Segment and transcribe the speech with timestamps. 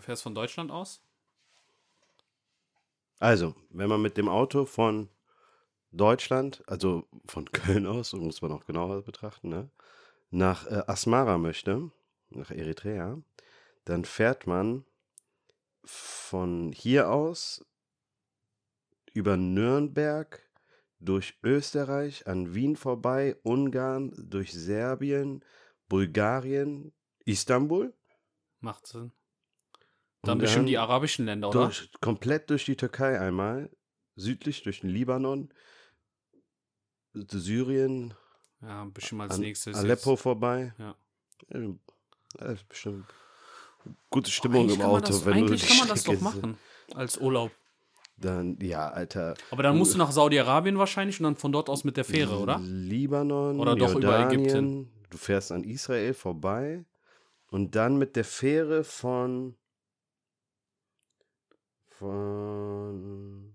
[0.00, 1.02] du fährst von Deutschland aus?
[3.18, 5.10] Also, wenn man mit dem Auto von
[5.92, 9.70] Deutschland, also von Köln aus, so muss man auch genauer betrachten, ne,
[10.30, 11.90] nach äh, Asmara möchte,
[12.30, 13.20] nach Eritrea,
[13.84, 14.84] dann fährt man
[15.84, 17.64] von hier aus
[19.12, 20.46] über Nürnberg,
[21.02, 25.42] durch Österreich, an Wien vorbei, Ungarn, durch Serbien,
[25.88, 26.92] Bulgarien,
[27.24, 27.94] Istanbul.
[28.60, 29.10] Macht Sinn.
[30.22, 31.64] Dann Und bestimmt die arabischen Länder, oder?
[31.64, 33.70] Durch, komplett durch die Türkei einmal,
[34.16, 35.52] südlich durch den Libanon,
[37.14, 38.14] Syrien,
[38.60, 39.76] Ja, bestimmt als an nächstes.
[39.76, 40.20] Aleppo jetzt.
[40.22, 40.74] vorbei.
[40.78, 40.94] Ja.
[42.52, 43.06] Ist bestimmt
[44.10, 46.58] gute Stimmung Eigentlich im Auto, das, wenn du eigentlich kann man das doch machen.
[46.94, 47.50] Als Urlaub.
[48.16, 49.34] Dann, ja, Alter.
[49.50, 52.38] Aber dann musst du nach Saudi-Arabien wahrscheinlich und dann von dort aus mit der Fähre,
[52.38, 52.58] oder?
[52.62, 54.40] Libanon, Oder doch über Jordanien.
[54.40, 54.90] Ägypten?
[55.08, 56.84] Du fährst an Israel vorbei
[57.48, 59.56] und dann mit der Fähre von
[62.00, 63.54] von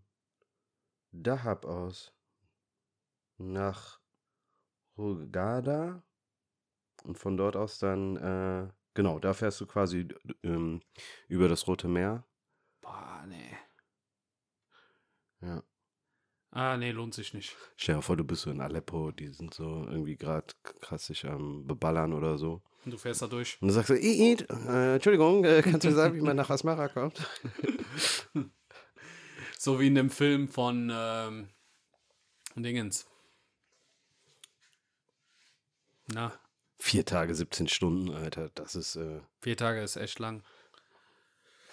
[1.12, 2.14] Dahab aus
[3.40, 4.00] nach
[4.96, 6.04] Hurghada
[7.04, 10.08] und von dort aus dann äh, genau, da fährst du quasi
[10.44, 10.82] ähm,
[11.28, 12.24] über das Rote Meer.
[12.82, 13.58] Boah, nee.
[15.42, 15.64] Ja.
[16.52, 17.58] Ah, nee, lohnt sich nicht.
[17.78, 21.26] Stell dir vor, du bist so in Aleppo, die sind so irgendwie gerade krass sich
[21.26, 22.62] am Beballern oder so.
[22.86, 23.58] Und du fährst da durch.
[23.62, 26.88] Und du sagst so, äh, Entschuldigung, äh, kannst du mir sagen, wie man nach Asmara
[26.88, 27.20] kommt?
[29.58, 31.50] So wie in dem Film von ähm,
[32.56, 33.08] Dingens.
[36.08, 36.32] Na,
[36.78, 40.44] Vier Tage, 17 Stunden, Alter, das ist, äh, vier Tage ist echt lang.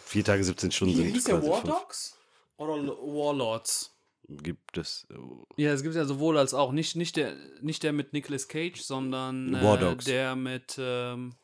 [0.07, 2.17] vier Tage, 17 Stunden sind quasi fünf- Dogs?
[2.57, 3.95] Oder Warlords?
[4.28, 6.73] Gibt es, äh, Ja, es gibt ja sowohl als auch.
[6.73, 10.77] Nicht, nicht, der, nicht der mit Nicolas Cage, sondern äh, der mit.
[10.79, 11.35] Ähm,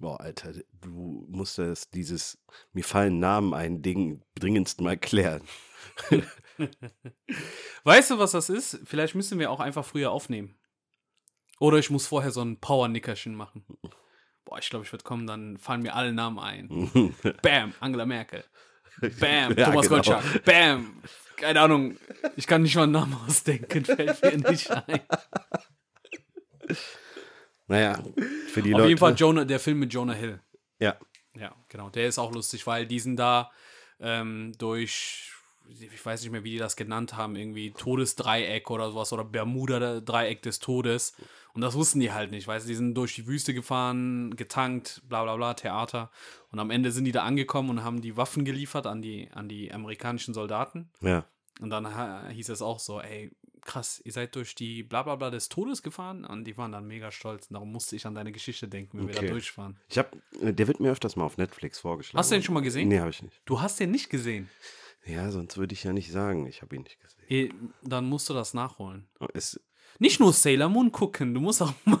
[0.00, 2.38] boah, Alter, du musst das, dieses,
[2.72, 5.42] mir fallen Namen ein, Ding dringendst mal klären.
[7.84, 8.80] weißt du, was das ist?
[8.84, 10.56] Vielleicht müssen wir auch einfach früher aufnehmen.
[11.58, 13.64] Oder ich muss vorher so ein Power-Nickerchen machen.
[14.44, 17.14] Boah, ich glaube, ich würde kommen, dann fallen mir alle Namen ein.
[17.42, 18.44] Bam, Angela Merkel.
[19.20, 19.96] Bam, Ja, Thomas genau.
[19.96, 20.44] Gottschalk.
[20.44, 21.02] Bam,
[21.40, 21.96] keine Ahnung.
[22.36, 25.00] Ich kann nicht mal einen Namen ausdenken, fällt mir nicht ein.
[27.66, 28.02] Naja,
[28.48, 28.88] für die Auf Leute.
[28.88, 30.40] jeden Fall Jonah, der Film mit Jonah Hill.
[30.80, 30.96] Ja,
[31.34, 31.88] Ja, genau.
[31.90, 33.50] Der ist auch lustig, weil die sind da
[34.00, 35.30] ähm, durch,
[35.68, 40.42] ich weiß nicht mehr, wie die das genannt haben, irgendwie Todesdreieck oder sowas oder Bermuda-Dreieck
[40.42, 41.14] des Todes.
[41.54, 45.02] Und das wussten die halt nicht, weißt du, die sind durch die Wüste gefahren, getankt,
[45.08, 46.10] bla bla bla, Theater.
[46.50, 49.48] Und am Ende sind die da angekommen und haben die Waffen geliefert an die, an
[49.48, 50.90] die amerikanischen Soldaten.
[51.00, 51.24] ja.
[51.60, 55.28] Und dann hieß es auch so, ey, krass, ihr seid durch die bla bla bla
[55.30, 56.24] des Todes gefahren.
[56.24, 57.48] Und die waren dann mega stolz.
[57.48, 59.26] Und darum musste ich an deine Geschichte denken, wenn wir Okay.
[59.26, 59.76] da durchfahren.
[59.90, 62.18] Ich hab, äh, der wird mir öfters mal auf Netflix vorgeschlagen.
[62.18, 62.88] Hast du den schon mal gesehen?
[62.88, 63.42] Nee, habe ich nicht.
[63.44, 64.48] Du hast den nicht gesehen.
[65.04, 67.24] Ja, sonst würde ich ja nicht sagen, ich habe ihn nicht gesehen.
[67.28, 67.50] Eh,
[67.82, 69.06] Dann musst du das nachholen.
[69.34, 69.60] Es,
[69.98, 72.00] Nicht nur Sailor Moon gucken, du musst auch mal.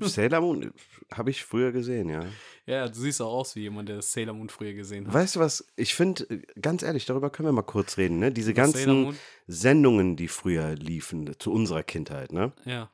[0.00, 0.72] Sailor Moon
[1.12, 2.24] habe ich früher gesehen, ja.
[2.66, 5.14] Ja, du siehst auch aus wie jemand, der Sailor Moon früher gesehen hat.
[5.14, 5.66] Weißt du was?
[5.76, 8.32] Ich finde, ganz ehrlich, darüber können wir mal kurz reden, ne?
[8.32, 9.18] Diese Sailor ganzen?
[9.46, 12.52] Sendungen, die früher liefen, zu unserer Kindheit, ne?
[12.64, 12.90] Ja.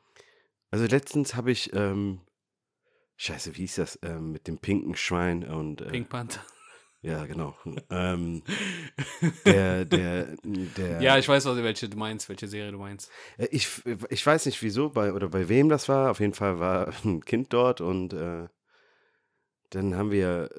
[0.71, 2.21] Also letztens habe ich, ähm,
[3.17, 6.43] scheiße, wie hieß das, ähm, mit dem pinken Schwein und, äh, Pink Panther.
[7.07, 7.57] Ja, genau.
[7.91, 8.43] ähm,
[9.45, 13.11] der, der, der, Ja, ich weiß, was, welche du meinst, welche Serie du meinst.
[13.39, 13.69] Äh, Ich,
[14.11, 16.11] ich weiß nicht wieso bei, oder bei wem das war.
[16.11, 18.49] Auf jeden Fall war ein Kind dort und äh,
[19.71, 20.51] dann haben wir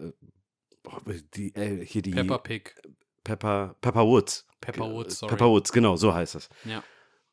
[1.08, 2.76] äh, die, äh, hier die Peppa Pig.
[3.24, 4.46] Pepper, Pepper Woods.
[4.62, 5.32] Pepper Woods, sorry.
[5.32, 6.50] Pepper Woods, genau, so heißt das.
[6.64, 6.84] Ja.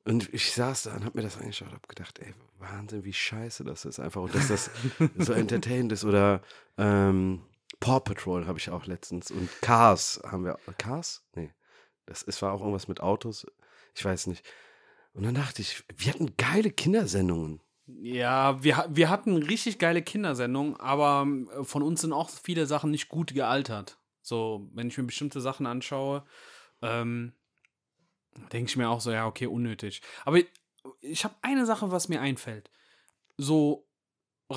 [0.04, 3.12] Und ich saß da und hab mir das angeschaut und hab gedacht, ey, Wahnsinn, wie
[3.12, 4.20] scheiße das ist einfach.
[4.20, 4.70] Und dass das
[5.18, 6.04] so entertainend ist.
[6.04, 6.42] Oder
[6.76, 7.42] ähm,
[7.80, 9.30] Paw Patrol habe ich auch letztens.
[9.30, 10.58] Und Cars haben wir.
[10.78, 11.22] Cars?
[11.34, 11.52] Nee.
[12.06, 13.46] Das ist, war auch irgendwas mit Autos.
[13.94, 14.44] Ich weiß nicht.
[15.14, 17.60] Und dann dachte ich, wir hatten geile Kindersendungen.
[17.86, 22.90] Ja, wir, wir hatten richtig geile Kindersendungen, aber ähm, von uns sind auch viele Sachen
[22.90, 23.98] nicht gut gealtert.
[24.22, 26.24] So, wenn ich mir bestimmte Sachen anschaue,
[26.80, 27.34] ähm,
[28.52, 30.00] denke ich mir auch so, ja, okay, unnötig.
[30.24, 30.46] Aber ich,
[31.00, 32.70] ich habe eine Sache, was mir einfällt.
[33.36, 33.83] So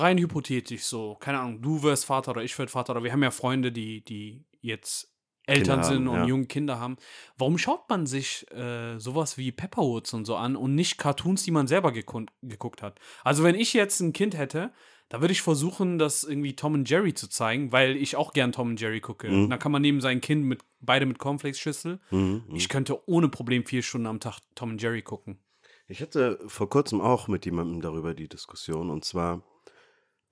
[0.00, 3.22] rein hypothetisch, so, keine Ahnung, du wirst Vater oder ich werde Vater, oder wir haben
[3.22, 5.12] ja Freunde, die, die jetzt
[5.46, 6.26] Eltern Kinder sind haben, und ja.
[6.26, 6.96] junge Kinder haben.
[7.38, 11.50] Warum schaut man sich äh, sowas wie Pepperwoods und so an und nicht Cartoons, die
[11.50, 13.00] man selber geguckt hat?
[13.24, 14.72] Also, wenn ich jetzt ein Kind hätte,
[15.08, 18.52] da würde ich versuchen, das irgendwie Tom und Jerry zu zeigen, weil ich auch gern
[18.52, 19.30] Tom und Jerry gucke.
[19.30, 19.48] Mhm.
[19.48, 21.98] Da kann man neben sein Kind mit beide mit Cornflakes-Schüssel.
[22.10, 22.54] Mhm, mhm.
[22.54, 25.38] Ich könnte ohne Problem vier Stunden am Tag Tom und Jerry gucken.
[25.86, 29.42] Ich hatte vor kurzem auch mit jemandem darüber die Diskussion und zwar,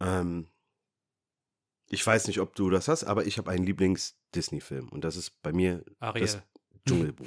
[0.01, 0.47] ähm,
[1.89, 5.41] Ich weiß nicht, ob du das hast, aber ich habe einen Lieblings-Disney-Film und das ist
[5.43, 6.23] bei mir Ariel.
[6.27, 6.39] das
[6.89, 7.27] Dschungelbuch.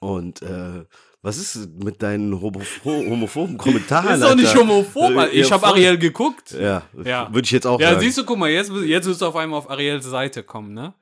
[0.00, 0.84] Und äh,
[1.22, 4.14] was ist mit deinen homo homophoben Kommentaren?
[4.14, 5.16] ist doch nicht homophob.
[5.16, 5.32] Alter.
[5.32, 5.66] Ich habe.
[5.66, 6.50] Ariel geguckt.
[6.50, 7.32] Ja, Ja.
[7.32, 8.00] würde ich jetzt auch Ja, sagen.
[8.00, 10.92] siehst du, guck mal, jetzt, jetzt wirst du auf einmal auf Ariels Seite kommen, ne?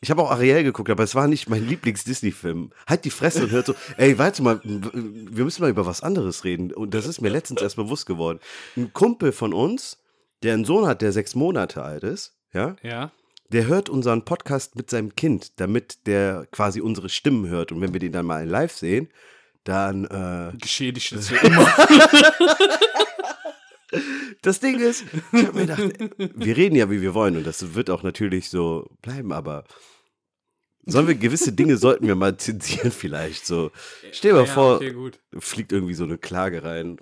[0.00, 2.70] Ich habe auch Ariel geguckt, aber es war nicht mein Lieblings-Disney-Film.
[2.86, 6.44] Halt die Fresse und hört so, ey, warte mal, wir müssen mal über was anderes
[6.44, 6.72] reden.
[6.72, 8.38] Und das ist mir letztens erst bewusst geworden.
[8.76, 9.98] Ein Kumpel von uns,
[10.44, 13.10] der einen Sohn hat, der sechs Monate alt ist, ja, Ja.
[13.50, 17.72] der hört unseren Podcast mit seinem Kind, damit der quasi unsere Stimmen hört.
[17.72, 19.08] Und wenn wir den dann mal in live sehen,
[19.64, 21.66] dann, äh, Geschädigt ist für immer.
[24.42, 27.74] das Ding ist, ich habe mir gedacht, wir reden ja, wie wir wollen und das
[27.74, 29.64] wird auch natürlich so bleiben, aber
[30.84, 33.70] sollen wir gewisse Dinge sollten wir mal zensieren vielleicht so.
[34.12, 36.98] Stell dir mal ja, vor, Okay, fliegt irgendwie so eine Klage rein,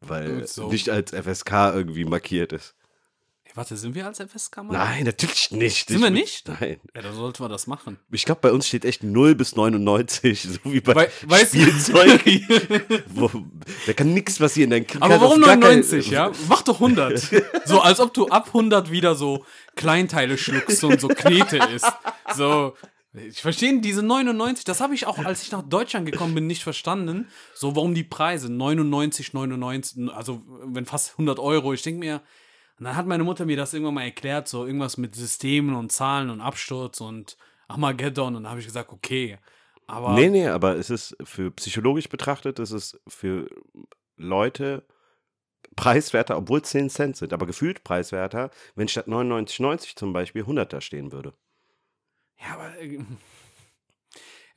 [0.00, 0.70] weil so.
[0.70, 2.74] nicht als FSK irgendwie markiert ist.
[3.58, 4.72] Warte, sind wir als FSK mal?
[4.72, 5.88] Nein, natürlich nicht.
[5.88, 6.46] Sind Ich- wir nicht?
[6.46, 6.78] Nein.
[6.94, 7.98] Ja, dann sollten wir das machen.
[8.12, 12.22] Ich glaube, bei uns steht echt 0 bis 99, so wie bei Wei- weißt Spielzeug.
[13.08, 13.28] Wo,
[13.86, 14.70] da kann nichts passieren.
[14.70, 16.30] Dann Aber warum gar kein- 99, ja?
[16.48, 17.18] Mach doch 100.
[17.64, 19.44] So, als ob du ab 100 wieder so
[19.74, 21.92] Kleinteile schluckst und so Knete isst.
[22.36, 22.74] So,
[23.12, 26.62] ich verstehe diese 99, das habe ich auch, als ich nach Deutschland gekommen bin, nicht
[26.62, 27.26] verstanden.
[27.54, 31.72] So, warum die Preise 99, 99, also wenn fast 100 Euro.
[31.72, 32.20] Ich denke mir,
[32.78, 35.90] und dann hat meine Mutter mir das irgendwann mal erklärt, so irgendwas mit Systemen und
[35.92, 37.36] Zahlen und Absturz und
[37.66, 38.36] Armageddon.
[38.36, 39.38] Und da habe ich gesagt, okay.
[39.86, 43.48] Aber Nee, nee, aber es ist für psychologisch betrachtet, es ist für
[44.16, 44.86] Leute
[45.76, 50.72] preiswerter, obwohl es 10 Cent sind, aber gefühlt preiswerter, wenn statt 99,90 zum Beispiel 100
[50.72, 51.34] da stehen würde.
[52.40, 52.78] Ja, aber.
[52.80, 52.98] äh,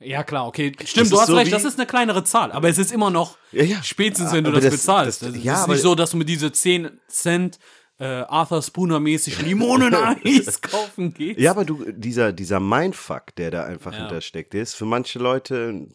[0.00, 0.72] Ja, klar, okay.
[0.84, 2.50] Stimmt, du ist hast so recht, das ist eine kleinere Zahl.
[2.52, 3.82] Aber es ist immer noch Ja, ja.
[3.84, 5.22] spätestens, wenn du das, das- bezahlst.
[5.22, 7.58] das- Das, ja, ist aber- nicht so, dass du mit diese 10 Cent
[7.98, 11.38] äh, Arthur Spooner-mäßig Limoneneis kaufen gehst.
[11.38, 13.98] Ja, aber du, dieser, dieser Mindfuck, der da einfach Ja.
[14.00, 15.88] hintersteckt, der ist für manche Leute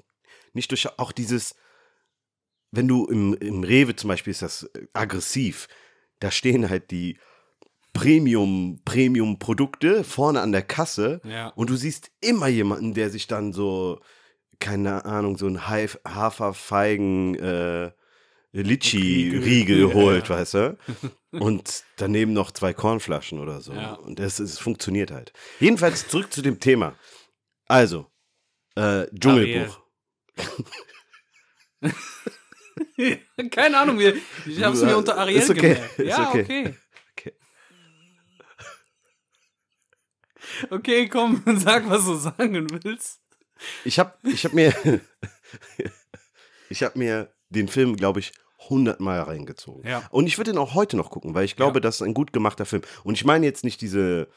[0.54, 1.56] nicht durch, auch dieses,
[2.72, 5.68] wenn du im, im Rewe zum Beispiel ist das aggressiv,
[6.20, 7.20] da stehen halt die
[7.94, 11.50] Premium, Premium-Produkte vorne an der Kasse Ja.
[11.50, 14.00] und du siehst immer jemanden, der sich dann so,
[14.60, 17.92] keine Ahnung, so ein Haferfeigen, äh,
[18.54, 20.36] Litschi-Riegel Riegel, ja, holt, ja.
[20.36, 20.78] weißt du?
[21.32, 23.74] Und daneben noch zwei Kornflaschen oder so.
[23.74, 23.94] Ja.
[23.94, 25.32] Und es funktioniert halt.
[25.60, 26.98] Jedenfalls zurück zu dem Thema.
[27.68, 28.10] Also,
[28.76, 29.80] äh, Dschungelbuch.
[33.52, 34.16] Keine Ahnung, wir-
[34.46, 36.00] ich habe es mir unter Ariel Ist okay, gemerkt.
[36.00, 36.42] Ja, okay.
[36.42, 36.76] okay.
[37.12, 37.34] Okay.
[40.70, 43.22] Okay, komm, sag, was du sagen willst.
[43.84, 44.74] Ich habe ich hab mir,
[46.70, 48.32] ich habe mir den Film, glaube ich,
[48.70, 49.88] hundertmal reingezogen.
[49.88, 50.04] Ja.
[50.12, 51.82] Und ich würde ihn auch heute noch gucken, weil ich glaube, Ja.
[51.82, 52.82] das ist ein gut gemachter Film.
[53.04, 54.28] Und ich meine jetzt nicht diese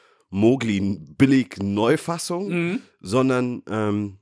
[1.20, 2.82] Mowgli-Billig-Neufassung, Mhm.
[3.00, 4.18] sondern ähm,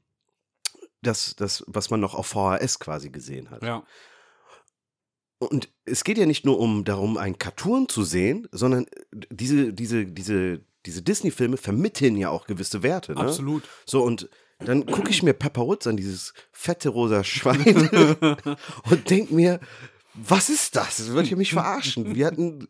[1.02, 3.62] das, das, was man noch auf VHS quasi gesehen hat.
[3.62, 3.84] Ja.
[5.38, 10.04] Und es geht ja nicht nur um darum, einen Cartoon zu sehen, sondern diese, diese,
[10.06, 13.12] diese, diese Disney-Filme vermitteln ja auch gewisse Werte.
[13.14, 13.20] Ne?
[13.20, 13.62] Absolut.
[13.86, 14.28] So, und
[14.64, 17.60] dann gucke ich mir Pepper Woods an, dieses fette rosa Schwein,
[18.90, 19.60] und denke mir,
[20.14, 20.96] was ist das?
[20.96, 22.14] Das wird ja mich verarschen.
[22.14, 22.68] Wir hatten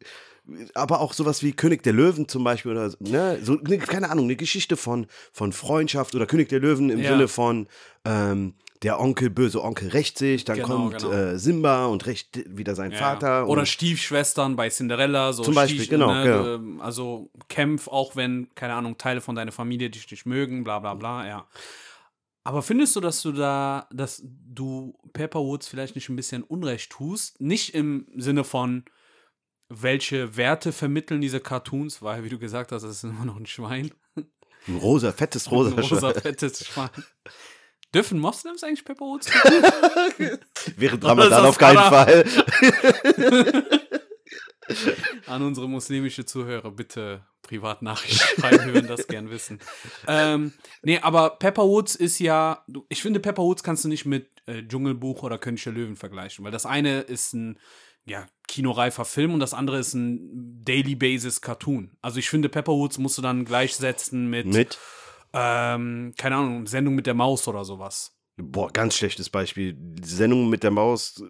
[0.74, 4.24] aber auch sowas wie König der Löwen zum Beispiel oder ne, so, ne, keine Ahnung,
[4.24, 7.10] eine Geschichte von, von Freundschaft oder König der Löwen im Ja.
[7.10, 7.68] Sinne von
[8.04, 11.10] ähm, der Onkel, böse Onkel rächt sich, dann Genau, kommt genau.
[11.12, 12.98] Äh, Simba und rächt wieder seinen Ja.
[12.98, 13.48] Vater.
[13.48, 15.32] Oder Stiefschwestern bei Cinderella.
[15.32, 16.54] So Zum Beispiel, Stief- genau, genau.
[16.54, 20.78] ähm, Also kämpf, auch wenn, keine Ahnung, Teile von deiner Familie dich nicht mögen, bla
[20.78, 21.46] bla bla, ja.
[22.48, 26.90] Aber findest du, dass du da, dass du Pepper Woods vielleicht nicht ein bisschen Unrecht
[26.90, 27.38] tust?
[27.42, 28.86] Nicht im Sinne von,
[29.68, 33.44] welche Werte vermitteln diese Cartoons, weil, wie du gesagt hast, es ist immer noch ein
[33.44, 33.90] Schwein.
[34.16, 36.22] ein rosa, fettes rosa, ein rosa, Schwein.
[36.22, 36.88] fettes Schwein.
[37.94, 39.26] Dürfen Moslems eigentlich Pepper Woods
[40.78, 42.24] Während Ramadan auf keinen das Fall.
[45.26, 49.58] An unsere muslimische Zuhörer bitte Privatnachricht schreiben, wir würden das gern wissen.
[50.06, 50.52] Ähm,
[50.82, 54.62] nee, aber Pepper Woods ist ja, ich finde, Pepper Woods kannst du nicht mit äh,
[54.62, 57.58] Dschungelbuch oder König der Löwen vergleichen, weil das eine ist ein
[58.04, 61.96] ja, kinoreifer Film und das andere ist ein Daily Basis Cartoon.
[62.00, 64.78] Also ich finde, Pepper Woods musst du dann gleichsetzen mit, Mit,
[65.32, 68.16] ähm, keine Ahnung, Sendung mit der Maus oder sowas.
[68.36, 69.76] boah, ganz schlechtes Beispiel.
[70.02, 71.22] Sendung mit der Maus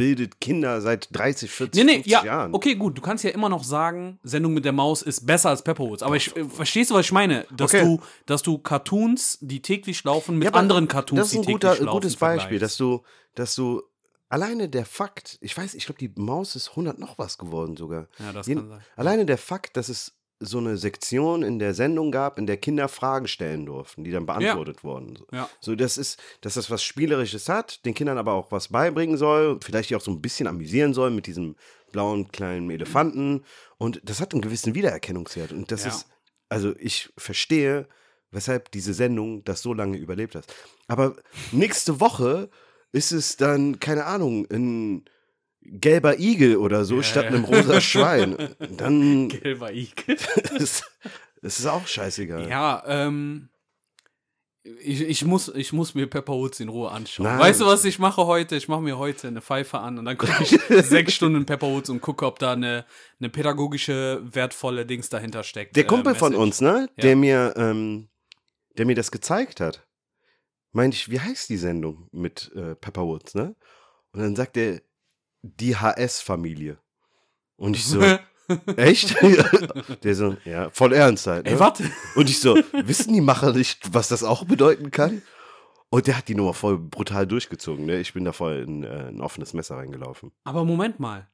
[0.00, 2.54] bildet Kinder seit 30, 40, Nee, nee, 50 ja, Jahren.
[2.54, 2.96] okay, gut.
[2.98, 6.02] Du kannst ja immer noch sagen, Sendung mit der Maus ist besser als Pepperwoods.
[6.02, 7.46] Aber ich, äh, verstehst du, was ich meine?
[7.56, 7.84] Dass, Okay.
[7.84, 11.52] du, dass du Cartoons, die täglich laufen, mit Ja, anderen Cartoons, Das ist ein die
[11.52, 12.62] guter, täglich laufen, gutes Beispiel, vergleichst.
[12.62, 13.02] dass du,
[13.34, 13.82] dass du
[14.28, 18.06] alleine der Fakt, ich weiß, ich glaube, die Maus ist 100 noch was geworden sogar.
[18.18, 18.80] Ja, das Jeden- kann sein.
[18.96, 22.88] Alleine der Fakt, dass es so eine Sektion in der Sendung gab, in der Kinder
[22.88, 25.16] Fragen stellen durften, die dann beantwortet wurden.
[25.16, 25.26] So.
[25.32, 25.48] Ja.
[25.60, 29.58] So, das ist, dass das was Spielerisches hat, den Kindern aber auch was beibringen soll,
[29.62, 31.56] vielleicht die auch so ein bisschen amüsieren soll mit diesem
[31.92, 33.44] blauen kleinen Elefanten.
[33.76, 35.52] Und das hat einen gewissen Wiedererkennungswert.
[35.52, 35.90] Und das Ja.
[35.90, 36.06] ist,
[36.48, 37.86] also ich verstehe,
[38.30, 40.46] weshalb diese Sendung das so lange überlebt hat.
[40.88, 41.16] Aber
[41.52, 42.48] nächste Woche
[42.92, 45.04] ist es dann, keine Ahnung, ein
[45.62, 47.30] gelber Igel oder so Ja, statt ja.
[47.30, 48.36] einem rosa Schwein.
[48.76, 50.16] Dann Gelber Igel.
[50.56, 50.82] es
[51.42, 52.48] ist auch scheißegal.
[52.48, 53.48] Ja, ähm.
[54.62, 57.24] Ich, ich, muss, ich muss mir Pepper Woods in Ruhe anschauen.
[57.24, 57.38] Nein.
[57.38, 58.56] Weißt du, was ich mache heute?
[58.56, 60.50] Ich mache mir heute eine Pfeife an und dann gucke ich
[60.86, 62.84] sechs Stunden Pepper Woods und gucke, ob da eine,
[63.18, 65.76] eine pädagogische, wertvolle Dings dahinter steckt.
[65.76, 66.42] Der äh, Kumpel von Message.
[66.46, 67.02] uns, ne, Ja.
[67.02, 68.10] der mir, ähm,
[68.76, 69.86] der mir das gezeigt hat,
[70.72, 73.56] meinte ich, wie heißt die Sendung mit äh, Pepper Woods, ne?
[74.12, 74.82] Und dann sagt er,
[75.42, 76.78] die HS-Familie.
[77.56, 78.00] Und ich so,
[78.76, 79.16] echt?
[80.04, 81.44] der so, ja, voll ernst halt.
[81.46, 81.52] Ne?
[81.52, 81.90] Ey, warte.
[82.14, 85.22] Und ich so, wissen die Macher nicht, was das auch bedeuten kann?
[85.90, 87.98] Und der hat die Nummer voll brutal durchgezogen, ne?
[87.98, 90.30] Ich bin da voll in äh, ein offenes Messer reingelaufen.
[90.44, 91.28] Aber Moment mal.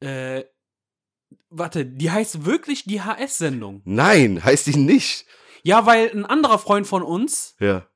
[0.00, 0.44] Äh,
[1.48, 3.80] warte, die heißt wirklich die HS-Sendung.
[3.84, 5.26] Nein, heißt die nicht.
[5.62, 7.86] Ja, weil ein anderer Freund von uns, Ja.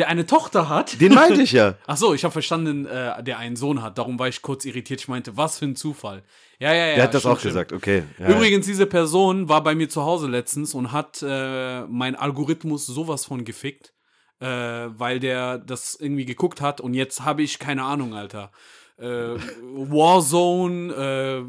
[0.00, 0.98] Der eine Tochter hat.
[0.98, 1.74] Den meinte ich ja.
[1.86, 3.98] Ach so, ich habe verstanden, äh, der einen Sohn hat.
[3.98, 4.98] Darum war ich kurz irritiert.
[5.00, 6.22] Ich meinte, was für ein Zufall.
[6.58, 6.94] Ja, ja, ja.
[6.94, 7.52] Der hat das stimmt, auch stimmt.
[7.52, 8.04] gesagt, okay.
[8.18, 8.30] Ja.
[8.30, 13.26] Übrigens, diese Person war bei mir zu Hause letztens und hat äh, mein Algorithmus sowas
[13.26, 13.92] von gefickt,
[14.40, 18.52] äh, weil der das irgendwie geguckt hat und jetzt habe ich keine Ahnung, Alter.
[18.96, 19.36] Äh,
[19.74, 21.42] Warzone, äh,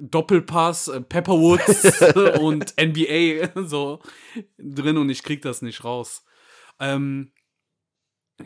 [0.00, 2.00] Doppelpass, äh, Pepperwoods
[2.40, 3.98] und NBA so
[4.56, 6.22] drin und ich krieg das nicht raus.
[6.78, 7.32] Ähm,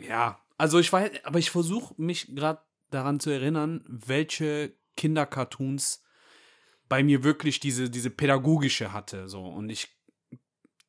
[0.01, 6.03] ja, also ich weiß, aber ich versuche mich gerade daran zu erinnern, welche Kindercartoons
[6.89, 9.27] bei mir wirklich diese, diese pädagogische hatte.
[9.27, 9.43] So.
[9.45, 9.89] Und ich,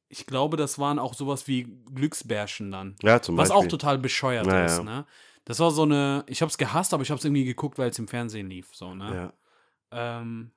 [0.09, 2.97] ich glaube, das waren auch sowas wie Glücksbärchen dann.
[3.03, 3.67] Ja, zum Was Beispiel.
[3.67, 5.07] auch total bescheuert Ja, ist, ne?
[5.47, 8.09] Das war so eine, ich hab's gehasst, aber ich hab's irgendwie geguckt, weil es im
[8.09, 9.33] Fernsehen lief, so, ne?
[9.93, 10.19] Ja.
[10.21, 10.53] Ähm,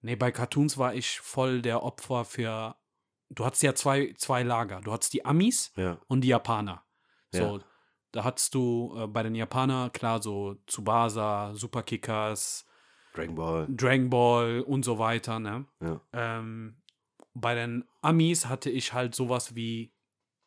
[0.00, 2.76] nee, bei Cartoons war ich voll der Opfer für,
[3.30, 4.80] du hattest ja zwei, zwei Lager.
[4.80, 5.98] Du hattest die Amis Ja.
[6.06, 6.82] und die Japaner.
[7.34, 7.64] So, Ja.
[8.12, 12.66] da hattest du äh, bei den Japanern, klar, so Tsubasa, Superkickers,
[13.14, 13.66] Dragon Ball.
[13.70, 15.66] Dragon Ball und so weiter, ne?
[15.80, 16.00] Ja.
[16.12, 16.76] Ähm,
[17.34, 19.92] bei den Amis hatte ich halt sowas wie,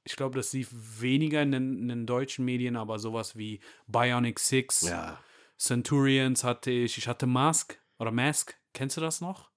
[0.03, 4.39] ich glaube, das lief weniger in den, in den deutschen Medien, aber sowas wie Bionic
[4.39, 5.19] Six, Ja.
[5.57, 9.49] Centurions hatte ich, ich hatte Mask oder Mask, kennst du das noch?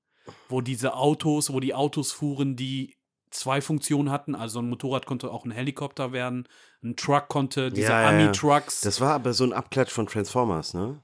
[0.49, 2.97] Wo diese Autos, wo die Autos fuhren, die
[3.31, 6.49] zwei Funktionen hatten, also ein Motorrad konnte auch ein Helikopter werden,
[6.83, 8.09] ein Truck konnte, diese Ja.
[8.09, 8.81] Ami-Trucks.
[8.83, 11.03] Das war aber so ein Abklatsch von Transformers, ne?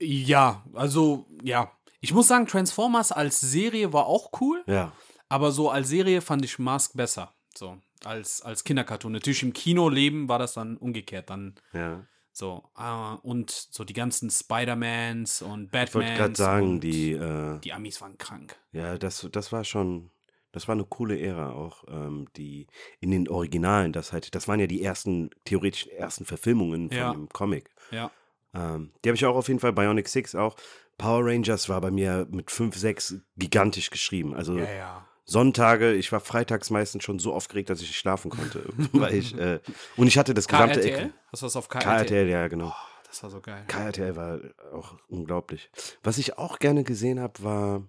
[0.00, 1.70] Ja, also, ja.
[2.00, 4.62] Ich muss sagen, Transformers als Serie war auch cool.
[4.66, 4.92] Ja.
[5.28, 7.34] Aber so als Serie fand ich Mask besser.
[7.54, 9.12] So, als, als Kindercartoon.
[9.12, 11.28] Natürlich im Kinoleben war das dann umgekehrt.
[11.28, 12.06] Dann Ja.
[12.32, 12.64] so.
[12.74, 18.00] ah, und so die ganzen Spider-Mans und Ich wollte gerade sagen, die, äh, die Amis
[18.00, 18.56] waren krank.
[18.72, 20.10] ja, das, das war schon,
[20.52, 22.66] das war eine coole Ära auch, ähm, die
[23.00, 27.12] in den Originalen, das halt, das waren ja die ersten, theoretisch ersten Verfilmungen von Ja.
[27.12, 27.70] dem Comic.
[27.90, 28.10] Ja.
[28.54, 30.56] Ähm, die habe ich auch auf jeden Fall, Bionic Six auch.
[30.98, 34.34] Power Rangers war bei mir mit 5, 6 gigantisch geschrieben.
[34.34, 35.06] Also Ja, ja.
[35.24, 38.64] Sonntage, ich war freitags meistens schon so aufgeregt, dass ich nicht schlafen konnte.
[38.92, 39.60] weil ich, äh,
[39.96, 41.12] und ich hatte das gesamte KRTL?
[41.30, 41.84] Hast du das auf KRTL?
[42.04, 42.68] KRTL, ja, genau.
[42.76, 43.64] Oh, das war so geil.
[43.68, 44.40] KRTL war
[44.72, 45.70] auch unglaublich.
[46.02, 47.82] Was ich auch gerne gesehen habe, war,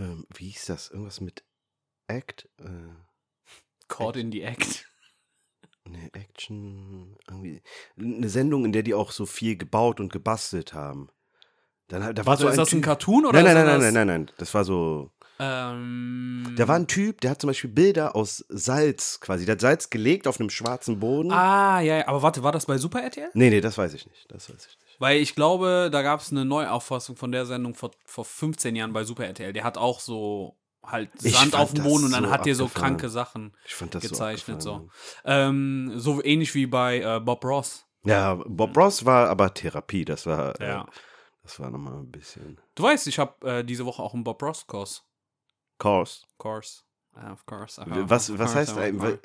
[0.00, 0.90] ähm, wie hieß das?
[0.90, 1.44] Irgendwas mit
[2.08, 2.48] Act?
[2.58, 2.64] Äh,
[3.88, 4.86] Caught in the Act.
[5.88, 7.62] ne, Action, irgendwie.
[7.98, 11.10] Eine Sendung, in der die auch so viel gebaut und gebastelt haben.
[11.88, 14.06] Dann, da war Warte, so ist das ein Cartoon oder Nein, nein, nein, nein, nein,
[14.06, 14.30] nein.
[14.38, 15.10] Das war so.
[15.40, 19.44] Ähm, Da war ein Typ, der hat zum Beispiel Bilder aus Salz quasi.
[19.44, 21.32] Der hat Salz gelegt auf einem schwarzen Boden.
[21.32, 23.30] Ah, ja, ja, aber warte, war das bei Super RTL?
[23.34, 24.30] Nee, nee, das weiß ich nicht.
[24.30, 24.89] Das weiß ich nicht.
[25.00, 28.92] Weil ich glaube, da gab es eine Neuauffassung von der Sendung vor, vor 15 Jahren
[28.92, 29.52] bei Super RTL.
[29.52, 32.54] Der hat auch so halt Ich Sand auf dem Boden und dann so hat der
[32.54, 33.56] so kranke Sachen.
[33.64, 34.74] Ich fand das Gezeichnet, so.
[34.74, 34.90] abgefahren,
[35.24, 37.86] Ähm, so ähnlich wie bei äh, Bob Ross.
[38.04, 40.04] Ja, Bob Ross war aber Therapie.
[40.04, 40.82] Das war, Ja.
[40.82, 40.86] äh,
[41.42, 42.60] das war nochmal ein bisschen.
[42.74, 45.02] Du weißt, ich habe äh, diese Woche auch einen Bob Ross Kurs.
[45.78, 46.26] Kurs.
[46.36, 46.82] Course.
[47.16, 47.82] Ja, of course.
[47.86, 49.18] Was, Of was course, heißt eigentlich?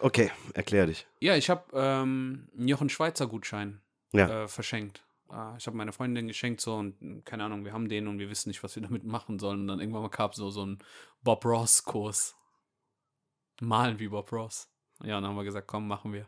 [0.00, 1.06] Okay, erklär dich.
[1.20, 3.80] Ja, ich habe ähm, einen Jochen Schweizer Gutschein
[4.14, 4.44] Ja.
[4.44, 5.04] äh, verschenkt.
[5.30, 8.18] Äh, ich habe meine Freundin geschenkt so und mh, keine Ahnung, wir haben den und
[8.18, 9.60] wir wissen nicht, was wir damit machen sollen.
[9.60, 10.78] Und dann irgendwann mal gab so so ein
[11.22, 12.34] Bob Ross Kurs.
[13.60, 14.68] Malen wie Bob Ross.
[15.02, 16.26] Ja, und dann haben wir gesagt, komm, machen wir.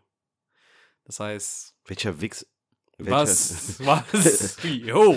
[1.05, 2.47] Das heißt, Welcher Wix
[2.99, 3.78] Was?
[3.85, 4.57] Was?
[4.64, 5.16] Yo!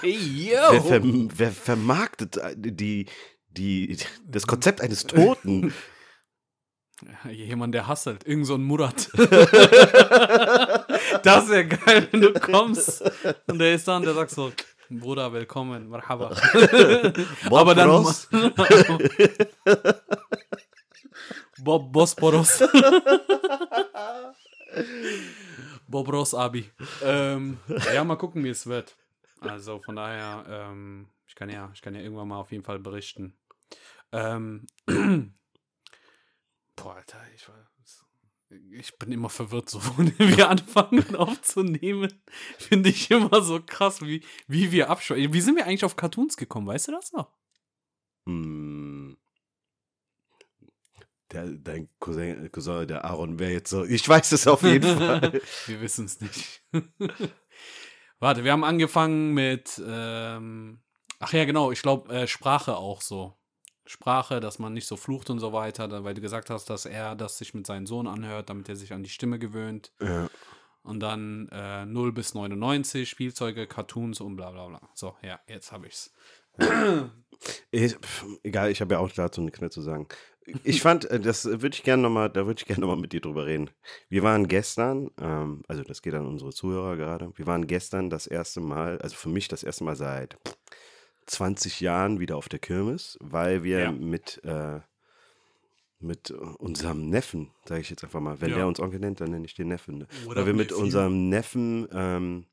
[0.00, 0.18] Hey,
[0.50, 0.82] Wer, yo!
[0.82, 3.06] ver, wer vermarktet äh, die,
[3.48, 5.74] die, das Konzept eines Toten?
[7.30, 8.24] Jemand, der hasselt.
[8.26, 9.10] Irgend so ein Murat.
[11.26, 13.02] das wäre geil, wenn du kommst
[13.48, 14.52] und der ist da und der sagt so,
[14.88, 16.30] Bruder, willkommen, marhaba.
[17.50, 17.90] Aber dann...
[21.58, 22.62] Bob Bosporos.
[25.88, 26.70] Bobros Abi.
[27.02, 27.58] Ähm,
[27.92, 28.94] ja, mal gucken, wie es wird.
[29.40, 32.78] Also von daher, ähm, ich kann ja, ich kann ja irgendwann mal auf jeden Fall
[32.78, 33.36] berichten.
[34.12, 34.66] Ähm,
[36.76, 37.65] boah, Alter, ich war.
[38.48, 42.12] Ich bin immer verwirrt, so wenn wir anfangen aufzunehmen.
[42.58, 45.32] Finde ich immer so krass, wie, wie wir abschweifen.
[45.32, 46.66] Wie sind wir eigentlich auf Cartoons gekommen?
[46.66, 47.32] Weißt du das noch?
[48.26, 49.16] Hm.
[51.32, 53.84] Der, dein Cousin, Cousin, der Aaron wäre jetzt so.
[53.84, 55.40] Ich weiß es auf jeden Fall.
[55.66, 56.62] Wir wissen es nicht.
[58.20, 60.80] Warte, wir haben angefangen mit, ähm,
[61.18, 63.36] ach ja, genau, ich glaube, äh, Sprache auch so.
[63.86, 67.14] Sprache, dass man nicht so flucht und so weiter, weil du gesagt hast, dass er
[67.14, 69.92] das sich mit seinem Sohn anhört, damit er sich an die Stimme gewöhnt.
[70.00, 70.28] Ja.
[70.82, 74.80] Und dann äh, 0 bis 99, Spielzeuge, Cartoons und bla bla bla.
[74.94, 76.12] So, ja, jetzt habe ich's.
[77.70, 80.08] Ich, pf, egal, ich habe ja auch dazu nichts mehr zu sagen.
[80.62, 83.20] Ich fand, äh, das würde ich gerne nochmal, da würde ich gerne nochmal mit dir
[83.20, 83.70] drüber reden.
[84.08, 88.26] Wir waren gestern, ähm, also das geht an unsere Zuhörer gerade, wir waren gestern das
[88.26, 90.38] erste Mal, also für mich das erste Mal seit
[91.26, 93.92] 20 Jahren wieder auf der Kirmes, weil wir Ja.
[93.92, 94.80] mit, äh,
[95.98, 98.56] mit unserem Neffen, sage ich jetzt einfach mal, wenn Ja.
[98.56, 99.98] der uns Onkel nennt, dann nenne ich den Neffen.
[99.98, 100.06] Ne?
[100.26, 102.46] Oder weil wir mit unserem Neffen ähm,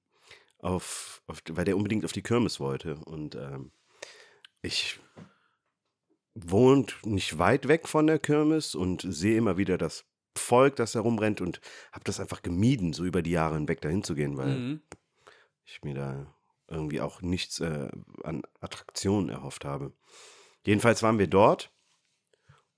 [0.60, 3.72] auf, auf, weil der unbedingt auf die Kirmes wollte und ähm,
[4.62, 5.00] ich
[6.36, 11.01] wohnt nicht weit weg von der Kirmes und sehe immer wieder das Volk, das da
[11.01, 11.62] rumrennt und
[11.92, 14.81] habe das einfach gemieden, so über die Jahre hinweg dahin zu gehen, weil Mhm.
[15.66, 16.33] ich mir da
[16.67, 17.89] irgendwie auch nichts äh,
[18.23, 19.93] an Attraktionen erhofft habe.
[20.65, 21.71] Jedenfalls waren wir dort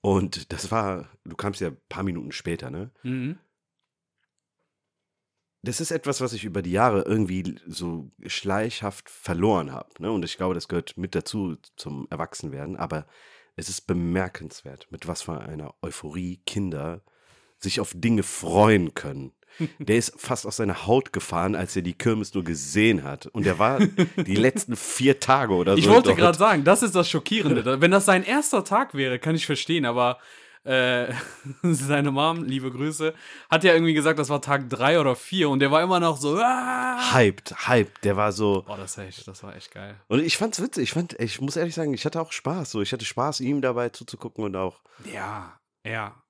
[0.00, 2.90] und das war, du kamst ja ein paar Minuten später, ne?
[3.02, 3.38] Mhm.
[5.62, 10.00] Das ist etwas, was ich über die Jahre irgendwie so schleichhaft verloren habe.
[10.00, 10.12] Ne?
[10.12, 12.76] Und ich glaube, das gehört mit dazu zum Erwachsenwerden.
[12.76, 13.04] Aber
[13.56, 17.02] es ist bemerkenswert, mit was für einer Euphorie Kinder
[17.58, 19.32] sich auf Dinge freuen können.
[19.78, 23.26] Der ist fast aus seiner Haut gefahren, als er die Kirmes nur gesehen hat.
[23.26, 25.78] Und er war die letzten vier Tage oder so.
[25.78, 27.80] Ich wollte gerade sagen, das ist das Schockierende.
[27.80, 30.18] Wenn das sein erster Tag wäre, kann ich verstehen, aber
[30.66, 31.12] äh,
[31.62, 33.14] seine Mom, liebe Grüße,
[33.48, 36.16] hat ja irgendwie gesagt, das war Tag drei oder vier und der war immer noch
[36.16, 36.36] so.
[36.38, 37.14] Ah!
[37.14, 38.04] Hyped, hyped.
[38.04, 38.64] Der war so.
[38.66, 39.94] Boah, das, war echt, das war echt geil.
[40.08, 40.84] Und ich fand's witzig.
[40.84, 42.72] Ich fand, ich muss ehrlich sagen, ich hatte auch Spaß.
[42.72, 44.82] So, ich hatte Spaß, ihm dabei zuzugucken und auch.
[45.12, 46.20] Ja, ja.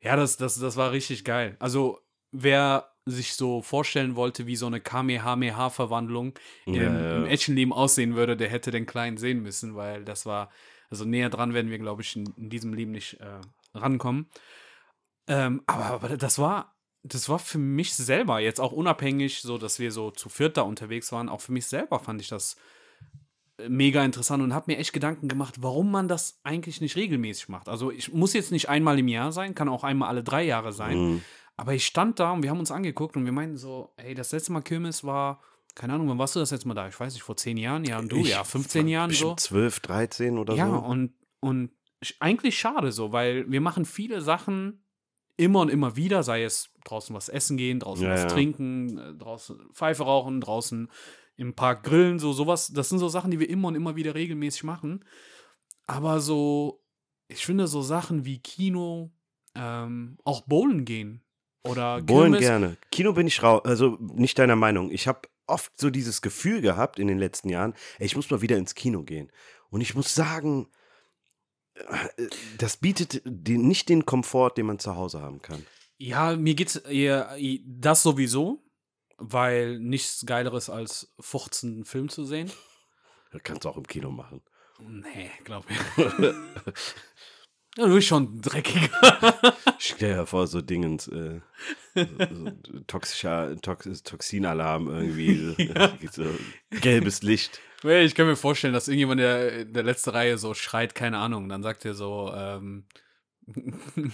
[0.00, 1.56] Ja, das, das, das war richtig geil.
[1.60, 2.00] Also,
[2.32, 8.14] wer sich so vorstellen wollte, wie so eine Kamehameha-Verwandlung im, Ja, im echten Leben aussehen
[8.14, 10.50] würde, der hätte den Kleinen sehen müssen, weil das war,
[10.90, 13.40] also näher dran werden wir, glaube ich, in, in diesem Leben nicht äh,
[13.74, 14.28] rankommen.
[15.26, 19.78] Ähm, aber, aber das war, das war für mich selber, jetzt auch unabhängig, so dass
[19.78, 22.56] wir so zu viert da unterwegs waren, auch für mich selber fand ich das
[23.58, 27.48] äh, mega interessant und habe mir echt Gedanken gemacht, warum man das eigentlich nicht regelmäßig
[27.48, 27.68] macht.
[27.68, 30.72] Also ich muss jetzt nicht einmal im Jahr sein, kann auch einmal alle drei Jahre
[30.72, 30.98] sein.
[30.98, 31.24] Mhm.
[31.58, 34.32] Aber ich stand da und wir haben uns angeguckt und wir meinten so, hey, das
[34.32, 35.42] letzte Mal Kirmes war,
[35.74, 36.88] keine Ahnung, wann warst du das letzte Mal da?
[36.88, 37.84] Ich weiß nicht, vor zehn Jahren?
[37.84, 39.34] Ja, und du, Ich ja, 15 war Jahren so.
[39.34, 40.78] bestimmt 12, 13 oder Ja, so.
[40.78, 41.70] und, und
[42.02, 44.84] sch- eigentlich schade so, weil wir machen viele Sachen
[45.36, 48.26] immer und immer wieder, sei es draußen was essen gehen, draußen Ja, was ja.
[48.28, 50.88] trinken, äh, draußen Pfeife rauchen, draußen
[51.36, 52.72] im Park grillen, so sowas.
[52.72, 55.04] Das sind so Sachen, die wir immer und immer wieder regelmäßig machen.
[55.86, 56.82] Aber so,
[57.28, 59.10] ich finde so Sachen wie Kino,
[59.54, 61.22] ähm, auch Bowlen gehen
[61.64, 62.76] oder Bowlen Kirmes- gerne.
[62.90, 64.90] Kino bin ich raus, also nicht deiner Meinung.
[64.90, 68.40] Ich habe oft so dieses Gefühl gehabt in den letzten Jahren, ey, ich muss mal
[68.42, 69.30] wieder ins Kino gehen.
[69.70, 70.68] Und ich muss sagen,
[71.74, 72.26] äh,
[72.58, 75.64] das bietet den, nicht den Komfort, den man zu Hause haben kann.
[75.96, 78.62] Ja, mir geht's eher das sowieso,
[79.16, 82.50] weil nichts Geileres als 15 Film zu sehen.
[83.32, 84.42] Das kannst du auch im Kino machen.
[84.80, 85.76] Nee, glaub ich.
[87.76, 89.54] ja, du bist schon dreckiger.
[89.78, 91.40] Stell dir vor, so Dingens, äh,
[91.94, 92.04] so,
[92.66, 95.54] so toxischer, Tox, Toxinalarm irgendwie,
[96.12, 96.30] so, so
[96.80, 97.60] gelbes Licht.
[97.84, 101.48] Ich kann mir vorstellen, dass irgendjemand in der, der letzten Reihe so schreit, keine Ahnung.
[101.48, 102.84] Dann sagt er so, ähm,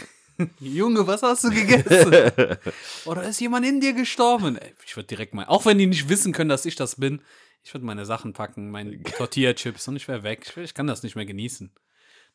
[0.60, 2.58] Junge, was hast du gegessen?
[3.06, 4.58] Oder ist jemand in dir gestorben?
[4.84, 7.22] Ich würde direkt mal, auch wenn die nicht wissen können, dass ich das bin,
[7.62, 10.44] ich würde meine Sachen packen, meine Tortilla-Chips und ich wäre weg.
[10.44, 11.72] Ich, ich kann das nicht mehr genießen.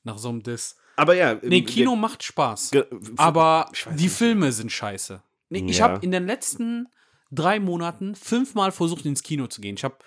[0.10, 0.76] Nach so einem Diss.
[0.96, 1.36] Aber ja.
[1.42, 2.72] Nee, ähm, Kino macht Spaß.
[3.18, 4.12] Aber die nicht.
[4.16, 5.22] Filme sind scheiße.
[5.50, 5.86] Nee, ich Ja.
[5.90, 6.88] habe in den letzten
[7.32, 9.76] drei Monaten fünfmal versucht, ins Kino zu gehen.
[9.76, 9.98] Ich habe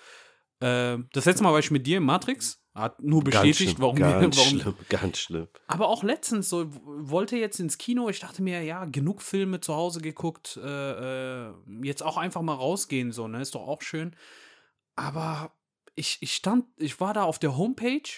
[0.59, 2.59] äh, das letzte Mal war ich mit dir in Matrix.
[2.75, 5.47] Hat nur bestätigt, ganz warum, ganz warum schlimm, ganz schlimm.
[5.67, 8.09] aber auch letztens so wollte jetzt ins Kino.
[8.09, 10.57] Ich dachte mir, ja, genug Filme zu Hause geguckt.
[10.61, 13.41] Äh, äh, jetzt auch einfach mal rausgehen, so, ne?
[13.41, 14.15] Ist doch auch schön.
[14.95, 15.51] Aber
[15.95, 18.09] ich, ich stand, ich war da auf der Homepage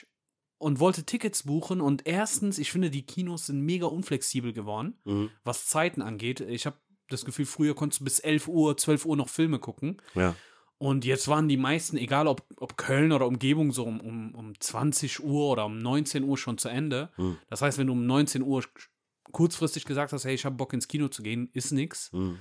[0.65, 1.79] und wollte Tickets buchen.
[1.79, 5.29] Und erstens, ich finde, die Kinos sind mega unflexibel geworden, Mhm.
[5.43, 6.41] was Zeiten angeht.
[6.41, 6.75] Ich habe
[7.07, 10.01] das Gefühl, früher konntest du bis 11 Uhr, 12 Uhr noch Filme gucken.
[10.15, 10.35] Ja.
[10.79, 14.59] Und jetzt waren die meisten, egal ob, ob Köln oder Umgebung, so um, um, um
[14.59, 17.09] 20 Uhr oder um 19 Uhr schon zu Ende.
[17.17, 17.37] Hm.
[17.47, 18.63] Das heißt, wenn du um 19 Uhr
[19.31, 22.11] kurzfristig gesagt hast, hey, ich habe Bock ins Kino zu gehen, ist nix.
[22.11, 22.39] Mhm.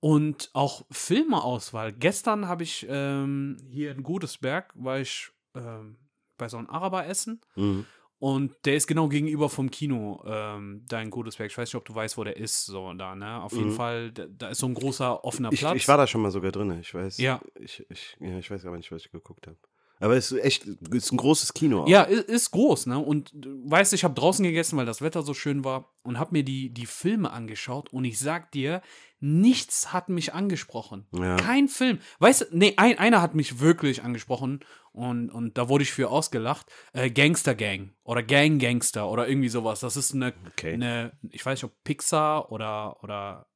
[0.00, 1.92] Und auch Filmeauswahl.
[1.92, 5.98] Gestern habe ich ähm, hier in Godesberg, war ich ähm,
[6.40, 7.40] bei so einem Araber essen.
[7.54, 7.86] Mhm.
[8.18, 11.50] Und der ist genau gegenüber vom Kino, ähm, da in Godesberg.
[11.50, 13.42] Ich weiß nicht, ob du weißt, wo der ist, so da, ne?
[13.42, 13.76] Auf jeden Mhm.
[13.76, 15.76] Fall, da, da ist so ein großer offener Ich, Platz.
[15.76, 16.78] ich war da schon mal sogar drin.
[16.80, 17.16] Ich weiß.
[17.16, 17.40] Ja.
[17.58, 19.56] Ich, ich, ja, ich weiß aber nicht, was ich geguckt habe.
[20.00, 21.82] Aber es ist echt, es ist ein großes Kino.
[21.82, 21.88] Auch.
[21.88, 22.98] Ja, ist, groß, ne?
[22.98, 26.32] Und du weißt, ich habe draußen gegessen, weil das Wetter so schön war und habe
[26.32, 28.80] mir die, die Filme angeschaut und ich sag dir,
[29.20, 31.06] nichts hat mich angesprochen.
[31.12, 31.36] Ja.
[31.36, 31.98] Kein Film.
[32.18, 34.60] Weißt du, nee, ein, einer hat mich wirklich angesprochen
[34.92, 36.66] und, und da wurde ich für ausgelacht.
[36.94, 39.80] Äh, Gangster Gang oder Gang Gangster oder irgendwie sowas.
[39.80, 40.72] Das ist eine, Okay.
[40.72, 43.46] eine ich weiß nicht, ob Pixar oder, oder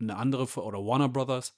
[0.00, 1.54] eine andere oder Warner Brothers.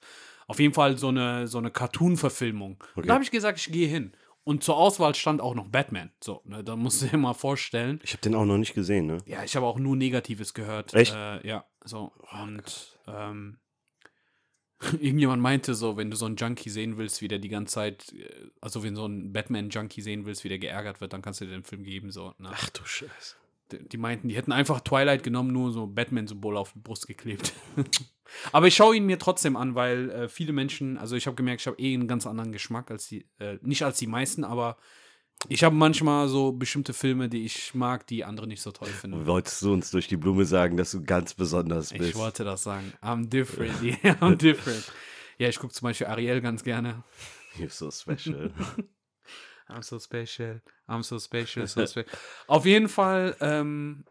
[0.51, 2.83] Auf jeden Fall so eine, so eine Cartoon-Verfilmung.
[2.95, 3.07] Okay.
[3.07, 4.13] Da habe ich gesagt, ich gehe hin.
[4.43, 6.11] Und zur Auswahl stand auch noch Batman.
[6.19, 7.99] So, ne, da musst du dir mal vorstellen.
[8.03, 9.17] Ich habe den auch noch nicht gesehen, ne?
[9.25, 10.93] Ja, ich habe auch nur Negatives gehört.
[10.93, 11.13] Echt?
[11.13, 12.11] Äh, ja, so.
[12.43, 13.59] Und ähm,
[14.99, 18.13] irgendjemand meinte so, wenn du so einen Junkie sehen willst, wie der die ganze Zeit,
[18.13, 21.45] äh, also wenn so einen Batman-Junkie sehen willst, wie der geärgert wird, dann kannst du
[21.45, 22.11] dir den Film geben.
[22.11, 22.49] So, ne?
[22.51, 23.35] Ach du Scheiße.
[23.73, 27.53] Die, meinten, die hätten einfach Twilight genommen, nur so Batman-Symbol auf die Brust geklebt.
[28.51, 31.61] Aber ich schaue ihn mir trotzdem an, weil äh, viele Menschen, also ich habe gemerkt,
[31.61, 34.77] ich habe eh einen ganz anderen Geschmack als die, äh, nicht als die meisten, aber
[35.49, 39.25] ich habe manchmal so bestimmte Filme, die ich mag, die andere nicht so toll finden.
[39.25, 42.09] Wolltest du uns durch die Blume sagen, dass du ganz besonders bist?
[42.09, 42.93] Ich wollte das sagen.
[43.01, 43.73] I'm different.
[43.81, 44.91] Yeah, I'm different.
[45.37, 47.03] Ja, ich gucke zum Beispiel Ariel ganz gerne.
[47.57, 48.51] You're so special.
[49.71, 50.61] I'm so special.
[50.87, 51.65] I'm so special.
[51.67, 52.05] So special.
[52.47, 54.05] Auf jeden Fall, ähm,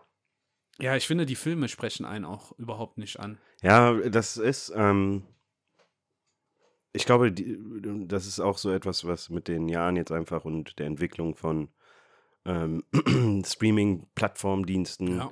[0.78, 3.38] ja, ich finde, die Filme sprechen einen auch überhaupt nicht an.
[3.62, 5.26] ja, das ist, ähm,
[6.92, 7.58] ich glaube, die,
[8.06, 11.68] das ist auch so etwas, was mit den Jahren jetzt einfach und der Entwicklung von
[12.44, 12.82] ähm,
[13.44, 15.30] Streaming-Plattformdiensten Ja.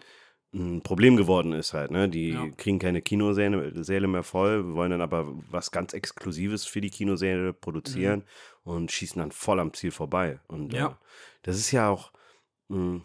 [0.55, 1.91] Ein Problem geworden ist halt.
[1.91, 2.09] Ne?
[2.09, 2.49] Die Ja.
[2.57, 7.53] kriegen keine Kinosäle Säle mehr voll, wollen dann aber was ganz Exklusives für die Kinosäle
[7.53, 8.25] produzieren
[8.65, 10.41] und schießen dann voll am Ziel vorbei.
[10.49, 10.87] Und Ja.
[10.89, 10.95] äh,
[11.43, 12.13] das ist ja auch,
[12.69, 13.03] mh,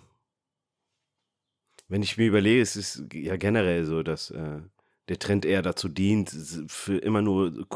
[1.89, 4.61] wenn ich mir überlege, es ist ja generell so, dass äh,
[5.09, 6.29] der Trend eher dazu dient,
[6.67, 7.67] für immer nur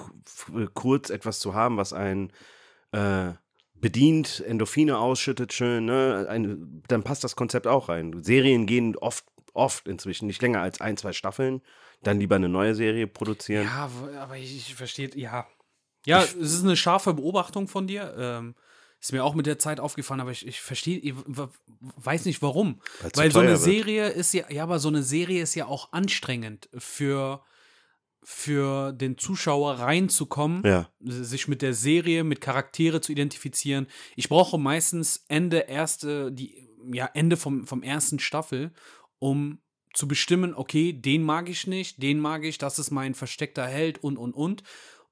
[0.74, 2.32] kurz etwas zu haben, was einen
[2.94, 3.34] äh,
[3.76, 6.26] bedient, Endorphine ausschüttet, schön, ne?
[6.30, 8.24] Ein, dann passt das Konzept auch rein.
[8.24, 9.26] Serien gehen oft,
[9.58, 11.62] oft inzwischen nicht länger als ein, zwei Staffeln,
[12.04, 13.66] dann lieber eine neue Serie produzieren.
[13.66, 13.90] Ja,
[14.20, 15.48] aber ich, ich verstehe, ja.
[16.06, 18.16] Ja, es ist eine scharfe Beobachtung von dir.
[18.18, 18.56] Ähm,
[19.00, 21.14] ist mir auch mit der Zeit aufgefallen, aber ich, ich verstehe, ich
[21.98, 22.82] weiß nicht warum.
[23.02, 23.62] Weil's Weil so eine wird.
[23.62, 27.44] Serie ist ja, ja, aber so eine Serie ist ja auch anstrengend für,
[28.24, 33.88] für den Zuschauer reinzukommen, Ja, sich mit der Serie, mit Charaktere zu identifizieren.
[34.16, 38.72] Ich brauche meistens Ende erste, die, ja, Ende vom, vom ersten Staffel,
[39.20, 39.60] um
[39.94, 44.04] zu bestimmen, okay, den mag ich nicht, den mag ich, das ist mein versteckter Held
[44.04, 44.64] und und und.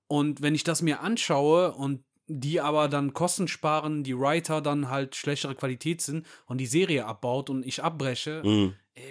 [0.08, 4.90] Und wenn ich das mir anschaue und die aber dann Kosten sparen, die Writer dann
[4.90, 8.74] halt schlechtere Qualität sind und die Serie abbaut und ich abbreche, mhm.
[8.94, 9.02] äh,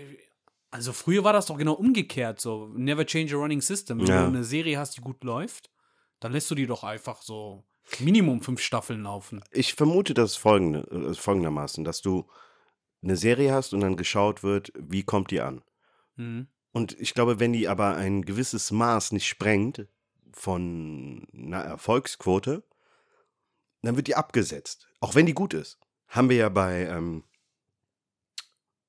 [0.70, 2.72] also früher war das doch genau umgekehrt so.
[2.74, 4.00] Never change a running system.
[4.00, 4.22] Wenn Ja.
[4.22, 5.70] du eine Serie hast, die gut läuft,
[6.18, 7.64] dann lässt du die doch einfach so
[8.00, 9.42] Minimum fünf Staffeln laufen.
[9.52, 12.26] Ich vermute das folgende, äh, folgendermaßen, dass du
[13.04, 15.62] eine Serie hast und dann geschaut wird, wie kommt die an.
[16.16, 16.48] Mhm.
[16.72, 19.86] Und ich glaube, wenn die aber ein gewisses Maß nicht sprengt
[20.32, 22.64] von einer Erfolgsquote,
[23.82, 24.88] dann wird die abgesetzt.
[25.00, 25.78] Auch wenn die gut ist.
[26.08, 27.24] Haben wir ja bei, ähm,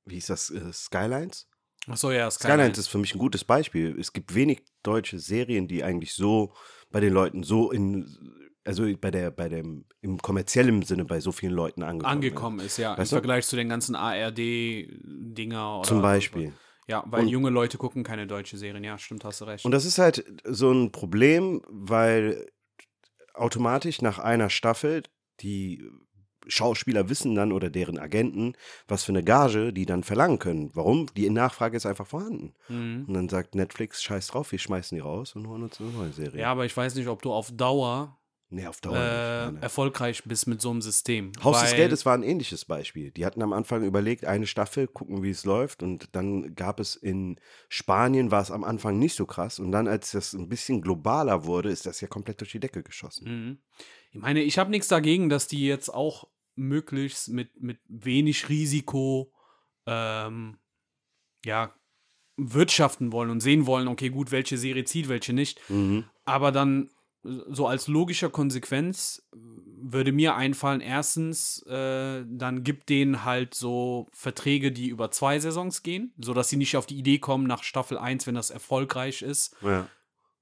[0.06, 1.47] wie hieß das, äh, Skylines?
[1.88, 3.95] Achso, ja, Skylines ist für mich ein gutes Beispiel.
[3.99, 6.56] Es gibt wenig deutsche Serien, die eigentlich so
[6.89, 8.35] bei den Leuten so in,
[8.65, 12.78] also bei der, bei dem, im kommerziellen Sinne bei so vielen Leuten angekommen, angekommen ist,
[12.78, 12.93] ja.
[12.93, 13.15] Im Weißt du?
[13.15, 15.82] Vergleich zu den ganzen ARD-Dinger.
[15.86, 16.54] Zum Beispiel.
[16.88, 18.84] Ja, weil Und- junge Leute gucken keine deutsche Serien.
[18.84, 19.65] Ja, stimmt, hast du recht.
[19.65, 22.47] Und das ist halt so ein Problem, weil
[23.34, 25.04] automatisch nach einer Staffel
[25.41, 25.84] die
[26.47, 28.54] Schauspieler wissen dann oder deren Agenten,
[28.88, 30.69] was für eine Gage die dann verlangen können.
[30.75, 31.08] Warum?
[31.17, 32.54] Die Nachfrage ist einfach vorhanden.
[32.69, 33.06] Mhm.
[33.08, 36.12] Und dann sagt Netflix, scheiß drauf, wir schmeißen die raus und holen uns eine neue
[36.12, 36.39] Serie.
[36.41, 38.15] Ja, aber ich weiß nicht, ob du auf Dauer
[38.56, 39.63] Nee, auf Dauer äh, nicht.
[39.63, 41.34] Erfolgreich bist mit so einem System.
[41.44, 43.12] Haus des Geldes war ein ähnliches Beispiel.
[43.12, 45.84] Die hatten am Anfang überlegt, eine Staffel, gucken, wie es läuft.
[45.84, 47.38] Und dann gab es in
[47.68, 49.60] Spanien, war es am Anfang nicht so krass.
[49.60, 52.82] Und dann, als das ein bisschen globaler wurde, ist das ja komplett durch die Decke
[52.82, 53.28] geschossen.
[53.28, 53.58] Mhm.
[54.12, 59.34] Ich meine, ich habe nichts dagegen, dass die jetzt auch möglichst mit, mit wenig Risiko
[59.86, 60.60] ähm,
[61.44, 61.76] ja,
[62.38, 65.60] wirtschaften wollen und sehen wollen, okay, gut, welche Serie zieht, welche nicht.
[65.70, 66.06] Mhm.
[66.24, 66.89] Aber dann
[67.50, 69.28] so als logischer Konsequenz
[69.88, 75.84] würde mir einfallen, erstens, äh, dann gibt denen halt so Verträge, die über zwei Saisons
[75.84, 79.56] gehen, sodass sie nicht auf die Idee kommen, nach Staffel 1, wenn das erfolgreich ist,
[79.62, 79.88] Ja.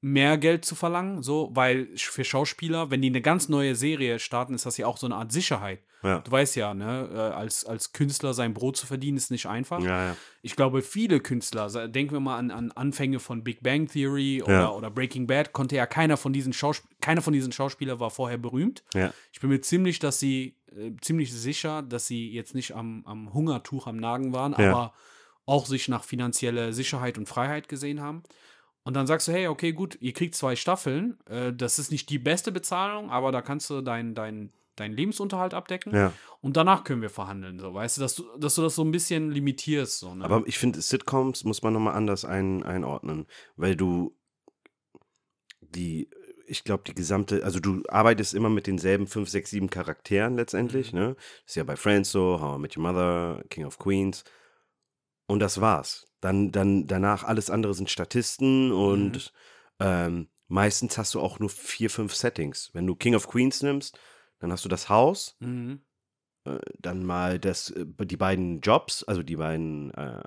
[0.01, 4.53] mehr Geld zu verlangen, so, weil für Schauspieler, wenn die eine ganz neue Serie starten,
[4.53, 5.79] ist das ja auch so eine Art Sicherheit.
[6.03, 6.19] Ja.
[6.19, 9.81] Du weißt ja, ne, äh, als, als Künstler sein Brot zu verdienen, ist nicht einfach.
[9.81, 10.17] Ja, ja.
[10.41, 14.75] Ich glaube, viele Künstler, denken wir mal an, an Anfänge von Big Bang Theory oder,
[14.75, 18.37] oder Breaking Bad, konnte ja keiner von diesen Schausp keiner von diesen Schauspielern war vorher
[18.37, 18.83] berühmt.
[19.31, 23.33] Ich bin mir ziemlich, dass sie, äh, ziemlich sicher, dass sie jetzt nicht am, am
[23.33, 24.93] Hungertuch am Nagen waren, aber
[25.45, 28.23] auch sich nach finanzieller Sicherheit und Freiheit gesehen haben.
[28.83, 31.17] Und dann sagst du, hey, okay, gut, ihr kriegt zwei Staffeln.
[31.29, 35.53] Äh, das ist nicht die beste Bezahlung, aber da kannst du deinen dein, dein Lebensunterhalt
[35.53, 35.95] abdecken.
[35.95, 36.13] ja.
[36.41, 38.91] Und danach können wir verhandeln, so, weißt du, dass du, dass du das so ein
[38.91, 39.99] bisschen limitierst.
[39.99, 40.25] So, ne?
[40.25, 44.15] Aber ich finde, Sitcoms muss man nochmal anders ein, einordnen, weil du
[45.61, 46.09] die,
[46.47, 50.91] ich glaube, die gesamte, also du arbeitest immer mit denselben fünf, sechs, sieben Charakteren letztendlich,
[50.91, 51.15] ne?
[51.15, 54.23] Das ist ja bei Friends so, How I Met Your Mother, King of Queens.
[55.27, 56.05] Und das war's.
[56.19, 59.33] Dann, dann danach alles andere sind Statisten und
[59.79, 62.69] ähm, meistens hast du auch nur vier, fünf Settings.
[62.73, 63.97] Wenn du King of Queens nimmst,
[64.43, 65.79] dann hast du das Haus, mhm.
[66.45, 70.21] äh, dann mal das, äh, die beiden Jobs, also die beiden ähm,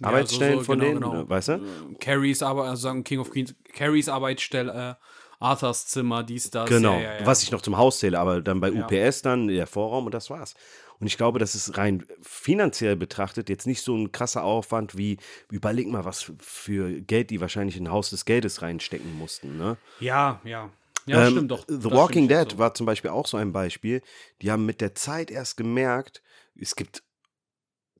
[0.00, 1.22] Ja, Arbeitsstellen so- so, von genau, denen, genau.
[1.22, 1.52] äh, weißt du?
[1.52, 5.04] Äh, Carries Arbeit, also sagen King of Queens, Carries Arbeitsstelle, äh,
[5.38, 6.68] Arthurs Zimmer, dies, das.
[6.68, 7.26] Genau, ja, ja, ja.
[7.26, 8.72] was ich noch zum Haus zähle, aber dann bei.
[8.72, 10.54] UPS dann der Vorraum und das war's.
[10.98, 15.18] Und ich glaube, das ist rein finanziell betrachtet jetzt nicht so ein krasser Aufwand wie,
[15.50, 19.56] überleg mal, was für Geld die wahrscheinlich in ein Haus des Geldes reinstecken mussten.
[19.56, 19.76] Ne?
[20.00, 20.70] Ja, ja.
[21.10, 21.64] Ja, Ähm, stimmt doch.
[21.68, 22.58] The Das Walking Dead so.
[22.58, 24.00] war zum Beispiel auch so ein Beispiel.
[24.42, 26.22] Die haben mit der Zeit erst gemerkt,
[26.54, 27.02] es gibt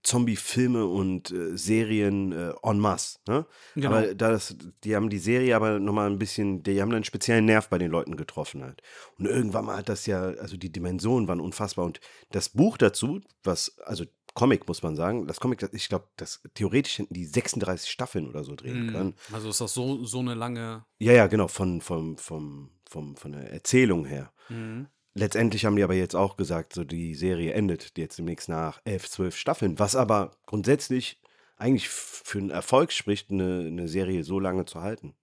[0.02, 3.18] Zombie-Filme und äh, Serien äh, en masse.
[3.28, 3.44] Ne?
[3.74, 3.88] Genau.
[3.88, 7.68] Aber das, die haben die Serie aber nochmal ein bisschen, die haben einen speziellen Nerv
[7.68, 8.80] bei den Leuten getroffen halt.
[9.18, 11.84] Und irgendwann mal hat das ja, also die Dimensionen waren unfassbar.
[11.84, 16.40] Und das Buch dazu, was, also Comic muss man sagen, das Comic, ich glaube, das
[16.54, 18.90] theoretisch hätten die 36 Staffeln oder so drehen Mhm.
[18.92, 19.14] können.
[19.32, 20.86] Also ist das so, so eine lange.
[20.98, 24.32] Ja, ja, genau, von, vom, vom, vom, von der Erzählung her.
[24.48, 24.88] Mhm.
[25.14, 29.08] Letztendlich haben die aber jetzt auch gesagt, so die Serie endet jetzt demnächst nach elf,
[29.08, 31.20] zwölf Staffeln, was aber grundsätzlich
[31.56, 35.14] eigentlich für einen Erfolg spricht, eine, eine Serie so lange zu halten.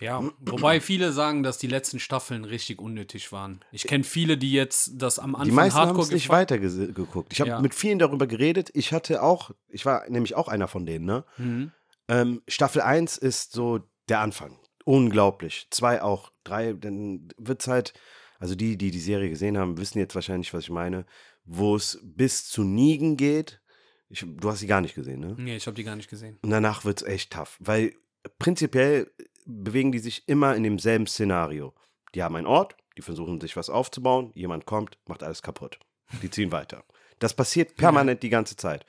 [0.00, 3.60] Ja, wobei viele sagen, dass die letzten Staffeln richtig unnötig waren.
[3.72, 6.50] Ich kenne viele, die jetzt das am Anfang die meisten haben Hardcore es nicht gefeiert-
[6.52, 7.32] weiter gese- geguckt.
[7.32, 7.60] Ich habe Ja.
[7.60, 8.70] mit vielen darüber geredet.
[8.74, 11.24] Ich hatte auch, ich war nämlich auch einer von denen, ne?
[11.36, 11.72] Mhm.
[12.08, 14.58] Ähm, Staffel 1 ist so der Anfang.
[14.88, 15.66] Unglaublich.
[15.68, 17.92] Zwei auch, drei, dann wird es halt,
[18.38, 21.04] also die, die die Serie gesehen haben, wissen jetzt wahrscheinlich, was ich meine,
[21.44, 23.60] wo es bis zu Nigen geht.
[24.08, 25.36] Ich, du hast sie gar nicht gesehen, ne?
[25.36, 26.38] Nee, ich habe die gar nicht gesehen.
[26.40, 27.96] Und danach wird es echt tough, weil
[28.38, 29.12] prinzipiell
[29.44, 31.74] bewegen die sich immer in demselben Szenario.
[32.14, 35.78] Die haben einen Ort, die versuchen sich was aufzubauen, jemand kommt, macht alles kaputt.
[36.22, 36.82] Die ziehen weiter.
[37.18, 38.86] Das passiert permanent die ganze Zeit.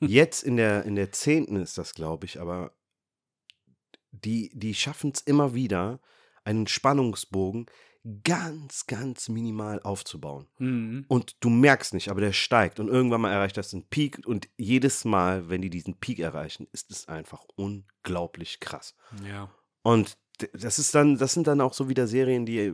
[0.00, 2.72] Jetzt in der, in der zehnten ist das, glaube ich, aber
[4.12, 6.00] die, die schaffen es immer wieder,
[6.44, 7.66] einen Spannungsbogen
[8.24, 10.46] ganz, ganz minimal aufzubauen.
[10.58, 11.04] Mhm.
[11.08, 14.48] Und du merkst nicht, aber der steigt und irgendwann mal erreicht das einen Peak und
[14.56, 18.94] jedes Mal, wenn die diesen Peak erreichen, ist es einfach unglaublich krass.
[19.28, 19.50] Ja.
[19.82, 20.16] Und
[20.54, 22.72] das ist dann, das sind dann auch so wieder Serien, die,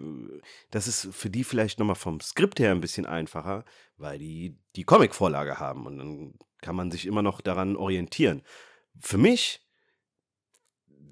[0.70, 3.64] das ist für die vielleicht nochmal vom Skript her ein bisschen einfacher,
[3.96, 8.42] weil die die Comic-Vorlage haben und dann kann man sich immer noch daran orientieren.
[9.00, 9.65] Für mich,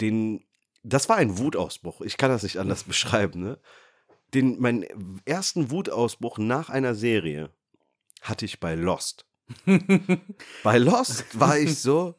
[0.00, 0.44] den,
[0.82, 2.00] das war ein Wutausbruch.
[2.02, 3.58] Ich kann das nicht anders beschreiben, ne?
[4.32, 4.84] Den, meinen
[5.24, 7.50] ersten Wutausbruch nach einer Serie
[8.20, 9.26] hatte ich bei Lost.
[10.64, 12.16] bei Lost war ich so,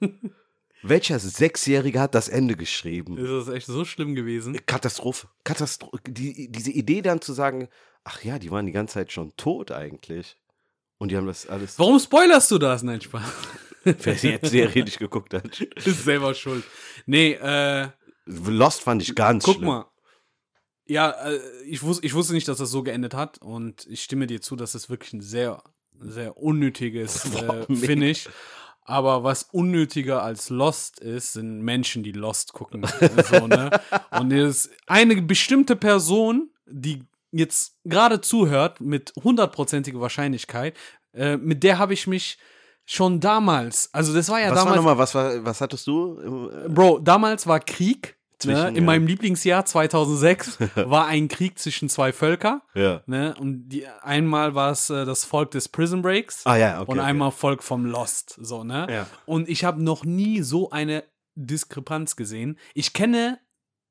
[0.82, 3.18] welcher Sechsjährige hat das Ende geschrieben?
[3.18, 4.58] Ist das echt so schlimm gewesen?
[4.66, 5.28] Katastrophe.
[5.44, 6.00] Katastrophe.
[6.08, 7.68] Die, diese Idee dann zu sagen,
[8.04, 10.38] ach ja, die waren die ganze Zeit schon tot eigentlich.
[10.98, 11.78] Und die haben das alles.
[11.80, 12.84] Warum spoilerst du das?
[12.84, 13.24] Nein, Spaß.
[14.04, 15.62] Wer die jetzt Serie nicht geguckt hat.
[15.76, 16.64] Ist selber schuld.
[17.06, 17.90] Nee, äh,
[18.26, 19.68] Lost fand ich ganz guck schlimm.
[19.68, 19.86] mal.
[20.88, 24.28] Ja, äh, ich, wus ich wusste nicht, dass das so geendet hat und ich stimme
[24.28, 25.64] dir zu, dass es wirklich ein sehr,
[26.00, 28.28] sehr unnötiges äh, Finish.
[28.88, 32.86] Aber was unnötiger als Lost ist, sind Menschen, die Lost gucken.
[33.30, 33.72] so, ne?
[34.12, 40.78] Und es ist eine bestimmte Person, die jetzt gerade zuhört, mit hundertprozentiger Wahrscheinlichkeit,
[41.14, 42.38] äh, mit der habe ich mich
[42.86, 44.70] schon damals, also das war ja was damals.
[44.70, 46.50] war nochmal, was, war, was hattest du?
[46.66, 48.16] äh, Bro, damals war Krieg.
[48.44, 48.54] Ne?
[48.54, 48.82] Zwischen, In ja.
[48.82, 52.62] meinem Lieblingsjahr 2006 war ein Krieg zwischen zwei Völker.
[52.74, 53.02] Ja.
[53.06, 53.34] Ne?
[53.40, 56.92] Und die, einmal war es äh, das Volk des Prison Breaks Ah ja, okay.
[56.92, 57.08] und okay.
[57.08, 58.38] einmal Volk vom Lost.
[58.42, 58.88] So, ne?
[58.90, 59.08] Ja.
[59.26, 62.60] Und ich habe noch nie so eine Diskrepanz gesehen.
[62.74, 63.40] Ich kenne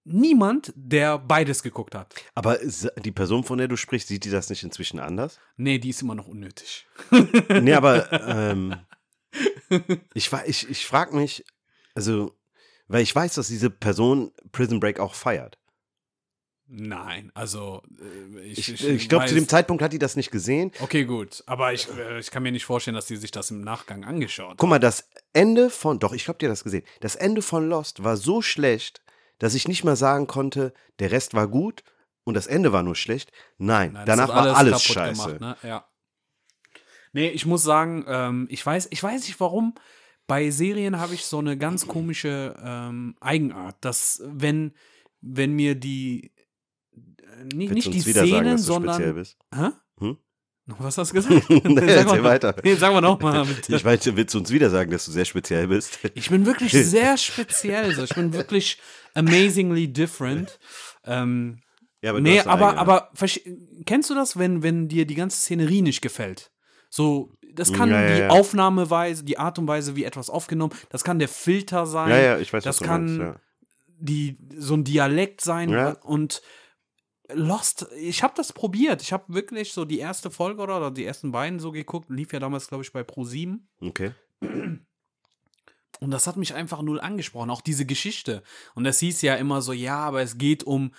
[0.05, 2.15] niemand, der beides geguckt hat.
[2.35, 5.39] Aber die Person, von der du sprichst, sieht die das nicht inzwischen anders?
[5.57, 6.87] Nee, die ist immer noch unnötig.
[7.61, 8.77] nee, aber ähm,
[10.15, 11.45] ich, ich, ich frage mich,
[11.95, 12.37] also,
[12.89, 15.59] weil ich weiß, dass diese Person Prison Break auch feiert.
[16.67, 20.73] Nein, also äh, ich, Ich, ich, glaube, zu dem Zeitpunkt hat die das nicht gesehen.
[20.81, 21.45] Okay, gut.
[21.47, 24.57] Aber ich, äh, ich kann mir nicht vorstellen, dass die sich das im Nachgang angeschaut
[24.57, 26.85] Guck mal, das Ende von, doch, ich glaube, die hat das gesehen.
[27.01, 29.04] Das Ende von Lost war so schlecht,
[29.45, 31.83] dass ich nicht mal sagen konnte, der Rest war gut
[32.25, 33.31] und das Ende war nur schlecht.
[33.59, 35.35] Nein, Nein, danach hat war alles scheiße.
[35.35, 35.69] Gemacht, ne?
[35.69, 35.85] Ja.
[37.13, 39.75] Nee, ich muss sagen, ähm, ich weiß, ich weiß nicht warum.
[40.27, 44.73] Bei Serien habe ich so eine ganz komische ähm, Eigenart, dass wenn,
[45.21, 46.33] wenn mir die
[46.95, 49.15] äh, nicht, nicht die wieder sagen, Szenen, dass du speziell sondern.
[49.15, 49.37] bist?
[49.55, 49.69] Hä?
[49.99, 50.17] Hm?
[50.67, 51.51] Was hast du gesagt?
[51.51, 52.57] Nee, Sag erzähl mal- weiter.
[52.65, 53.47] Nee, sagen wir nochmal.
[53.69, 55.99] Ich meinte, willst du uns wieder sagen, dass du sehr speziell bist?
[56.15, 57.95] Ich bin wirklich sehr speziell.
[57.95, 58.05] So.
[58.05, 58.81] Ich bin wirklich
[59.15, 60.59] amazingly different.
[61.05, 61.61] Ähm,
[62.03, 63.11] Ja, aber nee, aber, aber
[63.87, 66.53] kennst du das, wenn, wenn dir die ganze Szenerie nicht gefällt?
[66.91, 68.31] So, das kann Ja, ja, die.
[68.31, 72.39] Aufnahmeweise, die Art und Weise, wie etwas aufgenommen, das kann der Filter sein, Ja, ja,
[72.39, 73.41] ich weiß, das was kann meinst.
[73.97, 75.71] Die so ein Dialekt sein
[76.03, 76.43] und
[77.33, 79.01] Lost, ich habe das probiert.
[79.01, 82.33] Ich habe wirklich so die erste Folge oder, oder die ersten beiden so geguckt, lief
[82.33, 84.13] ja damals glaube ich bei Pro7 Okay.
[86.01, 88.43] und das hat mich einfach null angesprochen, auch diese Geschichte.
[88.75, 90.93] Und das hieß ja immer so, ja, aber es geht um,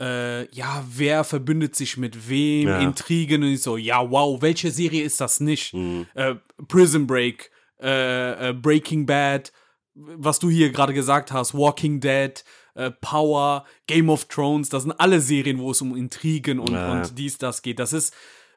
[0.00, 2.80] äh, ja, wer verbündet sich mit wem, Ja.
[2.80, 5.74] Intrigen und ich so, ja, wow, welche Serie ist das nicht?
[5.74, 6.06] Mhm.
[6.14, 6.34] Äh,
[6.68, 9.52] Prison Break, äh, äh, Breaking Bad,
[9.94, 12.42] was du hier gerade gesagt hast, Walking Dead,
[12.74, 16.92] äh, Power, Game of Thrones, das sind alle Serien, wo es um Intrigen und, Ja.
[16.92, 17.78] und dies, das geht.
[17.78, 18.14] Das ist,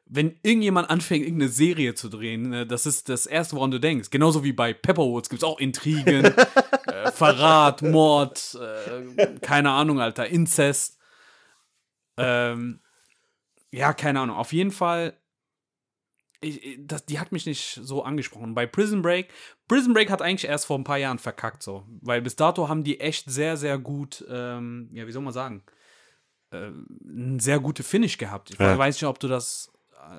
[0.08, 4.10] wenn irgendjemand anfängt, irgendeine Serie zu drehen, ne, das ist das Erste, woran du denkst.
[4.10, 6.24] Genauso wie bei Pepperwoods gibt es auch Intrigen,
[6.86, 10.98] äh, Verrat, Mord, äh, keine Ahnung, Alter, Inzest.
[12.16, 12.80] Ähm,
[13.72, 14.36] ja, keine Ahnung.
[14.36, 15.18] Auf jeden Fall,
[16.40, 18.54] ich, das, die hat mich nicht so angesprochen.
[18.54, 19.28] Bei Prison Break,
[19.66, 21.84] Prison Break hat eigentlich erst vor ein paar Jahren verkackt, so.
[22.00, 25.64] Weil bis dato haben die echt sehr, sehr gut, ähm, ja, wie soll man sagen,
[26.52, 26.68] äh,
[27.04, 28.50] ein sehr gute Finish gehabt.
[28.50, 28.78] Ich Ja.
[28.78, 29.72] weiß nicht, ob du das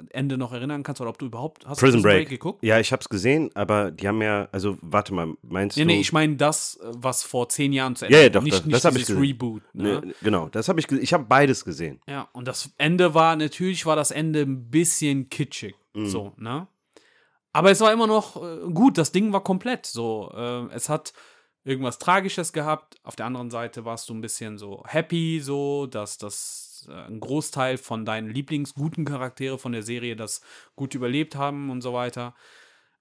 [0.09, 2.29] Ende noch erinnern kannst oder ob du überhaupt hast Prison Break.
[2.29, 2.63] geguckt?
[2.63, 5.87] Ja, ich hab's gesehen, aber die haben ja, also warte mal, meinst Nee, du?
[5.87, 8.57] nee, ich meine das, äh, was vor zehn Jahren zu Ende Ja, ja, doch, nicht,
[8.57, 9.19] das- nicht das hab ich gesehen.
[9.19, 9.63] Reboot.
[9.73, 10.01] Ne?
[10.05, 11.99] Nee, genau, das habe ich, ich habe beides gesehen.
[12.07, 15.75] Ja, und das Ende war, natürlich war das Ende ein bisschen kitschig.
[15.93, 16.05] Mhm.
[16.07, 16.67] So, ne?
[17.53, 19.85] Aber es war immer noch äh, gut, das Ding war komplett.
[19.87, 21.13] So, äh, es hat
[21.63, 22.95] irgendwas Tragisches gehabt.
[23.03, 27.19] Auf der anderen Seite warst du ein bisschen so happy, so, dass das äh, ein
[27.19, 30.41] Großteil von deinen Lieblingsguten Charaktere von der Serie das
[30.75, 32.35] gut überlebt haben und so weiter.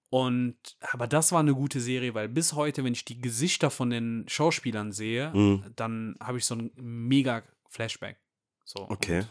[0.09, 0.57] Und
[0.92, 4.25] aber das war eine gute Serie, weil bis heute, wenn ich die Gesichter von den
[4.29, 5.64] Schauspielern sehe, Mhm.
[5.75, 8.16] dann habe ich so ein mega Flashback.
[8.64, 8.88] So.
[8.88, 9.25] Okay.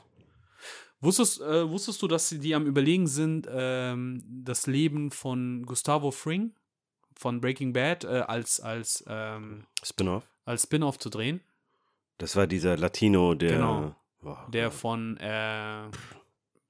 [1.02, 6.12] Wusstest, äh, wusstest du, dass sie die am Überlegen sind, ähm, das Leben von Gustavo
[6.12, 6.54] Fring
[7.18, 10.30] von Breaking Bad äh, als, als, ähm, Spin-off.
[10.46, 11.42] als Spin-off zu drehen?
[12.18, 13.52] Das war dieser Latino, der.
[13.54, 13.96] Genau.
[14.50, 15.90] Der von äh,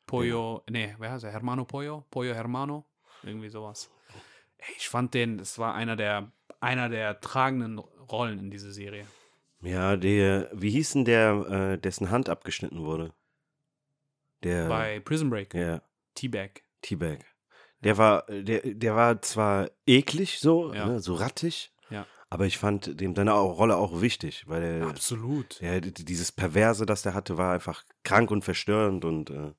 [0.05, 1.31] Pollo, nee, wer heißt er?
[1.31, 2.05] Hermano Pollo?
[2.11, 2.85] Pollo Hermano?
[3.23, 3.89] Irgendwie sowas.
[4.77, 9.05] Ich fand den, das war einer der, einer der tragenden Rollen in dieser Serie.
[9.61, 13.13] Ja, der, wie hieß denn der, äh, dessen Hand abgeschnitten wurde?
[14.43, 14.67] Der.
[14.67, 15.81] Bei Prison Break, Ja,
[16.13, 16.61] T-Bag.
[16.81, 17.25] T-Bag.
[17.79, 20.85] Der war, der, der war zwar eklig so, Ja.
[20.87, 21.74] ne, so rattig, Ja.
[22.35, 25.57] Aber ich fand dem seine Rolle auch wichtig, weil er, Absolut.
[25.61, 29.53] ja, dieses Perverse, das der hatte, war einfach krank und verstörend und äh,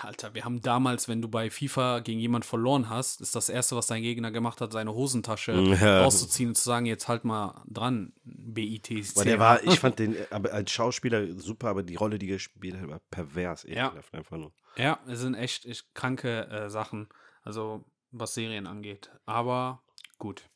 [0.00, 3.74] Alter, wir haben damals, wenn du bei FIFA gegen jemand verloren hast, ist das erste,
[3.74, 6.02] was dein Gegner gemacht hat, seine Hosentasche Ja.
[6.02, 8.90] rauszuziehen und zu sagen, jetzt halt mal dran, BIT.
[9.16, 12.36] weil der war, ich fand den aber als Schauspieler super, aber die Rolle, die er
[12.36, 13.92] gespielt hat, war pervers, Ja.
[14.12, 14.52] einfach nur.
[14.76, 17.08] Ja, es sind echt, echt kranke äh, Sachen,
[17.42, 19.10] also was Serien angeht.
[19.26, 19.82] Aber
[20.18, 20.48] gut.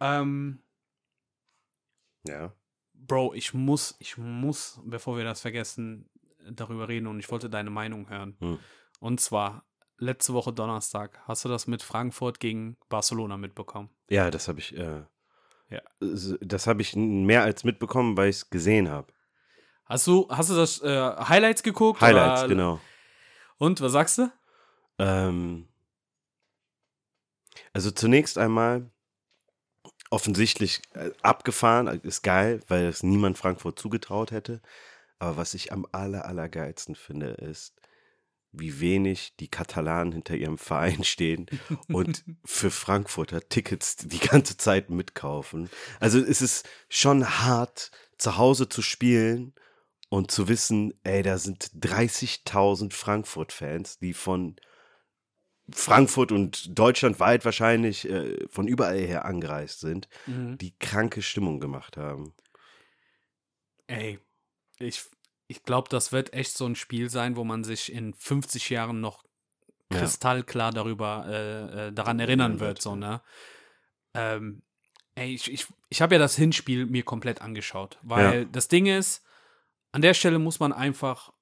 [0.00, 0.62] Ähm,
[2.26, 2.52] Ja.
[2.94, 6.08] Bro, ich muss, ich muss, bevor wir das vergessen,
[6.50, 8.36] darüber reden und ich wollte deine Meinung hören.
[8.40, 8.58] Hm.
[9.00, 9.64] Und zwar
[9.98, 11.20] letzte Woche Donnerstag.
[11.26, 13.90] Hast du das mit Frankfurt gegen Barcelona mitbekommen?
[14.08, 15.02] Ja, das habe ich, äh,
[15.70, 15.82] Ja.
[16.00, 19.12] das habe ich mehr als mitbekommen, weil ich es gesehen habe.
[19.84, 22.00] Hast du, hast du das äh, Highlights geguckt?
[22.00, 22.48] Highlights, oder?
[22.48, 22.80] genau.
[23.58, 24.30] Und was sagst du?
[24.98, 25.68] Ähm,
[27.72, 28.90] also zunächst einmal
[30.10, 34.60] offensichtlich äh, abgefahren, äh, ist geil, weil es niemand Frankfurt zugetraut hätte.
[35.18, 37.74] Aber was ich am aller, allergeilsten finde, ist,
[38.52, 41.46] wie wenig die Katalanen hinter ihrem Verein stehen
[41.88, 45.68] und für Frankfurter Tickets die ganze Zeit mitkaufen.
[46.00, 49.54] Also es ist schon hart, zu Hause zu spielen
[50.08, 54.56] und zu wissen, ey, da sind 30.000 Frankfurt-Fans, die von
[55.72, 60.58] Frankfurt und deutschlandweit wahrscheinlich äh, von überall her angereist sind, Mhm.
[60.58, 62.34] die kranke Stimmung gemacht haben.
[63.86, 64.18] Ey,
[64.78, 65.04] ich,
[65.46, 69.00] ich glaube, das wird echt so ein Spiel sein, wo man sich in 50 Jahren
[69.00, 69.24] noch
[69.90, 69.98] Ja.
[69.98, 73.22] kristallklar darüber äh, äh, daran erinnern Erinnern wird, so, ne?
[74.14, 74.62] Ähm,
[75.14, 79.24] ey, ich, ich, ich habe ja das Hinspiel mir komplett angeschaut, weil das Ding ist,
[79.92, 81.32] an der Stelle muss man einfach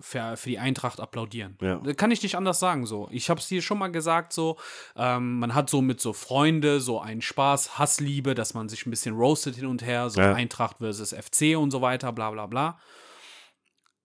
[0.00, 1.56] für, für die Eintracht applaudieren.
[1.60, 1.76] Ja.
[1.76, 3.08] Da Kann ich nicht anders sagen, so.
[3.10, 4.56] Ich habe es dir schon mal gesagt, so,
[4.96, 8.90] ähm, man hat so mit so Freunde so einen Spaß, Hassliebe, dass man sich ein
[8.90, 10.34] bisschen roastet hin und her, so Ja.
[10.34, 12.78] Eintracht versus FC und so weiter, bla bla bla.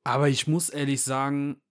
[0.04, 1.62] Aber ich muss ehrlich sagen,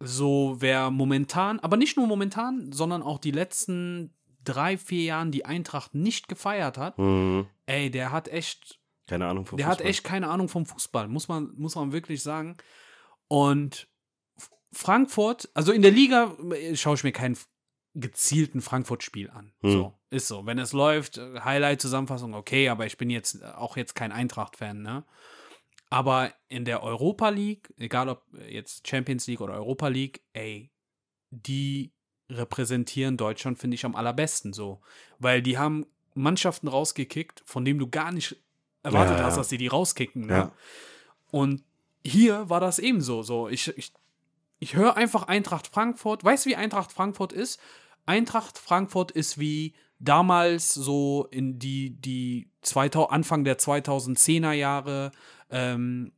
[0.00, 4.12] so wer momentan, aber nicht nur momentan, sondern auch die letzten
[4.44, 7.46] drei, vier Jahren die Eintracht nicht gefeiert hat, Mhm.
[7.66, 8.78] ey, der hat echt
[9.08, 9.90] Keine Ahnung von der hat Fußball.
[9.90, 12.56] echt keine Ahnung vom Fußball, muss man, muss man wirklich sagen.
[13.28, 13.88] Und
[14.72, 17.36] Frankfurt, also in der Liga äh, schaue ich mir keinen
[17.94, 19.52] gezielten Frankfurt-Spiel an.
[19.60, 19.72] Hm.
[19.72, 20.44] So, ist so.
[20.44, 25.04] Wenn es läuft, äh, Highlight-Zusammenfassung, okay, aber ich bin jetzt auch jetzt kein Eintracht-Fan, ne?
[25.88, 30.70] Aber in der Europa League, egal ob jetzt Champions League oder Europa League, ey,
[31.30, 31.92] die
[32.28, 34.80] repräsentieren Deutschland, finde ich, am allerbesten so.
[35.20, 38.36] Weil die haben Mannschaften rausgekickt, von denen du gar nicht
[38.82, 39.38] erwartet Ja, hast, ja.
[39.38, 40.26] dass sie die rauskicken.
[40.26, 40.32] Ne?
[40.32, 40.52] Ja.
[41.30, 41.62] Und
[42.06, 43.22] hier war das ebenso.
[43.22, 43.92] So, ich, ich,
[44.58, 46.24] ich höre einfach Eintracht Frankfurt.
[46.24, 47.60] Weißt du, wie Eintracht Frankfurt ist?
[48.06, 55.10] Eintracht Frankfurt ist wie damals so in die, die 2000, Anfang der 2010er Jahre
[55.50, 56.12] ähm,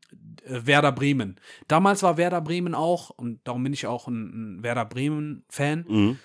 [0.44, 1.40] äh, Werder Bremen.
[1.68, 6.18] Damals war Werder Bremen auch, und darum bin ich auch ein, ein Werder Bremen-Fan, Mhm.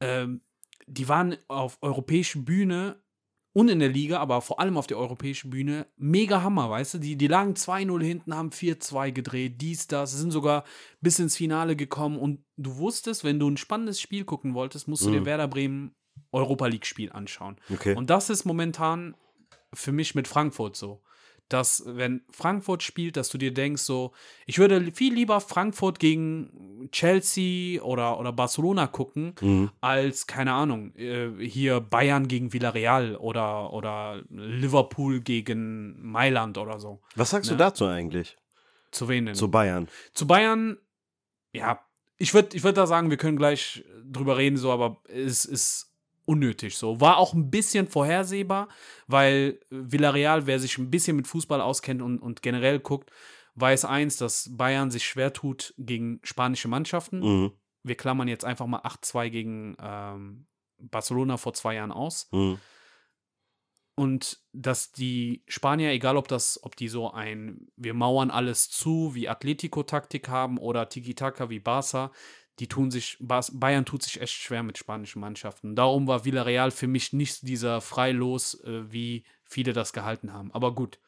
[0.00, 0.40] ähm,
[0.86, 2.96] die waren auf europäischer Bühne
[3.56, 6.98] und in der Liga, aber vor allem auf der europäischen Bühne, mega Hammer, weißt du?
[6.98, 10.64] Die, die lagen 2-0 hinten, haben 4-2 gedreht, dies, das, sind sogar
[11.00, 15.06] bis ins Finale gekommen und du wusstest, wenn du ein spannendes Spiel gucken wolltest, musst
[15.06, 15.24] du dir Mhm.
[15.24, 15.94] Werder Bremen
[16.32, 17.56] Europa League-Spiel anschauen.
[17.72, 17.96] Okay.
[17.96, 19.16] Und das ist momentan
[19.72, 21.00] für mich mit Frankfurt so.
[21.48, 24.12] Dass, wenn Frankfurt spielt, dass du dir denkst, so,
[24.46, 29.70] ich würde viel lieber Frankfurt gegen Chelsea oder, oder Barcelona gucken, mhm.
[29.80, 37.00] als, keine Ahnung, äh, hier Bayern gegen Villarreal oder, oder Liverpool gegen Mailand oder so.
[37.14, 37.56] Was sagst Ja.
[37.56, 38.36] du dazu eigentlich?
[38.90, 39.34] Zu wen denn?
[39.34, 39.88] Zu Bayern.
[40.14, 40.78] Zu Bayern,
[41.52, 41.80] ja,
[42.18, 45.92] ich würde ich würd da sagen, wir können gleich drüber reden, so, aber es ist
[46.26, 47.00] unnötig so.
[47.00, 48.68] War auch ein bisschen vorhersehbar,
[49.06, 53.10] weil Villarreal, wer sich ein bisschen mit Fußball auskennt und, und generell guckt,
[53.54, 57.20] weiß eins, dass Bayern sich schwer tut gegen spanische Mannschaften.
[57.20, 57.52] Mhm.
[57.82, 60.46] Wir klammern jetzt einfach mal 8-2 gegen ähm,
[60.78, 62.28] Barcelona vor zwei Jahren aus.
[62.32, 62.58] Mhm.
[63.98, 69.14] Und dass die Spanier, egal ob das, ob die so ein, wir mauern alles zu,
[69.14, 72.12] wie Atletico-Taktik haben oder Tiki-Taka wie Barca,
[72.58, 75.76] die tun sich, Bayern tut sich echt schwer mit spanischen Mannschaften.
[75.76, 80.50] Darum war Villarreal für mich nicht dieser Freilos, äh, wie viele das gehalten haben.
[80.52, 80.98] Aber gut,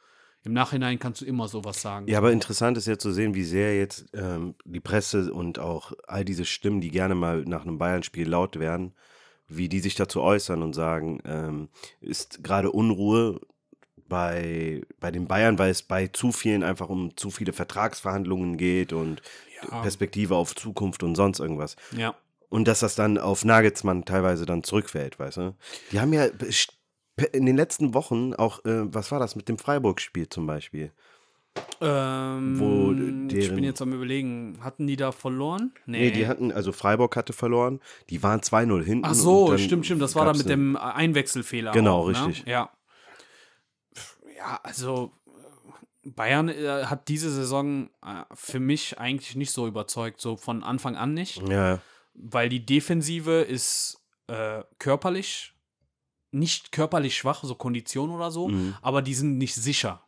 [0.45, 2.07] im Nachhinein kannst du immer sowas sagen.
[2.07, 5.93] Ja, aber interessant ist ja zu sehen, wie sehr jetzt ähm, die Presse und auch
[6.07, 8.95] all diese Stimmen, die gerne mal nach einem Bayern-Spiel laut werden,
[9.49, 11.69] wie die sich dazu äußern und sagen, ähm,
[12.01, 13.41] ist gerade Unruhe
[14.09, 18.93] bei, bei den Bayern, weil es bei zu vielen einfach um zu viele Vertragsverhandlungen geht
[18.93, 19.23] und
[19.71, 19.83] Ja.
[19.83, 21.77] Perspektive auf Zukunft und sonst irgendwas.
[21.97, 22.15] Ja.
[22.49, 25.55] Und dass das dann auf Nagelsmann teilweise dann zurückfällt, weißt du?
[25.93, 26.27] Die haben ja
[27.33, 30.93] in den letzten Wochen auch, äh, was war das mit dem Freiburg-Spiel zum Beispiel?
[31.81, 35.73] Ähm, Wo ich deren- bin jetzt am überlegen, hatten die da verloren?
[35.87, 37.81] Nee, die hatten, also Freiburg hatte verloren,
[38.11, 39.05] die waren 2-0 hinten.
[39.05, 40.01] Ach so, stimmt, stimmt.
[40.03, 41.73] Das war da mit dem Einwechselfehler.
[41.73, 42.47] Genau, auch, richtig.
[42.47, 42.53] Ne?
[42.53, 42.71] Ja.
[44.37, 45.11] Ja, also
[46.05, 50.97] Bayern äh, hat diese Saison äh, für mich eigentlich nicht so überzeugt, so von Anfang
[50.97, 51.81] an nicht, Ja,
[52.15, 55.55] weil die Defensive ist äh, körperlich,
[56.31, 58.77] nicht körperlich schwach, so Kondition oder so, mhm.
[58.83, 60.05] aber die sind nicht sicher.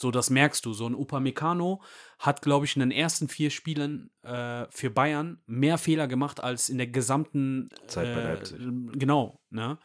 [0.00, 0.72] So, das merkst du.
[0.72, 1.82] So ein Upamecano
[2.18, 6.70] hat, glaube ich, in den ersten vier Spielen äh, für Bayern mehr Fehler gemacht als
[6.70, 8.58] in der gesamten Zeit bei äh, Leipzig.
[8.94, 9.78] Genau, ne?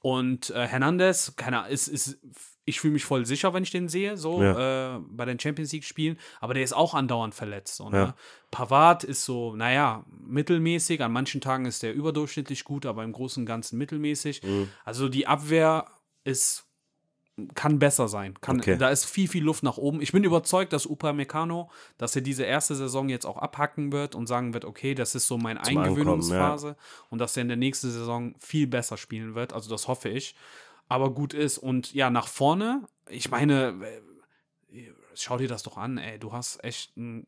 [0.00, 2.18] Und äh, Hernandez, keine Ahnung, ist, ist,
[2.68, 6.18] ich fühle mich voll sicher, wenn ich den sehe, so äh, bei den Champions League-Spielen,
[6.40, 7.76] aber der ist auch andauernd verletzt.
[7.76, 7.96] So, ne?
[7.96, 8.14] Ja.
[8.50, 11.02] Pavard ist so, naja, mittelmäßig.
[11.02, 14.42] An manchen Tagen ist der überdurchschnittlich gut, aber im Großen und Ganzen mittelmäßig.
[14.42, 14.68] Mhm.
[14.84, 15.86] Also die Abwehr
[16.24, 16.66] ist
[17.54, 18.34] kann besser sein.
[18.40, 18.76] Kann, Okay.
[18.76, 20.00] Da ist viel, viel Luft nach oben.
[20.00, 24.26] Ich bin überzeugt, dass Upamecano, dass er diese erste Saison jetzt auch abhacken wird und
[24.26, 26.76] sagen wird, okay, das ist so meine Eingewöhnungsphase
[27.10, 29.52] und dass er in der nächsten Saison viel besser spielen wird.
[29.52, 30.34] Also das hoffe ich.
[30.88, 31.58] Aber gut ist.
[31.58, 33.74] Und ja, nach vorne, ich meine,
[34.72, 36.18] äh, schau dir das doch an, ey.
[36.18, 37.26] Du hast echt ein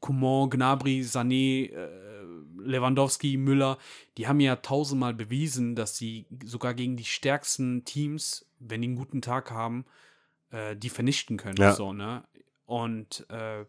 [0.00, 2.00] Coman, Gnabry, Sané, äh,
[2.58, 3.78] Lewandowski, Müller,
[4.16, 8.96] die haben ja tausendmal bewiesen, dass sie sogar gegen die stärksten Teams, wenn die einen
[8.96, 9.84] guten Tag haben,
[10.50, 11.56] äh, die vernichten können.
[11.58, 11.72] Ja.
[11.72, 12.24] So, ne?
[12.66, 13.64] Und äh,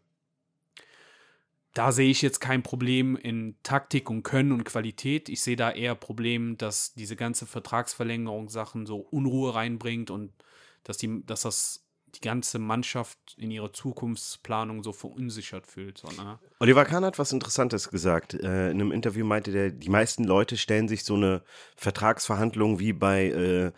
[1.73, 5.29] da sehe ich jetzt kein Problem in Taktik und Können und Qualität.
[5.29, 10.33] Ich sehe da eher Problem, dass diese ganze Vertragsverlängerungssachen so Unruhe reinbringt und
[10.83, 15.97] dass, die, dass das die ganze Mannschaft in ihrer Zukunftsplanung so verunsichert fühlt.
[15.97, 16.39] So, ne?
[16.59, 18.33] Oliver Kahn hat was Interessantes gesagt.
[18.33, 21.41] Äh, in einem Interview meinte der, die meisten Leute stellen sich so eine
[21.77, 23.71] Vertragsverhandlung wie bei, äh,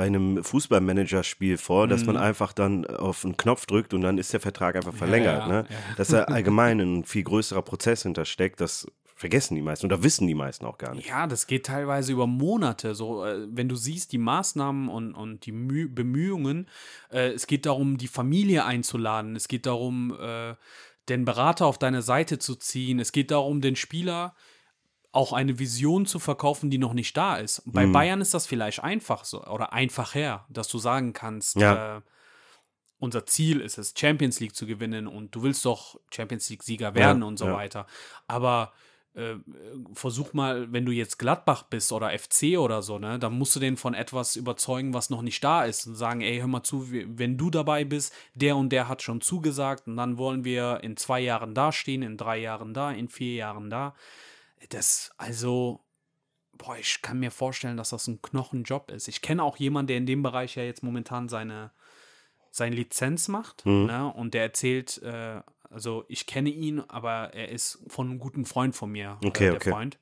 [0.00, 4.32] bei einem Fußballmanagerspiel vor, dass man einfach dann auf einen Knopf drückt und dann ist
[4.32, 5.40] der Vertrag einfach verlängert.
[5.40, 5.66] ja, ne?
[5.68, 5.76] ja.
[5.98, 10.34] Dass da allgemein ein viel größerer Prozess hintersteckt, das vergessen die meisten oder wissen die
[10.34, 11.06] meisten auch gar nicht.
[11.06, 12.94] Ja, das geht teilweise über Monate.
[12.94, 16.66] So, äh, wenn du siehst, die Maßnahmen und, und die Müh Bemühungen,
[17.10, 19.36] äh, es geht darum, die Familie einzuladen.
[19.36, 20.54] Es geht darum, äh,
[21.10, 23.00] den Berater auf deine Seite zu ziehen.
[23.00, 24.34] Es geht darum, den Spieler
[25.12, 27.62] auch eine Vision zu verkaufen, die noch nicht da ist.
[27.66, 27.92] Bei Mhm.
[27.92, 31.96] Bayern ist das vielleicht einfach so oder einfacher, dass du sagen kannst, Ja.
[31.98, 32.00] äh,
[32.98, 37.22] unser Ziel ist es, Champions League zu gewinnen und du willst doch Champions League-Sieger werden
[37.22, 37.54] Ja, und so ja.
[37.54, 37.86] weiter.
[38.26, 38.72] Aber
[39.14, 39.34] äh,
[39.94, 43.60] versuch mal, wenn du jetzt Gladbach bist oder FC oder so, ne, dann musst du
[43.60, 46.86] den von etwas überzeugen, was noch nicht da ist und sagen, ey, hör mal zu,
[46.92, 50.96] wenn du dabei bist, der und der hat schon zugesagt und dann wollen wir in
[50.96, 53.96] zwei Jahren da stehen, in drei Jahren da, in vier Jahren da.
[54.68, 55.80] Das, also,
[56.52, 59.08] boah, ich kann mir vorstellen, dass das ein Knochenjob ist.
[59.08, 61.72] Ich kenne auch jemanden, der in dem Bereich ja jetzt momentan seine,
[62.50, 63.64] seine Lizenz macht.
[63.64, 63.86] Mhm.
[63.86, 64.12] Ne?
[64.12, 65.40] Und der erzählt, äh,
[65.70, 69.50] also ich kenne ihn, aber er ist von einem guten Freund von mir, Okay, äh,
[69.50, 69.70] der okay.
[69.70, 69.98] Freund.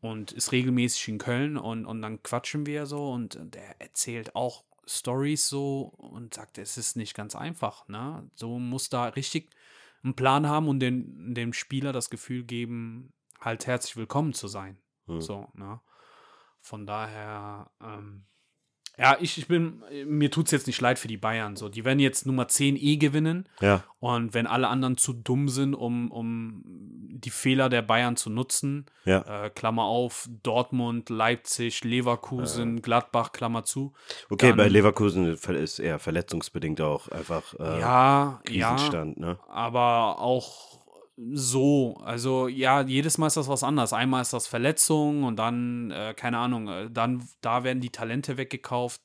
[0.00, 4.64] Und ist regelmäßig in Köln und, und dann quatschen wir so und der erzählt auch
[4.84, 7.86] Stories so und sagt, es ist nicht ganz einfach.
[7.88, 8.28] Ne?
[8.34, 9.50] So muss da richtig
[10.02, 13.12] einen Plan haben und den, dem Spieler das Gefühl geben,
[13.44, 14.78] halt herzlich willkommen zu sein.
[15.06, 15.20] Hm.
[15.20, 15.80] So, ne?
[16.60, 18.24] Von daher, ähm,
[18.98, 21.56] ja, ich, ich bin, mir tut es jetzt nicht leid für die Bayern.
[21.56, 23.48] So, die werden jetzt Nummer 10 eh gewinnen.
[23.60, 28.30] Ja, Und wenn alle anderen zu dumm sind, um, um die Fehler der Bayern zu
[28.30, 29.44] nutzen, ja.
[29.46, 33.92] äh, Klammer auf, Dortmund, Leipzig, Leverkusen, Gladbach, Klammer zu.
[34.30, 39.38] Okay, dann- bei Leverkusen ist eher verletzungsbedingt auch einfach äh, ja, ja, Krisenstand, ne?
[39.48, 40.81] aber auch
[41.16, 43.92] so, also ja, jedes Mal ist das was anderes.
[43.92, 48.36] Einmal ist das Verletzung und dann, äh, keine Ahnung, äh, dann, da werden die Talente
[48.38, 49.00] weggekauft.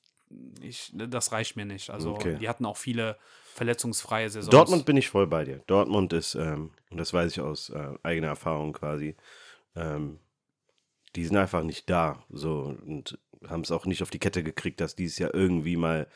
[0.61, 1.89] Ich, das reicht mir nicht.
[1.89, 2.37] Also Okay.
[2.39, 3.17] die hatten auch viele
[3.53, 4.51] verletzungsfreie Saisons.
[4.51, 5.61] Dortmund bin ich voll bei dir.
[5.67, 9.15] Dortmund ist, ähm, und das weiß ich aus äh, eigener Erfahrung quasi,
[9.75, 10.19] ähm,
[11.15, 12.23] die sind einfach nicht da.
[12.29, 16.07] So und haben es auch nicht auf die Kette gekriegt, dass dieses Jahr irgendwie mal.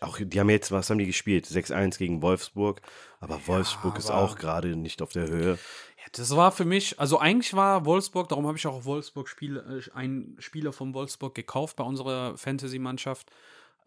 [0.00, 1.46] Auch, die haben jetzt, was haben die gespielt?
[1.46, 2.80] 6-1 gegen Wolfsburg.
[3.20, 5.52] Aber Wolfsburg ist aber- auch gerade nicht auf der Höhe.
[5.98, 9.56] Ja, das war für mich, also eigentlich war Wolfsburg, darum habe ich auch Wolfsburg Spiel,
[9.58, 13.30] äh, einen Spieler von Wolfsburg gekauft bei unserer Fantasy-Mannschaft.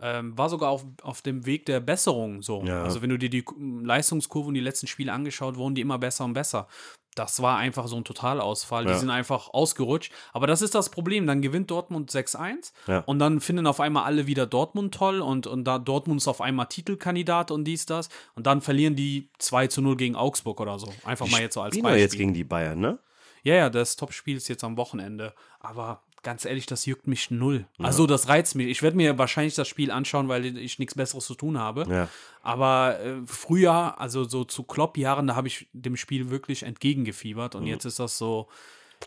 [0.04, 2.64] Ähm, war sogar auf, auf dem Weg der Besserung so.
[2.64, 2.84] Ja.
[2.84, 3.46] Also wenn du dir die
[3.84, 6.68] Leistungskurve und die letzten Spiele angeschaut, wurden die immer besser und besser.
[7.16, 8.86] Das war einfach so ein Totalausfall.
[8.86, 8.94] Ja.
[8.94, 10.14] Die sind einfach ausgerutscht.
[10.32, 11.28] Aber das ist das Problem.
[11.28, 13.00] Dann gewinnt Dortmund 6-1 Ja.
[13.00, 16.40] und dann finden auf einmal alle wieder Dortmund toll und, und da Dortmund ist auf
[16.40, 18.08] einmal Titelkandidat und dies, das.
[18.36, 20.88] Und dann verlieren die 2 zu 0 gegen Augsburg oder so.
[21.04, 22.00] Einfach mal jetzt so als Beispiel.
[22.02, 22.98] jetzt gegen die Bayern, ne?
[23.44, 25.34] Ja, ja, das Topspiel ist jetzt am Wochenende.
[25.60, 27.66] Aber ganz ehrlich, das juckt mich null.
[27.80, 28.68] Also, das reizt mich.
[28.68, 31.86] Ich werde mir wahrscheinlich das Spiel anschauen, weil ich nichts Besseres zu tun habe.
[31.90, 32.10] Ja.
[32.42, 37.56] Aber äh, früher, also so zu Klopp-Jahren, da habe ich dem Spiel wirklich entgegengefiebert.
[37.56, 38.48] Und jetzt ist das so,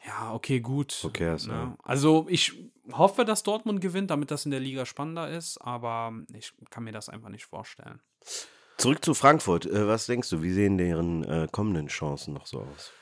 [0.06, 0.98] ja, okay, gut.
[1.02, 1.08] Mhm.
[1.08, 1.76] Okay, also- ne?
[1.82, 2.52] Also, ich
[2.92, 5.58] hoffe, dass Dortmund gewinnt, damit das in der Liga spannender ist.
[5.58, 8.00] Aber ich kann mir das einfach nicht vorstellen.
[8.76, 9.66] Zurück zu Frankfurt.
[9.66, 12.92] Äh, was denkst du, wie sehen deren äh, kommenden Chancen noch so aus?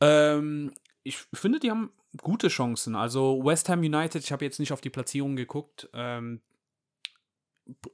[0.00, 0.72] Ähm,
[1.04, 1.90] ich finde, die haben
[2.20, 2.94] gute Chancen.
[2.96, 5.88] Also West Ham United, ich habe jetzt nicht auf die Platzierung geguckt.
[5.94, 6.40] Ähm,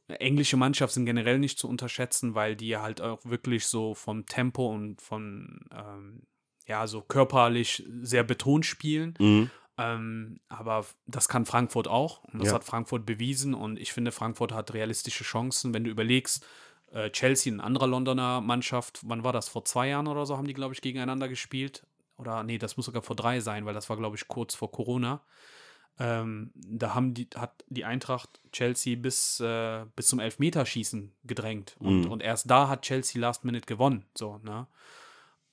[0.09, 4.67] englische Mannschaft sind generell nicht zu unterschätzen, weil die halt auch wirklich so vom Tempo
[4.73, 6.23] und von, ähm,
[6.67, 9.15] ja, so körperlich sehr betont spielen.
[9.19, 9.51] Mhm.
[9.77, 12.25] Ähm, aber das kann Frankfurt auch.
[12.25, 12.55] Und das Ja.
[12.55, 13.55] hat Frankfurt bewiesen.
[13.55, 15.73] Und ich finde, Frankfurt hat realistische Chancen.
[15.73, 16.45] Wenn du überlegst,
[16.91, 19.49] äh, Chelsea, ein anderer Londoner Mannschaft, wann war das?
[19.49, 21.87] Vor zwei Jahren oder so haben die, glaube ich, gegeneinander gespielt.
[22.19, 24.71] Oder nee, das muss sogar vor drei sein, weil das war, glaube ich, kurz vor
[24.71, 25.23] Corona.
[26.01, 31.77] Ähm, da haben die, hat die Eintracht Chelsea bis, äh, bis zum Elfmeterschießen gedrängt.
[31.81, 32.11] Und, Mhm.
[32.13, 34.05] und erst da hat Chelsea Last Minute gewonnen.
[34.17, 34.67] So, ne?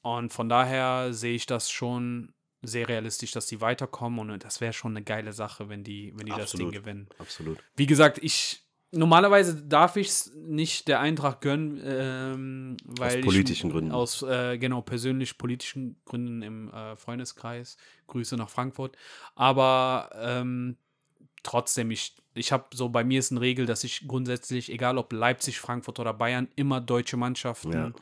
[0.01, 4.29] Und von daher sehe ich das schon sehr realistisch, dass die weiterkommen.
[4.29, 6.73] Und das wäre schon eine geile Sache, wenn die, wenn die das Ding Absolut.
[6.73, 7.09] gewinnen.
[7.17, 7.63] Absolut.
[7.75, 8.64] Wie gesagt, ich
[8.95, 13.91] normalerweise darf ich es nicht der Eintracht gönnen, ähm, weil politischen ich, Gründen.
[13.91, 17.77] Aus äh, genau persönlich politischen Gründen im äh, Freundeskreis.
[18.07, 18.95] Grüße nach Frankfurt.
[19.35, 20.77] Aber ähm,
[21.43, 25.11] trotzdem, ich, ich habe so bei mir ist eine Regel, dass ich grundsätzlich, egal ob
[25.13, 27.93] Leipzig, Frankfurt oder Bayern, immer deutsche Mannschaften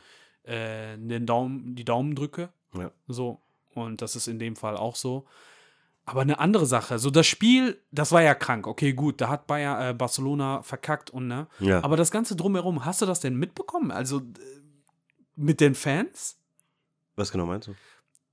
[0.46, 0.52] Ja.
[0.52, 2.50] äh, den Daumen, die Daumen drücke.
[2.76, 2.92] Ja.
[3.08, 3.40] So.
[3.74, 5.26] Und das ist in dem Fall auch so.
[6.06, 8.68] Aber eine andere Sache, so das Spiel, das war ja krank.
[8.68, 11.48] Okay, gut, da hat Bayer, äh, Barcelona verkackt und ne.
[11.60, 11.84] Ja.
[11.84, 13.90] Aber das Ganze drumherum, hast du das denn mitbekommen?
[13.90, 14.22] Also äh,
[15.36, 16.38] mit den Fans?
[17.16, 17.76] Was genau meinst du?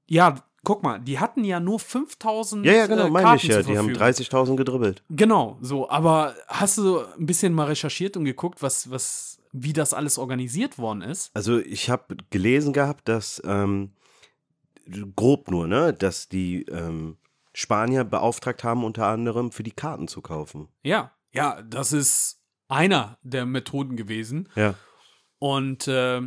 [0.09, 3.63] Ja, guck mal, die hatten ja nur 5000 Ja, ja, genau, äh, meine ich ja.
[3.63, 4.51] Die haben Verfügung.
[4.53, 5.03] 30.000 gedribbelt.
[5.09, 5.89] Genau, so.
[5.89, 10.77] Aber hast du ein bisschen mal recherchiert und geguckt, was, was, wie das alles organisiert
[10.77, 11.31] worden ist?
[11.35, 13.93] Also ich habe gelesen gehabt, dass ähm,
[15.15, 17.17] grob nur, ne, dass die ähm,
[17.61, 20.69] Spanier beauftragt haben, unter anderem für die Karten zu kaufen.
[20.83, 24.49] Ja, ja, das ist einer der Methoden gewesen.
[24.55, 24.77] Ja.
[25.39, 26.23] Und äh,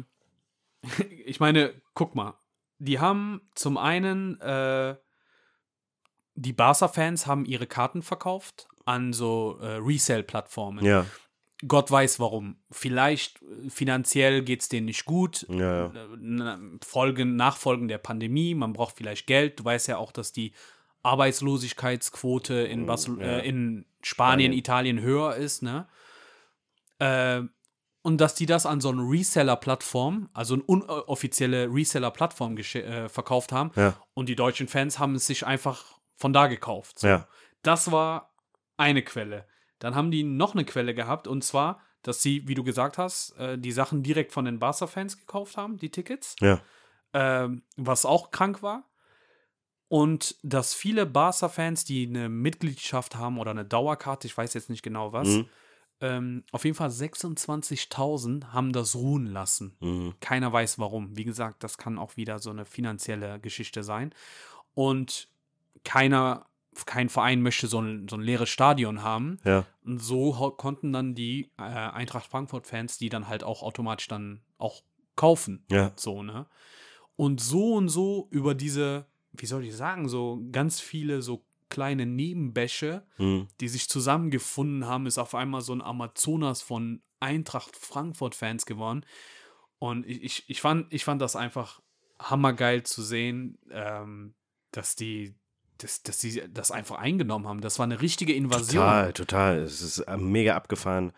[1.26, 2.38] ich meine, guck mal,
[2.78, 4.96] die haben zum einen, äh,
[6.36, 10.86] die Barca-Fans haben ihre Karten verkauft an so äh, Resell-Plattformen.
[10.86, 11.08] Ja,
[11.68, 12.58] Gott weiß warum.
[12.70, 15.48] Vielleicht äh, finanziell geht es denen nicht gut.
[15.50, 16.56] ja, ja.
[16.56, 19.60] Äh, Folgen, Nachfolgen der Pandemie, man braucht vielleicht Geld.
[19.60, 20.54] Du weißt ja auch, dass die
[21.04, 23.28] Arbeitslosigkeitsquote in, Basel Mm, ja.
[23.28, 24.54] äh, in Spanien, Spanien.
[24.54, 25.88] Italien höher ist, ne?
[27.00, 27.42] Äh,
[28.02, 33.72] und dass die das an so eine Reseller-Plattform, also eine unoffizielle Reseller-Plattform äh, verkauft haben.
[33.76, 33.96] Ja.
[34.14, 35.86] Und die deutschen Fans haben es sich einfach
[36.18, 37.00] von da gekauft.
[37.00, 37.08] So.
[37.08, 37.28] Ja.
[37.62, 38.34] Das war
[38.76, 39.48] eine Quelle.
[39.80, 43.38] Dann haben die noch eine Quelle gehabt und zwar, dass sie, wie du gesagt hast,
[43.38, 46.60] äh, die Sachen direkt von den Barca-Fans gekauft haben, die Tickets, Ja.
[47.14, 48.84] ähm, was auch krank war.
[49.90, 54.82] Und dass viele Barca-Fans, die eine Mitgliedschaft haben oder eine Dauerkarte, ich weiß jetzt nicht
[54.84, 55.46] genau was, Mhm.
[56.02, 59.76] ähm, auf jeden Fall 26.000 haben das ruhen lassen.
[59.80, 60.16] Mhm.
[60.20, 61.16] Keiner weiß warum.
[61.16, 64.14] Wie gesagt, das kann auch wieder so eine finanzielle Geschichte sein.
[64.74, 65.28] Und
[65.84, 66.48] keiner,
[66.86, 69.40] kein Verein möchte so ein, so ein leeres Stadion haben.
[69.44, 69.66] Ja.
[69.86, 74.82] Und so konnten dann die äh, Eintracht Frankfurt-Fans die dann halt auch automatisch dann auch
[75.16, 75.66] kaufen.
[75.70, 75.92] Ja.
[75.96, 76.48] So, ne?
[77.16, 82.06] Und so und so über diese, wie soll ich sagen, so ganz viele so kleine
[82.06, 83.48] Nebenbäche, Mhm.
[83.60, 89.06] die sich zusammengefunden haben, ist auf einmal so ein Amazonas von Eintracht Frankfurt-Fans geworden.
[89.80, 91.82] Und ich, ich, ich, fand, ich fand das einfach
[92.20, 94.34] hammergeil zu sehen, ähm,
[94.72, 95.36] dass die
[95.80, 97.60] dass, dass sie das einfach eingenommen haben.
[97.60, 98.84] Das war eine richtige Invasion.
[98.86, 99.58] Total, total.
[99.60, 101.12] Es ist äh, mega abgefahren,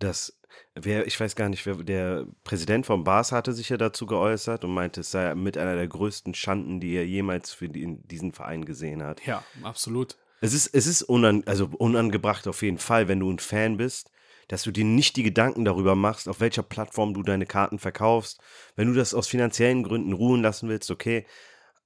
[0.00, 0.38] dass
[0.74, 4.64] wer, ich weiß gar nicht, wer der Präsident von Bars hatte sich ja dazu geäußert
[4.64, 8.32] und meinte, es sei mit einer der größten Schanden, die er jemals für die, diesen
[8.32, 9.24] Verein gesehen hat.
[9.26, 10.16] Ja, absolut.
[10.40, 14.10] Es ist, es ist unan, also unangebracht auf jeden Fall, wenn du ein Fan bist,
[14.48, 18.40] dass du dir nicht die Gedanken darüber machst, auf welcher Plattform du deine Karten verkaufst.
[18.74, 21.26] Wenn du das aus finanziellen Gründen ruhen lassen willst, okay.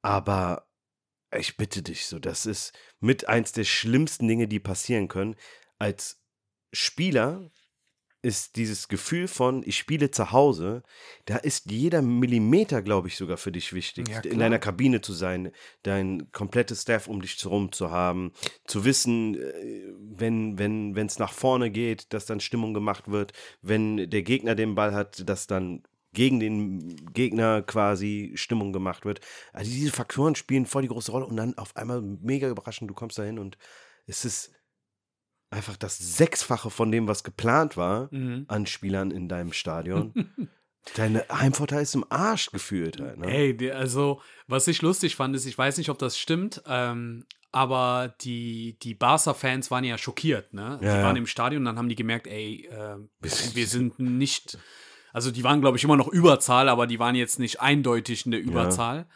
[0.02, 0.66] Aber
[1.36, 5.36] ich bitte dich so, das ist mit eins der schlimmsten Dinge, die passieren können.
[5.78, 6.22] Als
[6.72, 7.50] Spieler
[8.24, 10.82] ist dieses Gefühl von, ich spiele zu Hause,
[11.26, 14.08] da ist jeder Millimeter, glaube ich, sogar für dich wichtig.
[14.08, 15.52] Ja, in deiner Kabine zu sein,
[15.82, 18.32] dein komplettes Staff um dich herum zu haben,
[18.66, 23.34] zu wissen, äh, wenn wenn wenn, es nach vorne geht, dass dann Stimmung gemacht wird,
[23.60, 25.82] wenn der Gegner den Ball hat, dass dann
[26.14, 29.20] gegen den Gegner quasi Stimmung gemacht wird.
[29.52, 32.94] Also diese Faktoren spielen voll die große Rolle und dann auf einmal mega überraschend, du
[32.94, 33.58] kommst da hin und
[34.06, 34.50] es ist
[35.54, 38.44] einfach das Sechsfache von dem, was geplant war Mhm.
[38.48, 40.12] an Spielern in deinem Stadion.
[40.96, 43.00] Deine Heimvorteil ist im Arsch gefühlt.
[43.00, 43.26] Halt, ne?
[43.26, 47.24] Ey, die, also, was ich lustig fand, ist, ich weiß nicht, ob das stimmt, ähm,
[47.52, 50.78] aber die, die Barca-Fans waren ja schockiert, ne?
[50.82, 51.02] die Ja, ja.
[51.04, 54.58] waren im Stadion und dann haben die gemerkt, ey, äh, wir sind nicht,
[55.14, 58.32] also die waren, glaube ich, immer noch Überzahl, aber die waren jetzt nicht eindeutig in
[58.32, 59.06] der Überzahl.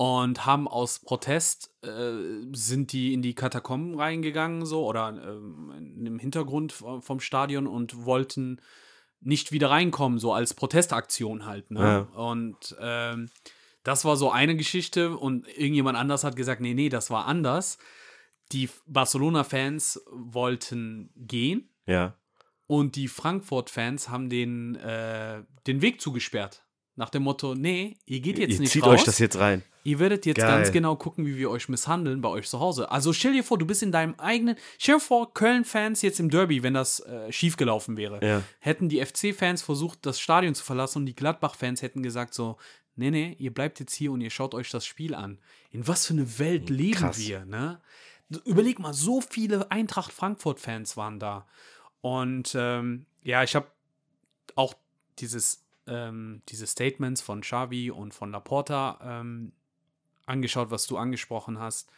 [0.00, 2.12] Und haben aus Protest äh,
[2.52, 8.60] sind die in die Katakomben reingegangen so oder ähm, im Hintergrund vom Stadion und wollten
[9.20, 11.80] nicht wieder reinkommen so als Protestaktion halt ne?
[11.80, 11.98] Ja.
[12.20, 13.28] und ähm,
[13.82, 17.78] das war so eine Geschichte und irgendjemand anders hat gesagt nee nee das war anders
[18.52, 22.14] die Barcelona-Fans wollten gehen Ja.
[22.68, 26.64] und die Frankfurt-Fans haben den, äh, den Weg zugesperrt.
[26.98, 28.94] Nach dem Motto, nee, ihr geht jetzt Ihr nicht zieht raus.
[28.98, 29.62] euch das jetzt rein.
[29.84, 30.48] Ihr werdet jetzt Geil.
[30.50, 32.90] ganz genau gucken, wie wir euch misshandeln bei euch zu Hause.
[32.90, 34.56] Also stell dir vor, du bist in deinem eigenen.
[34.78, 38.18] Stell dir vor, Köln-Fans jetzt im Derby, wenn das äh, schiefgelaufen wäre.
[38.26, 38.42] Ja.
[38.58, 42.56] Hätten die FC-Fans versucht, das Stadion zu verlassen und die Gladbach-Fans hätten gesagt so,
[42.96, 45.38] nee, nee, ihr bleibt jetzt hier und ihr schaut euch das Spiel an.
[45.70, 47.20] In was für eine Welt leben Krass.
[47.20, 47.80] wir, ne?
[48.44, 51.46] Überleg mal, so viele Eintracht-Frankfurt-Fans waren da.
[52.00, 53.68] Und ähm, ja, ich habe
[54.56, 54.74] auch
[55.20, 59.52] dieses, ähm, diese Statements von Xavi und von Laporta ähm,
[60.26, 61.90] angeschaut, was du angesprochen hast.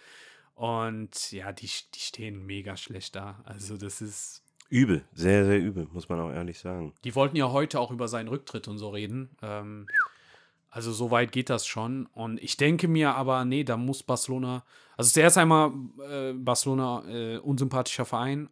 [0.54, 3.40] Und ja, die, die stehen mega schlecht da.
[3.44, 6.94] Also das ist, Übel, sehr, sehr übel, muss man auch ehrlich sagen.
[7.02, 9.30] die wollten ja heute auch über seinen Rücktritt und so reden.
[9.42, 9.88] Ähm,
[10.70, 12.06] also so weit geht das schon.
[12.06, 14.62] Und ich denke mir aber, nee, da muss Barcelona,
[14.96, 15.72] also zuerst einmal
[16.08, 18.48] äh, Barcelona äh, unsympathischer Verein,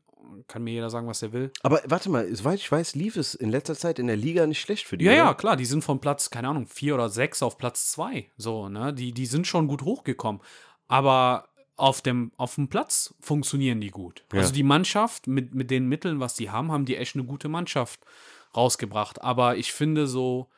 [0.47, 1.53] kann mir jeder sagen, was er will.
[1.62, 4.61] Aber warte mal, soweit ich weiß, lief es in letzter Zeit in der Liga nicht
[4.61, 5.05] schlecht für die.
[5.05, 5.18] Ja, oder?
[5.18, 8.31] ja, klar, die sind von Platz, keine Ahnung, vier oder sechs auf Platz zwei.
[8.37, 8.93] So, ne?
[8.93, 10.41] Die, die sind schon gut hochgekommen.
[10.87, 14.24] Aber auf dem, auf dem Platz funktionieren die gut.
[14.33, 14.41] Ja.
[14.41, 17.49] Also die Mannschaft, mit, mit den Mitteln, was die haben, haben die echt eine gute
[17.49, 18.01] Mannschaft
[18.57, 19.22] rausgebracht.
[19.22, 20.49] Aber ich finde so,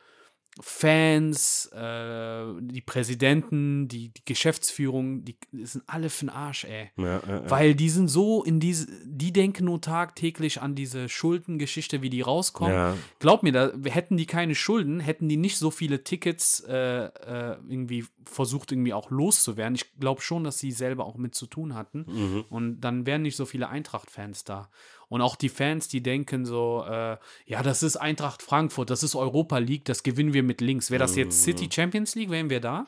[0.59, 6.91] Fans, äh, die Präsidenten, die, die Geschäftsführung, die, sind alle für den Arsch, ey.
[6.97, 7.49] Ja, ja, ja.
[7.49, 12.21] Weil die sind so in diese, die denken nur tagtäglich an diese Schuldengeschichte, wie die
[12.21, 12.97] rauskommen.
[13.19, 17.57] Glaub mir, da hätten die keine Schulden, hätten die nicht so viele Tickets äh, äh,
[17.69, 19.75] irgendwie versucht, irgendwie auch loszuwerden.
[19.75, 22.05] Ich glaube schon, dass sie selber auch mit zu tun hatten.
[22.07, 22.45] Mhm.
[22.49, 24.69] Und dann wären nicht so viele Eintracht-Fans da.
[25.11, 29.13] Und auch die Fans, die denken so, äh, ja, das ist Eintracht Frankfurt, das ist
[29.13, 30.89] Europa League, das gewinnen wir mit links.
[30.89, 32.87] Wäre das jetzt City Champions League, wären wir da.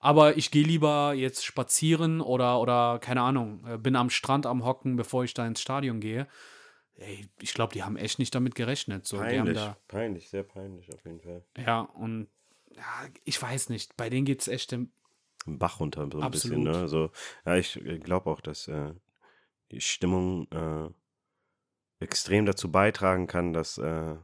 [0.00, 4.64] Aber ich gehe lieber jetzt spazieren oder, oder keine Ahnung, äh, bin am Strand am
[4.64, 6.26] Hocken, bevor ich da ins Stadion gehe.
[6.96, 9.06] Ey, ich glaube, die haben echt nicht damit gerechnet.
[9.06, 11.44] So, Peinlich, da, peinlich, sehr peinlich auf jeden Fall.
[11.56, 12.26] ja, und
[12.74, 12.82] ja,
[13.22, 14.90] ich weiß nicht, bei denen geht es echt im,
[15.46, 16.64] Bach runter so ein Absolut.
[16.64, 16.72] bisschen.
[16.72, 16.76] Ne?
[16.76, 17.12] Also,
[17.46, 18.92] ja, ich glaube auch, dass äh,
[19.70, 20.90] die Stimmung äh,
[22.00, 24.16] extrem dazu beitragen kann, dass äh,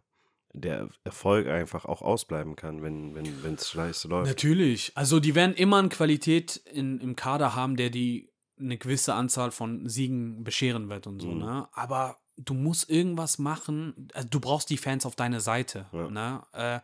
[0.52, 4.28] der Erfolg einfach auch ausbleiben kann, wenn es wenn, scheiße läuft.
[4.28, 4.92] Natürlich.
[4.94, 9.50] Also die werden immer eine Qualität in, im Kader haben, der die eine gewisse Anzahl
[9.50, 11.38] von Siegen bescheren wird und so, Mhm.
[11.40, 11.68] ne?
[11.72, 14.08] Aber du musst irgendwas machen.
[14.14, 16.08] Also du brauchst die Fans auf deine Seite, Ja.
[16.10, 16.42] ne?
[16.52, 16.80] Äh,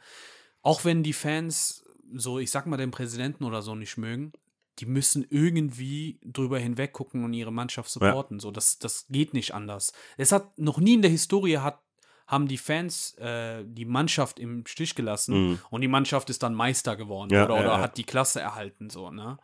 [0.60, 1.82] auch wenn die Fans
[2.14, 4.32] so, ich sag mal, den Präsidenten oder so nicht mögen,
[4.78, 8.40] die müssen irgendwie drüber hinweg gucken und ihre Mannschaft supporten.
[8.40, 9.92] So, das, das geht nicht anders.
[10.16, 11.80] Es hat noch nie in der Historie hat,
[12.26, 15.58] haben die Fans äh, die Mannschaft im Stich gelassen Mhm.
[15.70, 17.80] und die Mannschaft ist dann Meister geworden Ja, oder, ja, oder ja.
[17.80, 19.38] hat die Klasse erhalten, so, ne?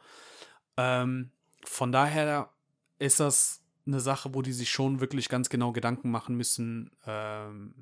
[0.77, 1.31] Ähm,
[1.65, 2.51] von daher
[2.99, 7.75] ist das eine Sache, wo die sich schon wirklich ganz genau Gedanken machen müssen, ähm,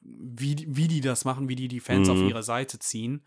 [0.00, 2.28] wie, die- wie die das machen, wie die die Fans auf Mhm.
[2.28, 3.24] ihre Seite ziehen.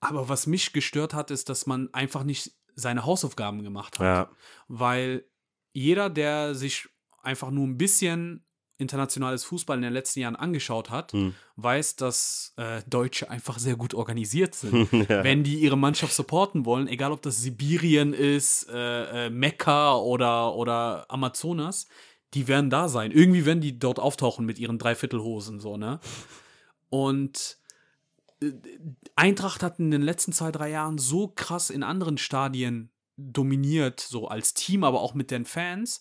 [0.00, 4.04] Aber was mich gestört hat, ist, dass man einfach nicht seine Hausaufgaben gemacht hat.
[4.06, 4.30] Ja,
[4.68, 5.24] Weil
[5.72, 6.88] jeder, der sich
[7.22, 8.44] einfach nur ein bisschen
[8.78, 11.34] internationales Fußball in den letzten Jahren angeschaut hat, Hm.
[11.56, 14.90] weiß, dass äh, Deutsche einfach sehr gut organisiert sind.
[15.08, 15.22] ja.
[15.22, 20.54] Wenn die ihre Mannschaft supporten wollen, egal ob das Sibirien ist, äh, äh, Mekka oder,
[20.54, 21.86] oder Amazonas,
[22.32, 23.10] die werden da sein.
[23.10, 26.00] Irgendwie werden die dort auftauchen mit ihren Dreiviertelhosen, so, ne?
[26.88, 27.58] Und
[29.16, 34.28] Eintracht hat in den letzten zwei, drei Jahren so krass in anderen Stadien dominiert, so
[34.28, 36.00] als Team, aber auch mit den Fans.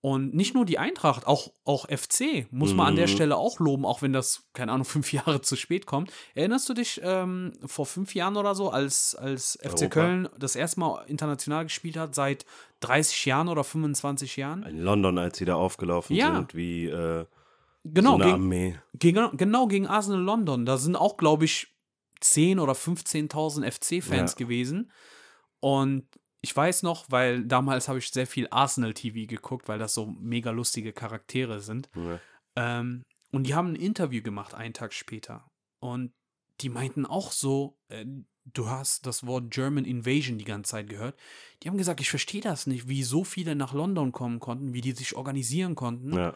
[0.00, 3.10] Und nicht nur die Eintracht, auch, auch FC muss man an der Mhm.
[3.10, 6.12] Stelle auch loben, auch wenn das, keine Ahnung, fünf Jahre zu spät kommt.
[6.34, 9.86] Erinnerst du dich ähm, vor fünf Jahren oder so, als, als FC Europa.
[9.88, 12.44] Köln das erste Mal international gespielt hat, seit
[12.80, 14.62] 30 Jahren oder 25 Jahren?
[14.64, 16.34] In London, als sie da aufgelaufen Ja.
[16.36, 17.24] sind, wie äh,
[17.84, 20.64] Genau, so gegen, gegen, genau gegen Arsenal London.
[20.64, 21.74] Da sind auch, glaube ich,
[22.22, 24.38] 10.000 oder 15.000 FC-Fans Ja.
[24.38, 24.90] gewesen.
[25.60, 26.06] Und
[26.40, 30.50] ich weiß noch, weil damals habe ich sehr viel Arsenal-TV geguckt, weil das so mega
[30.50, 31.88] lustige Charaktere sind.
[31.94, 32.20] Ja.
[32.56, 35.50] Ähm, und die haben ein Interview gemacht, einen Tag später.
[35.80, 36.12] Und
[36.60, 38.06] die meinten auch so, äh,
[38.44, 41.18] du hast das Wort German Invasion die ganze Zeit gehört.
[41.62, 44.80] Die haben gesagt, ich verstehe das nicht, wie so viele nach London kommen konnten, wie
[44.82, 46.12] die sich organisieren konnten.
[46.12, 46.34] Ja.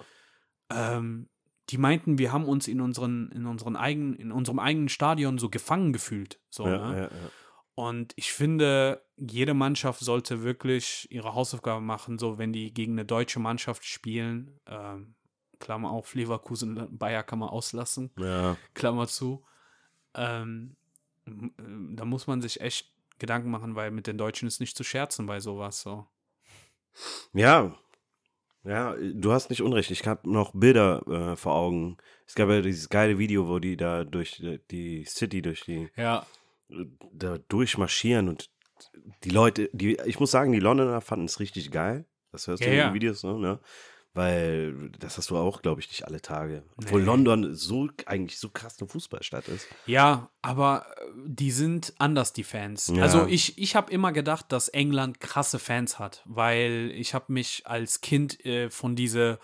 [0.71, 1.29] Ähm,
[1.71, 5.51] die meinten, wir haben uns in unseren, in unseren eigenen, in unserem eigenen Stadion so
[5.51, 6.41] gefangen gefühlt.
[6.51, 6.97] So, Ja, ne?
[6.97, 7.31] ja, ja.
[7.75, 13.05] Und ich finde, jede Mannschaft sollte wirklich ihre Hausaufgaben machen, so wenn die gegen eine
[13.05, 14.59] deutsche Mannschaft spielen.
[14.67, 15.15] Ähm,
[15.61, 18.11] Klammer auf, Leverkusen, Bayer kann man auslassen.
[18.19, 18.57] Ja.
[18.75, 19.45] Klammer zu.
[20.15, 20.77] Ähm,
[21.27, 24.83] ähm, da muss man sich echt Gedanken machen, weil mit den Deutschen ist nicht zu
[24.83, 25.81] scherzen bei sowas.
[25.81, 26.07] So.
[27.33, 27.75] Ja.
[28.65, 29.91] Ja, du hast nicht unrecht.
[29.91, 31.97] Ich habe noch Bilder äh, vor Augen.
[32.27, 35.89] Es gab ja dieses geile Video, wo die da durch äh, die City, durch die
[35.97, 36.27] Ja,
[37.13, 38.51] da durchmarschieren und
[39.25, 42.05] die Leute, die, ich muss sagen, die Londoner fanden es richtig geil.
[42.31, 42.95] Das hörst du Ja, in den ja.
[42.95, 43.61] Videos, ne?
[44.19, 46.65] Weil das hast du auch, glaube ich, nicht alle Tage.
[46.77, 47.07] Obwohl Nee.
[47.07, 49.69] London so eigentlich so krass eine Fußballstadt ist.
[49.87, 52.89] Ja, aber äh, die sind anders, die Fans.
[52.93, 53.03] Ja.
[53.05, 57.63] Also ich, ich habe immer gedacht, dass England krasse Fans hat, weil ich habe mich
[57.67, 59.39] als Kind äh, von diese,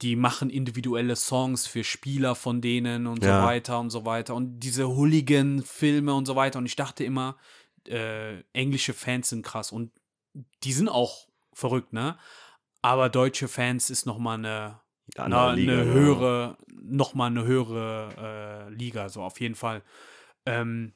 [0.00, 3.42] die machen individuelle Songs für Spieler von denen und Ja.
[3.42, 7.36] so weiter und so weiter und diese Hooligan-Filme und so weiter und ich dachte immer,
[7.86, 9.92] äh, englische Fans sind krass und
[10.64, 12.16] die sind auch verrückt, ne?
[12.88, 14.80] Aber deutsche Fans ist noch mal eine
[15.16, 15.92] Andere na, Liga, eine ja.
[15.92, 19.82] höhere, noch mal eine höhere äh, Liga, so auf jeden Fall.
[20.46, 20.94] Ähm,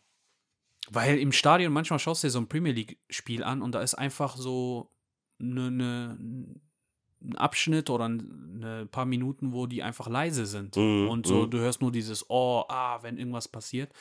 [0.88, 3.92] weil im Stadion manchmal schaust du dir so ein Premier League-Spiel an und da ist
[3.92, 4.90] einfach so
[5.38, 10.76] eine, eine, ein Abschnitt oder ein eine paar Minuten, wo die einfach leise sind.
[10.76, 11.50] Mhm, und so, mhm.
[11.50, 13.92] du hörst nur dieses Oh, ah, wenn irgendwas passiert.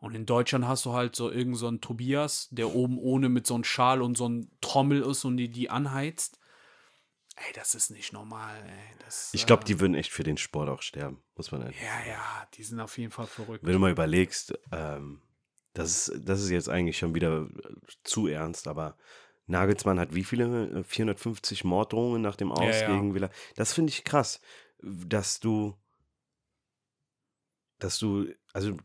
[0.00, 3.46] Und in Deutschland hast du halt so irgend so einen Tobias, der oben ohne mit
[3.46, 6.38] so einem Schal und so einem Trommel ist und die, die anheizt.
[7.46, 8.96] Ey, das ist nicht normal, ey.
[9.04, 11.80] Das, Ich glaube, äh, die würden echt für den Sport auch sterben, muss man einfach.
[11.80, 13.64] Ja, ja, die sind auf jeden Fall verrückt.
[13.64, 15.22] Wenn du mal überlegst, ähm,
[15.72, 18.96] das, ist, das ist jetzt eigentlich schon wieder äh, zu ernst, aber
[19.46, 20.80] Nagelsmann hat wie viele?
[20.80, 22.94] Äh, 450 Morddrohungen nach dem Aus Ja, ja.
[22.94, 23.30] gegen Villa.
[23.56, 24.40] Das finde ich krass,
[24.80, 25.76] dass du,
[27.78, 28.76] dass du, also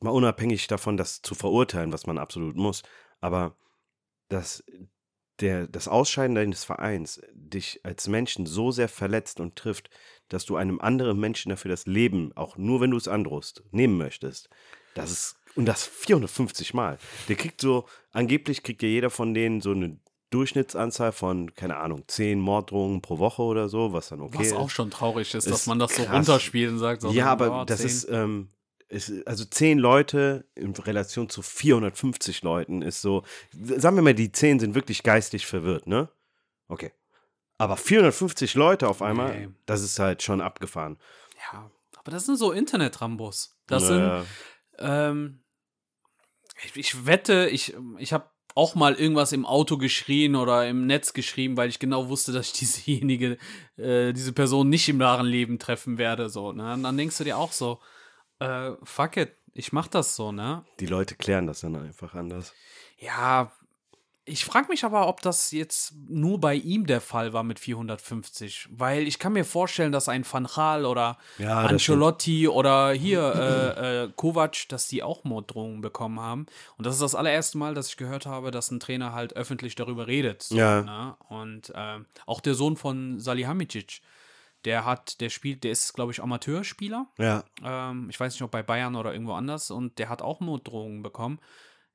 [0.00, 2.82] mal unabhängig davon, das zu verurteilen, was man absolut muss,
[3.20, 3.56] aber
[4.28, 4.64] dass
[5.42, 9.90] der, das Ausscheiden deines Vereins dich als Menschen so sehr verletzt und trifft,
[10.28, 13.98] dass du einem anderen Menschen dafür das Leben, auch nur wenn du es androhst, nehmen
[13.98, 14.48] möchtest.
[14.94, 16.98] Das ist, und das 450 Mal.
[17.28, 19.98] Der kriegt so, angeblich kriegt ja jeder von denen so eine
[20.30, 24.52] Durchschnittsanzahl von, keine Ahnung, 10 Morddrohungen pro Woche oder so, was dann okay Was ist.
[24.56, 26.16] auch schon traurig ist, dass Ist man das so krass.
[26.16, 27.86] runterspielt und sagt, so, Ja, aber oh, das 10.
[27.86, 28.48] ist, ähm,
[28.92, 34.30] ist, also zehn Leute in Relation zu 450 Leuten ist so, sagen wir mal, die
[34.32, 36.08] zehn sind wirklich geistig verwirrt, ne?
[36.68, 36.92] Okay.
[37.58, 39.48] Aber 450 Leute auf einmal, Nee.
[39.66, 40.98] das ist halt schon abgefahren.
[41.52, 43.56] Ja, aber das sind so Internet-Rambos.
[43.66, 44.24] Das Naja.
[44.24, 44.28] sind,
[44.78, 45.42] ähm,
[46.64, 51.14] ich, ich wette, ich, ich habe auch mal irgendwas im Auto geschrien oder im Netz
[51.14, 53.38] geschrieben, weil ich genau wusste, dass ich diesejenige,
[53.76, 56.28] äh, diese Person nicht im wahren Leben treffen werde.
[56.28, 56.74] So, ne?
[56.74, 57.80] Und dann denkst du dir auch so,
[58.42, 60.64] äh, fuck it, ich mach das so, ne?
[60.80, 62.52] Die Leute klären das dann einfach anders.
[62.98, 63.52] Ja,
[64.24, 68.68] ich frage mich aber, ob das jetzt nur bei ihm der Fall war mit 450,
[68.70, 74.04] weil ich kann mir vorstellen, dass ein Van Gaal oder Ja, Ancelotti oder hier äh,
[74.04, 76.46] äh, Kovac, dass die auch Morddrohungen bekommen haben.
[76.78, 79.74] Und das ist das allererste Mal, dass ich gehört habe, dass ein Trainer halt öffentlich
[79.74, 80.42] darüber redet.
[80.42, 80.82] So, Ja.
[80.82, 81.16] Ne?
[81.28, 84.02] Und ähm, auch der Sohn von Salihamidzic,
[84.64, 87.06] der hat, der spielt, der ist, glaube ich, Amateurspieler.
[87.18, 89.70] Ja, Ähm, ich weiß nicht, ob bei Bayern oder irgendwo anders.
[89.70, 91.40] Und der hat auch Morddrohungen bekommen.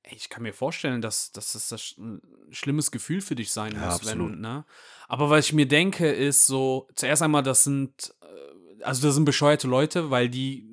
[0.04, 3.74] Ey, ich kann mir vorstellen, dass, dass das das ein schlimmes Gefühl für dich sein
[3.74, 3.96] Ja, muss.
[3.96, 4.34] absolut.
[4.34, 4.66] Wenn, ne?
[5.08, 9.26] Aber was ich mir denke, ist so, zuerst einmal, das sind, äh, also das sind
[9.26, 10.66] bescheuerte Leute, weil die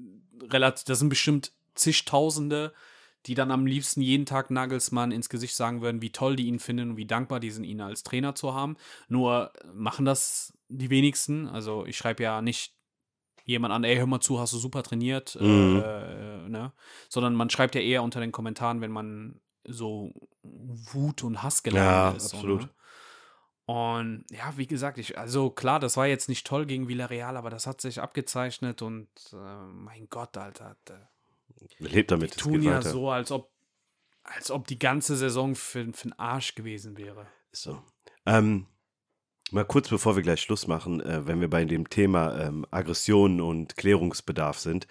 [0.51, 2.72] relativ, das sind bestimmt zigtausende,
[3.26, 6.58] die dann am liebsten jeden Tag Nagelsmann ins Gesicht sagen würden, wie toll die ihn
[6.58, 8.76] finden und wie dankbar die sind, ihn als Trainer zu haben.
[9.08, 11.48] Nur machen das die wenigsten.
[11.48, 12.74] Also ich schreibe ja nicht
[13.46, 15.76] jemand an, ey, hör mal zu, hast du super trainiert, Mhm.
[15.78, 16.72] äh, äh, ne?
[17.08, 20.12] Sondern man schreibt ja eher unter den Kommentaren, wenn man so
[20.42, 22.24] Wut und Hass geladen Ja, ist.
[22.26, 22.62] absolut.
[22.62, 22.74] So, ne?
[23.66, 27.48] Und ja, wie gesagt, ich, also klar, das war jetzt nicht toll gegen Villarreal, aber
[27.48, 29.36] das hat sich abgezeichnet und äh,
[29.72, 31.08] mein Gott, Alter, da-
[31.78, 32.34] lebt damit.
[32.36, 32.90] die tun ja weiter.
[32.90, 33.50] so, als ob,
[34.22, 37.26] als ob die ganze Saison für, für den Arsch gewesen wäre.
[37.52, 37.82] Ist so.
[38.26, 38.66] Ähm,
[39.50, 43.40] mal kurz bevor wir gleich Schluss machen, äh, wenn wir bei dem Thema ähm, Aggression
[43.40, 44.86] und Klärungsbedarf sind.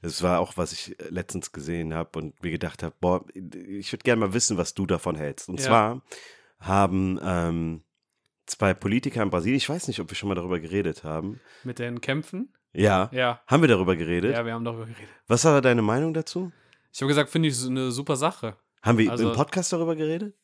[0.00, 3.92] Das war auch, was ich äh, letztens gesehen habe und mir gedacht habe, boah, ich
[3.92, 5.48] würde gerne mal wissen, was du davon hältst.
[5.48, 5.66] Und Ja.
[5.66, 6.02] zwar
[6.60, 7.84] haben ähm,
[8.50, 11.40] zwei Politiker in Brasilien, ich weiß nicht, ob wir schon mal darüber geredet haben.
[11.64, 12.52] Mit den Kämpfen?
[12.72, 13.08] Ja.
[13.12, 13.40] Ja.
[13.46, 14.32] Haben wir darüber geredet?
[14.34, 15.08] Ja, wir haben darüber geredet.
[15.26, 16.52] Was war deine Meinung dazu?
[16.92, 18.56] Ich habe gesagt, finde ich eine super Sache.
[18.82, 20.34] Haben wir Also- im Podcast darüber geredet?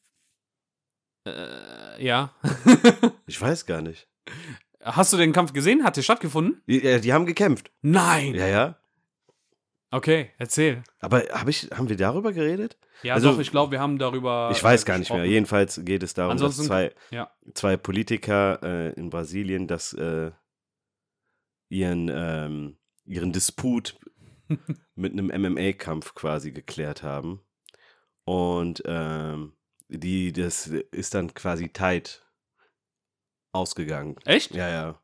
[1.27, 2.35] Äh, ja.
[3.27, 4.07] Ich weiß gar nicht.
[4.83, 5.83] Hast du den Kampf gesehen?
[5.83, 6.61] Hat der stattgefunden?
[6.67, 7.71] Äh, die haben gekämpft.
[7.81, 8.35] Nein.
[8.35, 8.77] Ja, ja.
[9.95, 10.82] Okay, erzähl.
[10.99, 12.76] Aber hab ich, haben wir darüber geredet?
[13.03, 14.51] Ja, Also, doch, ich glaube, wir haben darüber.
[14.53, 15.18] Ich weiß äh, gar nicht mehr.
[15.18, 15.32] gesprochen.
[15.32, 17.30] Jedenfalls geht es darum, Ansonsten- dass zwei, Ja.
[17.55, 20.32] zwei Politiker äh, in Brasilien das äh,
[21.68, 23.99] ihren, ähm, ihren Disput
[24.97, 27.40] mit einem MMA-Kampf quasi geklärt haben.
[28.24, 29.53] Und ähm,
[29.88, 32.26] die, das ist dann quasi tight
[33.53, 34.16] ausgegangen.
[34.24, 34.55] Echt?
[34.55, 35.01] Ja, ja.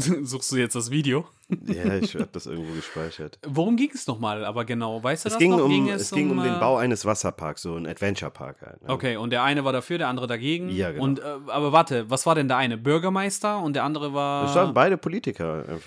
[0.22, 1.26] Suchst du jetzt das Video?
[1.66, 3.38] Ja, ich habe das irgendwo gespeichert.
[3.46, 5.02] Worum ging es nochmal, aber genau?
[5.02, 5.64] Weißt du Es das ging, noch?
[5.64, 8.82] um, es ging um den äh, Bau eines Wasserparks, so ein Adventure-Park halt.
[8.82, 8.88] ne?
[8.88, 10.68] Okay, und der eine war dafür, der andere dagegen.
[10.70, 11.04] Ja, genau.
[11.04, 12.76] Und, äh, aber warte, was war denn der eine?
[12.76, 14.44] Bürgermeister und der andere war.
[14.46, 15.78] Das waren beide Politiker, äh,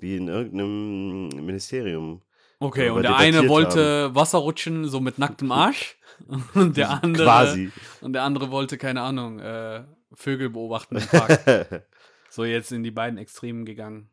[0.00, 2.22] die in irgendeinem Ministerium.
[2.58, 5.96] okay, und der eine wollte Wasser rutschen, so mit nacktem Arsch.
[6.54, 7.24] Und der andere.
[7.24, 7.70] Quasi.
[8.00, 9.82] Und der andere wollte, keine Ahnung, äh,
[10.14, 11.40] Vögel beobachten im Park.
[12.36, 14.10] so jetzt in die beiden Extremen gegangen.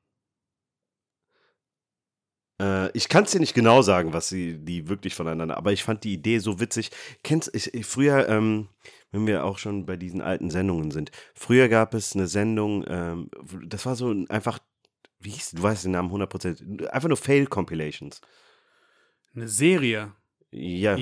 [2.59, 5.83] Äh, ich kann es dir nicht genau sagen, was sie die wirklich voneinander, aber ich
[5.83, 6.91] fand die Idee so witzig.
[7.23, 8.69] Kennst ich, ich früher, ähm,
[9.11, 13.29] wenn wir auch schon bei diesen alten Sendungen sind, früher gab es eine Sendung, ähm,
[13.65, 14.59] das war so ein einfach,
[15.19, 18.21] wie hieß, du weißt den Namen 100%, einfach nur Fail-Compilations.
[19.35, 20.13] Eine Serie.
[20.55, 20.95] Ja,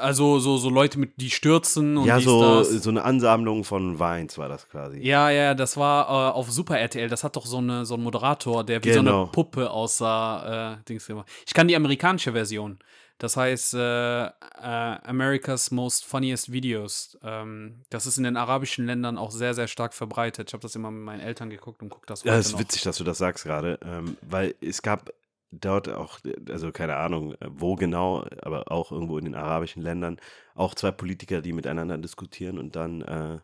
[0.00, 2.70] also so, so Leute mit, die stürzen und ja so, das.
[2.70, 4.98] so eine Ansammlung von Weins war das quasi.
[5.00, 7.08] Ja, ja, das war äh, auf Super RTL.
[7.08, 9.22] Das hat doch so, eine, so einen Moderator, der wie so Genau.
[9.24, 10.74] eine Puppe aussah.
[10.74, 11.28] Äh, Dings gemacht.
[11.46, 12.78] Ich kann die amerikanische Version.
[13.18, 14.30] Das heißt äh, äh,
[14.60, 17.16] America's Most Funniest Videos.
[17.22, 20.48] Ähm, das ist in den arabischen Ländern auch sehr, sehr stark verbreitet.
[20.48, 22.52] Ich habe das immer mit meinen Eltern geguckt und gucke das heute Ja, es ist
[22.52, 22.60] noch.
[22.60, 25.12] witzig, dass du das sagst gerade, ähm, weil es gab
[25.60, 30.18] dort auch, also keine Ahnung, äh, wo genau, aber auch irgendwo in den arabischen Ländern,
[30.54, 33.38] auch zwei Politiker, die miteinander diskutieren und dann äh,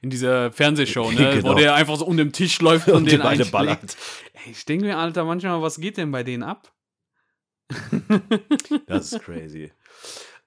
[0.00, 1.36] In dieser Fernsehshow, ne?
[1.36, 1.50] Genau.
[1.50, 3.96] wo der einfach so um den Tisch läuft und, und die den beide ballert.
[4.44, 6.72] Ey, Ich denke mir, Alter, manchmal, was geht denn bei denen ab?
[8.86, 9.72] Das ist crazy.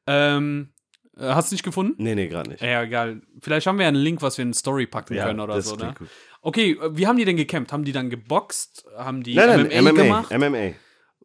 [0.08, 0.70] Ähm,
[1.18, 2.02] äh, hast du nicht gefunden?
[2.02, 2.62] Nee, nee, gerade nicht.
[2.62, 3.22] Ja, egal.
[3.42, 5.76] Vielleicht haben wir ja einen Link, was wir in Story packen können oder das so,
[5.76, 5.94] ne?
[5.98, 6.08] gut.
[6.42, 7.74] Okay, äh, wie haben die denn gekämpft?
[7.74, 8.86] Haben die dann geboxt?
[8.98, 10.32] Haben die Nein, MMA, nein, MMA, gemacht?
[10.32, 10.74] MMA.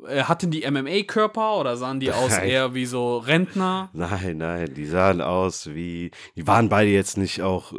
[0.07, 3.90] Äh, hatten die MMA-Körper oder sahen die aus eher wie so Rentner?
[3.92, 7.76] Nein, nein, die sahen aus wie, die waren beide jetzt nicht auch äh,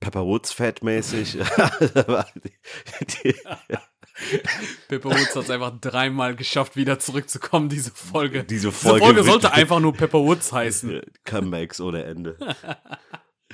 [0.00, 1.38] Pepper Woods fettmäßig.
[4.88, 8.44] Pepper Woods hat es einfach dreimal geschafft, wieder zurückzukommen, diese Folge.
[8.44, 11.00] diese Diese Folge, Folge sollte einfach nur Pepper Woods heißen.
[11.24, 12.36] Comebacks ohne Ende.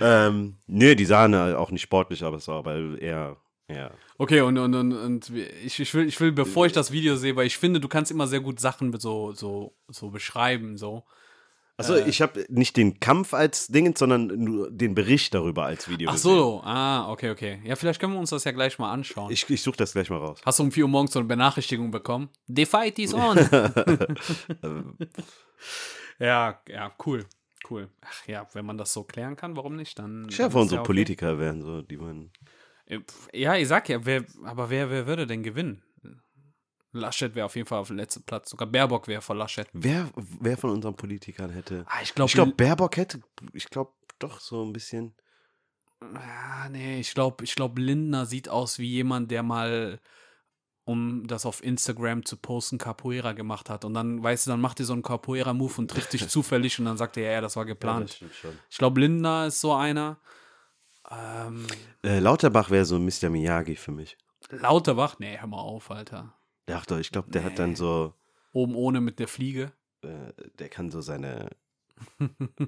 [0.00, 3.36] ähm, nee, die sahen halt auch nicht sportlich, aber es war aber eher,
[3.68, 3.90] ja.
[4.18, 7.36] Okay, und, und, und, und ich, ich, will, ich will, bevor ich das Video sehe,
[7.36, 11.04] weil ich finde, du kannst immer sehr gut Sachen so, so, so beschreiben, so.
[11.78, 12.08] Also Äh.
[12.08, 16.14] ich habe nicht den Kampf als Ding, sondern nur den Bericht darüber als Video Ach
[16.14, 16.30] gesehen.
[16.30, 17.60] so, ah, okay, okay.
[17.64, 19.30] Ja, vielleicht können wir uns das ja gleich mal anschauen.
[19.30, 20.40] Ich, ich suche das gleich mal raus.
[20.44, 22.30] Hast du um 4 Uhr morgens so eine Benachrichtigung bekommen?
[22.46, 23.36] The fight is on.
[26.18, 27.26] ja, ja, cool.
[27.68, 27.88] Cool.
[28.00, 29.98] Ach ja, wenn man das so klären kann, warum nicht?
[29.98, 30.28] Dann.
[30.30, 30.86] Ich hoffe, unsere ja okay.
[30.86, 32.30] Politiker wären so, die man.
[32.86, 33.00] Äh,
[33.32, 35.82] Ja, ich sag ja, wer, aber wer, wer würde denn gewinnen?
[36.92, 38.48] Laschet wäre auf jeden Fall auf dem letzten Platz.
[38.50, 39.68] Sogar Baerbock wäre vor Laschet.
[39.74, 41.84] Wer, wer von unseren Politikern hätte.
[41.88, 43.20] Ah, ich glaube, Ich glaube, Baerbock hätte,
[43.52, 45.14] ich glaube doch so ein bisschen.
[46.00, 50.00] Ah, nee, ich glaube, ich glaub, Lindner sieht aus wie jemand, der mal,
[50.84, 53.84] um das auf Instagram zu posten, Capoeira gemacht hat.
[53.84, 56.86] Und dann, weißt du, dann macht er so einen Capoeira-Move und trifft dich zufällig und
[56.86, 58.10] dann sagt er, ja, ja, das war Ja, das geplant.
[58.10, 58.58] stimmt schon.
[58.70, 60.18] ich glaube, Lindner ist so einer.
[61.10, 61.66] Ähm,
[62.02, 63.28] Äh, Lauterbach wäre so Mr.
[63.30, 64.16] Miyagi für mich.
[64.50, 65.18] Lauterbach?
[65.18, 66.32] Nee, hör mal auf, Alter.
[66.70, 68.14] Ach doch, ich glaube, der hat dann so,
[68.52, 69.72] Oben ohne mit der Fliege.
[70.02, 71.50] äh, der kann so seine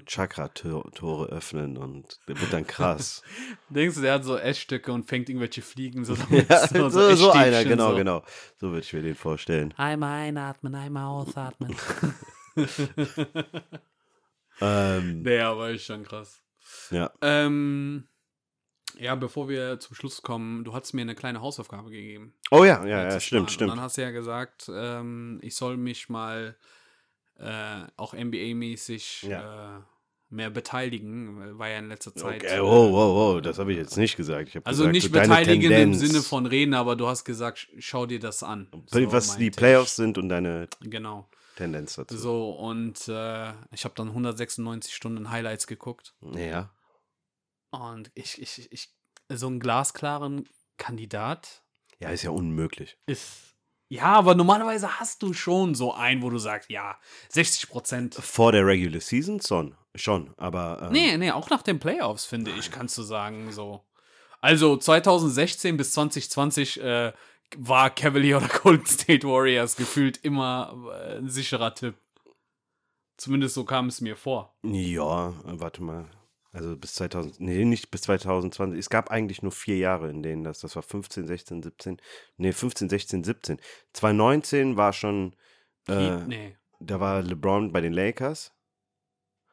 [0.05, 3.21] Chakra-Tore öffnen und der wird dann krass.
[3.69, 6.13] Denkst du, der hat so Essstücke und fängt irgendwelche Fliegen so
[6.49, 7.95] ja, so, so, Essstäbchen einer, genau, so.
[7.97, 8.23] genau.
[8.59, 9.73] So würde ich mir den vorstellen.
[9.77, 11.75] Einmal einatmen, einmal ausatmen.
[14.61, 16.41] Ähm, nee, aber ist schon krass.
[16.91, 17.09] ja.
[17.21, 18.07] Ähm,
[18.99, 22.33] ja, bevor wir zum Schluss kommen, du hast mir eine kleine Hausaufgabe gegeben.
[22.51, 23.43] Oh ja, ja, ja, stimmt, Mal.
[23.45, 23.71] Und stimmt.
[23.71, 26.55] dann hast du ja gesagt, ähm, ich soll mich mal
[27.37, 29.77] äh, auch NBA-mäßig Ja.
[29.77, 29.81] äh,
[30.31, 32.43] mehr beteiligen, weil war ja in letzter Zeit.
[32.43, 34.55] Okay, äh, wow, wow, wow, das habe ich jetzt nicht gesagt.
[34.63, 38.19] Also gesagt, nicht beteiligen im Sinne von reden, aber du hast gesagt, sch- schau dir
[38.19, 38.67] das an.
[38.87, 39.49] So was die.
[39.49, 41.27] Playoffs sind und deine Genau.
[41.55, 42.15] Tendenz dazu.
[42.17, 46.13] So, und äh, ich habe dann 196 Stunden Highlights geguckt.
[46.35, 46.69] Ja.
[47.71, 48.89] Und ich, ich, ich,
[49.29, 50.47] so einen glasklaren
[50.77, 51.63] Kandidat
[51.99, 52.97] Ja, ist ja unmöglich.
[53.05, 53.45] ist.
[53.91, 56.99] Ja, aber normalerweise hast du schon so einen, wo du sagst, ja,
[57.29, 58.15] 60 Prozent.
[58.15, 62.51] Vor der Regular Season schon, schon aber ähm, Nee, nee, auch nach den Playoffs, finde
[62.51, 63.83] ich, kannst du sagen, so.
[64.41, 67.13] Also 2016 bis 2020 äh,
[67.57, 71.95] war Cavalier oder Golden State Warriors gefühlt immer äh, ein sicherer Tipp.
[73.17, 74.55] Zumindest so kam es mir vor.
[74.63, 76.05] Ja, warte mal.
[76.51, 78.79] Also bis 2000, nee, nicht bis 2020.
[78.79, 81.97] Es gab eigentlich nur vier Jahre, in denen das, das war 15, 16, 17,
[82.37, 83.59] nee, 15, 16, 17.
[83.93, 85.35] 2019 war schon,
[85.87, 86.57] äh, nee.
[86.79, 88.51] da war LeBron bei den Lakers.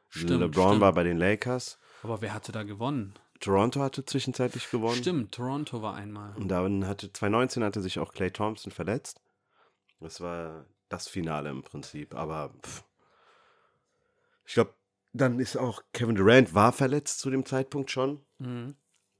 [0.08, 0.80] Stimmt, LeBron stimmt.
[0.80, 1.78] war bei den Lakers.
[2.02, 3.14] Aber wer hatte da gewonnen?
[3.40, 4.96] Toronto hatte zwischenzeitlich gewonnen.
[4.96, 6.34] Stimmt, Toronto war einmal.
[6.36, 9.20] Und dann hatte 2019 hatte sich auch Clay Thompson verletzt.
[10.00, 12.14] Das war das Finale im Prinzip.
[12.14, 12.84] Aber pff.
[14.46, 14.72] ich glaube,
[15.16, 18.20] dann ist auch Kevin Durant war verletzt zu dem Zeitpunkt schon.
[18.38, 18.74] Mhm.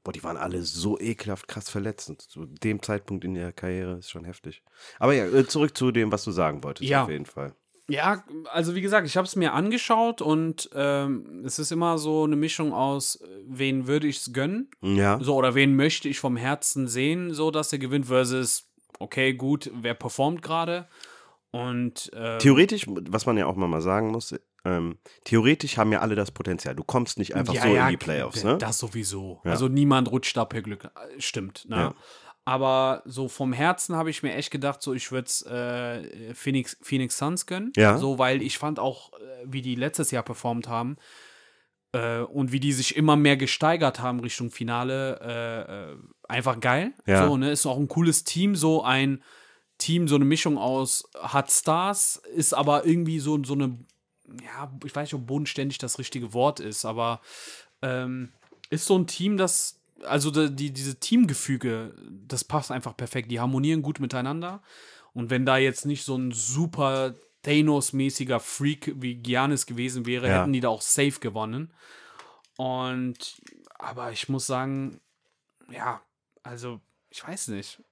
[0.05, 2.09] Boah, die waren alle so ekelhaft krass verletzt.
[2.11, 4.63] Und zu dem Zeitpunkt in ihrer Karriere ist schon heftig.
[5.01, 7.03] Aber ja, äh, zurück zu dem, was du sagen wolltest, Ja.
[7.05, 7.55] auf jeden Fall.
[7.89, 12.25] Ja, also wie gesagt, ich habe es mir angeschaut und ähm, es ist immer so
[12.25, 15.19] eine Mischung aus, äh, wen würde ich es gönnen, Ja.
[15.23, 18.69] so oder wen möchte ich vom Herzen sehen, so dass er gewinnt, versus
[18.99, 20.89] okay, gut, wer performt gerade
[21.53, 24.35] und ähm, Theoretisch, was man ja auch mal mal sagen muss,
[24.67, 26.75] ähm, theoretisch haben ja alle das Potenzial.
[26.75, 28.59] Du kommst nicht einfach ja, so ja, in die Playoffs, ne?
[28.59, 29.41] Das sowieso.
[29.45, 29.53] Ja.
[29.53, 30.85] Also niemand rutscht da per Glück.
[30.85, 31.67] Äh, Stimmt.
[31.69, 31.95] Ne?
[32.45, 36.77] Aber so vom Herzen habe ich mir echt gedacht, so ich würde es äh, Phoenix,
[36.83, 37.73] Phoenix Suns gönnen.
[37.77, 37.97] Ja.
[37.99, 40.97] So, weil ich fand auch, äh, wie die letztes Jahr performt haben
[41.93, 45.97] äh, und wie die sich immer mehr gesteigert haben Richtung Finale, äh, äh,
[46.29, 46.93] einfach geil.
[47.07, 47.27] Ja.
[47.27, 47.53] So, ne?
[47.53, 49.23] Ist auch ein cooles Team, so ein
[49.79, 53.79] Team, so eine Mischung aus hat Stars, ist aber irgendwie so, so eine,
[54.45, 57.21] ja, ich weiß nicht, ob bodenständig das richtige Wort ist, aber
[57.83, 58.33] ähm,
[58.71, 63.31] ist so ein Team, das, also die, die, diese Teamgefüge, das passt einfach perfekt.
[63.31, 64.63] Die harmonieren gut miteinander.
[65.13, 70.41] Und wenn da jetzt nicht so ein super Thanos-mäßiger Freak wie Giannis gewesen wäre, Ja.
[70.41, 71.73] hätten die da auch safe gewonnen.
[72.57, 73.41] Und,
[73.79, 75.01] aber ich muss sagen,
[75.71, 76.03] ja,
[76.43, 77.83] also, ich weiß nicht.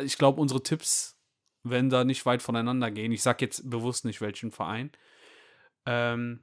[0.00, 1.16] Ich glaube, unsere Tipps
[1.62, 3.12] werden da nicht weit voneinander gehen.
[3.12, 4.90] Ich sag jetzt bewusst nicht, welchen Verein.
[5.86, 6.42] Ähm,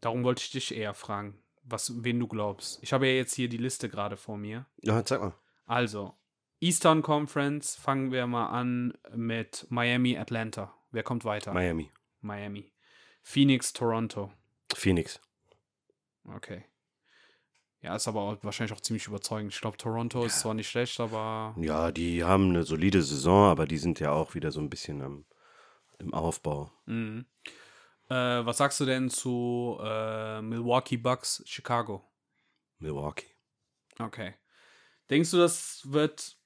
[0.00, 2.82] darum wollte ich dich eher fragen, was, wen du glaubst.
[2.82, 4.66] Ich habe ja jetzt hier die Liste gerade vor mir.
[4.82, 5.34] Ja, sag mal.
[5.66, 6.14] Also,
[6.60, 10.74] Eastern Conference, fangen wir mal an mit Miami, Atlanta.
[10.90, 11.52] Wer kommt weiter?
[11.52, 11.90] Miami.
[12.20, 12.72] Miami.
[13.22, 14.32] Phoenix, Toronto.
[14.74, 15.20] Phoenix.
[16.24, 16.64] Okay.
[17.80, 19.52] Ja, ist aber auch wahrscheinlich auch ziemlich überzeugend.
[19.52, 23.66] Ich glaube, Toronto ist zwar nicht schlecht, aber Ja, die haben eine solide Saison, aber
[23.66, 25.26] die sind ja auch wieder so ein bisschen am,
[25.98, 26.72] im Aufbau.
[26.86, 27.26] Mhm.
[28.08, 32.10] Äh, was sagst du denn zu äh, Milwaukee Bucks, Chicago?
[32.78, 33.26] Milwaukee.
[33.98, 34.34] Okay.
[35.10, 36.36] Denkst du, das wird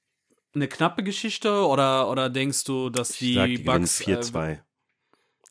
[0.55, 4.01] eine knappe Geschichte oder, oder denkst du, dass Ich die, sag, die Bucks.
[4.01, 4.61] 4-2.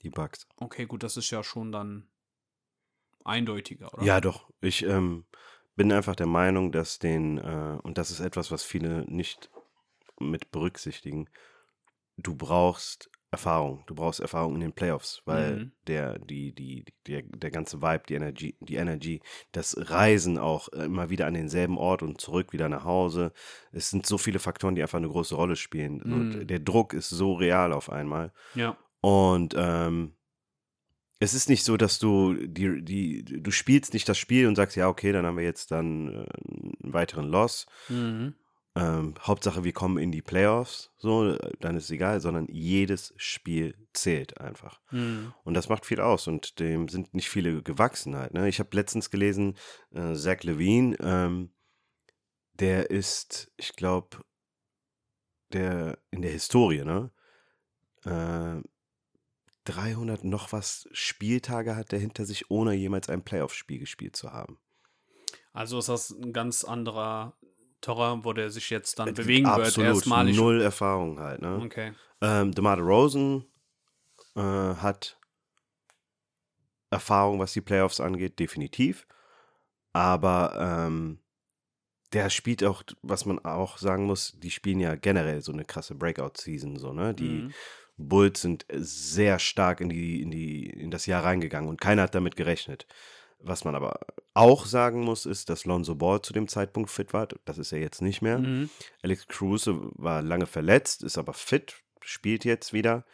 [0.02, 0.44] die Bucks.
[0.44, 2.08] Äh, okay, gut, das ist ja schon dann
[3.24, 4.02] eindeutiger, oder?
[4.02, 4.50] Ja, doch.
[4.60, 5.26] Ich ähm,
[5.76, 9.50] bin einfach der Meinung, dass den, äh, und das ist etwas, was viele nicht
[10.18, 11.28] mit berücksichtigen,
[12.16, 13.83] du brauchst Erfahrung.
[13.87, 15.72] Du brauchst Erfahrung in den Playoffs, weil Mhm.
[15.87, 19.20] der, die, die, der, der ganze Vibe, die Energie, die Energy,
[19.53, 23.33] das Reisen auch äh, immer wieder an denselben Ort und zurück wieder nach Hause.
[23.72, 26.03] Es sind so viele Faktoren, die einfach eine große Rolle spielen.
[26.05, 26.12] Mhm.
[26.12, 28.33] Und der Druck ist so real auf einmal.
[28.55, 28.76] Ja.
[29.01, 30.12] Und ähm,
[31.18, 34.76] es ist nicht so, dass du die, die, du spielst nicht das Spiel und sagst,
[34.76, 37.66] ja, okay, dann haben wir jetzt dann äh, einen weiteren Loss.
[37.89, 38.35] Mhm.
[38.74, 43.76] Ähm, Hauptsache, wir kommen in die Playoffs, so, dann ist es egal, sondern jedes Spiel
[43.92, 44.80] zählt einfach.
[44.90, 45.34] Mhm.
[45.44, 48.32] Und das macht viel aus und dem sind nicht viele gewachsen halt.
[48.32, 48.48] Ne?
[48.48, 49.58] Ich habe letztens gelesen,
[49.90, 51.52] äh, Zach Levine, ähm,
[52.54, 54.24] der ist, ich glaube,
[55.52, 57.10] der in der Historie, ne?
[58.04, 58.62] Äh,
[59.64, 64.58] 300 noch was Spieltage hat der hinter sich, ohne jemals ein Playoff-Spiel gespielt zu haben.
[65.53, 67.36] Also ist das ein ganz anderer
[67.83, 69.67] Terrain, wo der sich jetzt dann Äh, bewegen wird.
[69.67, 70.37] Absolut, Erstmalig.
[70.37, 71.42] null Erfahrung halt.
[71.42, 71.61] Ne?
[71.64, 71.92] Okay.
[72.22, 73.45] Ähm, DeMar Rosen
[74.37, 75.18] äh, hat
[76.91, 79.07] Erfahrung, was die Playoffs angeht, definitiv.
[79.92, 81.18] Aber ähm,
[82.13, 85.95] der spielt auch, was man auch sagen muss, die spielen ja generell so eine krasse
[85.95, 87.14] Breakout-Season, so, ne?
[87.14, 87.53] Die Mhm.
[87.99, 92.14] Bulls sind sehr stark in die, in die, in das Jahr reingegangen und keiner hat
[92.14, 92.87] damit gerechnet.
[93.44, 94.00] Was man aber
[94.34, 97.28] auch sagen muss, ist, dass Lonzo Ball zu dem Zeitpunkt fit war.
[97.44, 98.38] Das ist er jetzt nicht mehr.
[98.38, 98.70] Mhm.
[99.02, 103.04] Alex Cruz war lange verletzt, ist aber fit, spielt jetzt wieder.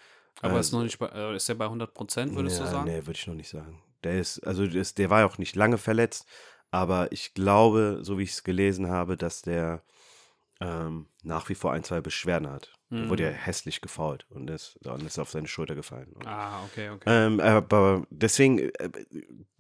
[0.41, 2.71] Aber Äh, ist noch nicht bei, äh, ist der bei 100 Prozent, würdest ja, du
[2.71, 2.91] sagen?
[2.91, 3.83] Nee, würde ich noch nicht sagen.
[4.05, 6.27] Der ist, also der, ist, der war ja auch nicht lange verletzt,
[6.71, 9.83] aber ich glaube, so wie ich es gelesen habe, dass der
[10.61, 12.73] ähm, nach wie vor ein, zwei Beschwerden hat.
[12.91, 13.35] Der wurde ja Mhm.
[13.35, 16.11] hässlich gefault und ist, dann ist er auf seine Schulter gefallen.
[16.15, 17.05] Und, Ah, okay, okay.
[17.07, 18.91] ähm, aber deswegen, äh,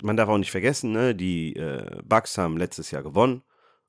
[0.02, 3.42] man darf auch nicht vergessen, ne, die äh, Bucks haben letztes Jahr gewonnen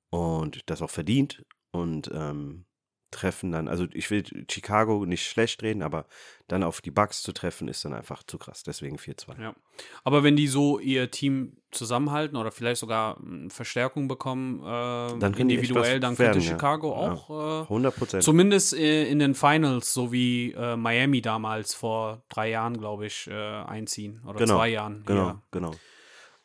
[0.10, 1.46] und das auch verdient.
[1.72, 2.66] Und ähm,
[3.12, 6.06] treffen dann, also ich will Chicago nicht schlecht reden, aber
[6.48, 8.64] dann auf die Bucks zu treffen, ist dann einfach zu krass.
[8.64, 9.42] Deswegen 4-2.
[9.42, 9.56] Ja.
[10.04, 15.34] Aber wenn die so ihr Team zusammenhalten oder vielleicht sogar ähm, Verstärkung bekommen, äh, Dann
[15.36, 16.50] individuell, dann könnte werden, ja.
[16.52, 17.12] Chicago Ja.
[17.14, 18.24] auch äh, 100 Prozent.
[18.24, 23.28] zumindest äh, in den Finals, so wie äh, Miami damals vor drei Jahren, glaube ich,
[23.28, 24.22] äh, einziehen.
[24.28, 25.04] Oder Genau, zwei Jahren.
[25.06, 25.42] Genau, Ja.
[25.52, 25.72] genau.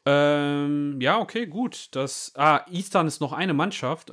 [0.07, 1.89] Ähm, ja, okay, gut.
[1.93, 4.11] Das, ah, Eastern ist noch eine Mannschaft.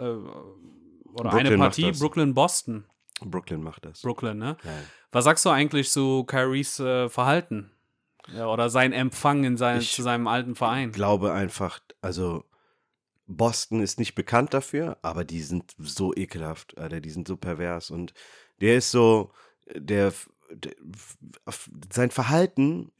[1.13, 1.91] Oder eine Brooklyn macht Partie.
[1.99, 2.85] Brooklyn-Boston.
[3.23, 4.01] Brooklyn macht das.
[4.01, 4.57] Brooklyn, ne?
[4.63, 4.71] Ja.
[5.11, 7.71] Was sagst du eigentlich zu Kyries äh, Verhalten?
[8.33, 10.91] Ja, oder sein Empfang in sein, Ich zu seinem alten Verein?
[10.91, 12.45] glaube einfach, also
[13.27, 17.89] Boston ist nicht bekannt dafür, aber die sind so ekelhaft, Alter, die sind so pervers
[17.89, 18.13] und
[18.59, 19.31] der ist so,
[19.75, 20.13] der,
[20.51, 20.73] der
[21.93, 22.91] sein Verhalten,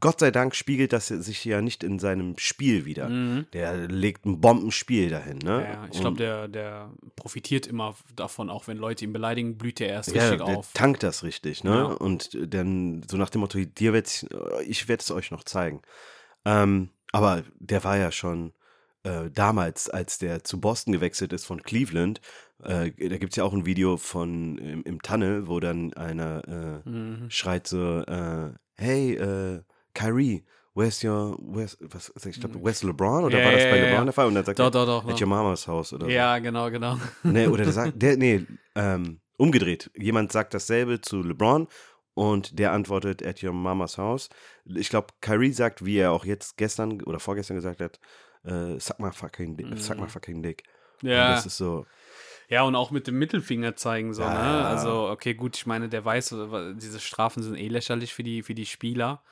[0.00, 3.08] Gott sei Dank spiegelt das sich ja nicht in seinem Spiel wieder.
[3.08, 3.46] Mhm.
[3.52, 5.66] Der legt ein Bombenspiel dahin, ne?
[5.70, 9.88] Ja, ich glaube, der, der profitiert immer davon, auch wenn Leute ihn beleidigen, blüht er
[9.88, 10.72] erst ja, richtig der auf.
[10.74, 11.70] tankt das richtig, ne?
[11.70, 11.84] Ja.
[11.84, 14.26] Und dann so nach dem Motto, dir wird's,
[14.66, 15.80] ich werde es euch noch zeigen.
[16.44, 18.52] Ähm, aber der war ja schon
[19.02, 22.20] äh, damals, als der zu Boston gewechselt ist von Cleveland,
[22.62, 26.82] äh, da gibt es ja auch ein Video von im, im Tunnel, wo dann einer
[26.84, 27.30] äh, Mhm.
[27.30, 29.62] schreit so, äh, hey, äh,
[29.96, 30.44] Kyrie,
[30.74, 33.24] where's your, where's, was, ich glaube, where's LeBron?
[33.24, 34.26] Oder Ja, war das bei LeBron der Fall?
[34.26, 35.10] Und dann sagt Doch, er, doch, doch.
[35.10, 36.12] at your mama's house oder so.
[36.12, 36.98] Ja, genau, genau.
[37.22, 38.44] Nee, oder der sagt, der, nee,
[38.74, 39.90] ähm, umgedreht.
[39.96, 41.66] Jemand sagt dasselbe zu LeBron
[42.14, 44.28] und der antwortet at your mama's house.
[44.66, 47.98] Ich glaube, Kyrie sagt, wie er auch jetzt gestern oder vorgestern gesagt hat,
[48.44, 49.78] äh, suck my fucking dick.
[49.78, 50.62] Suck my fucking dick.
[51.02, 51.28] Und Ja.
[51.30, 51.86] das ist so,
[52.48, 54.66] Ja, und auch mit dem Mittelfinger zeigen so, Ja, ne?
[54.66, 56.34] Also, okay, gut, ich meine, der weiß,
[56.76, 59.22] diese Strafen sind eh lächerlich für die, für die Spieler.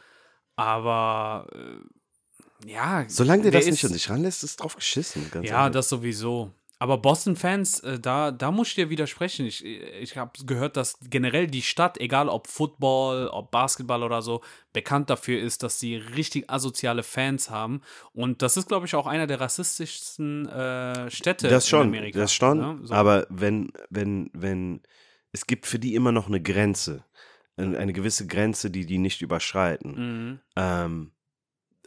[0.56, 3.04] Aber äh, ja.
[3.08, 5.30] solange der, das ist, nicht an sich ranlässt, ist drauf geschissen.
[5.42, 5.74] Ja, ehrlich.
[5.74, 6.52] das sowieso.
[6.84, 9.46] Aber Boston-Fans, äh, da, da muss ich dir widersprechen.
[9.46, 14.42] Ich, ich habe gehört, dass generell die Stadt, egal ob Football, ob Basketball oder so,
[14.72, 17.80] bekannt dafür ist, dass sie richtig asoziale Fans haben.
[18.12, 22.18] Und das ist, glaube ich, auch einer der rassistischsten äh, Städte das schon, in Amerika.
[22.18, 22.58] das schon.
[22.58, 22.78] ne?
[22.82, 22.92] So.
[22.92, 24.82] Aber wenn, wenn, wenn,
[25.32, 27.04] es gibt für die immer noch eine Grenze.
[27.56, 29.92] Eine gewisse Grenze, die die nicht überschreiten.
[30.30, 30.40] Mhm.
[30.56, 31.10] Ähm,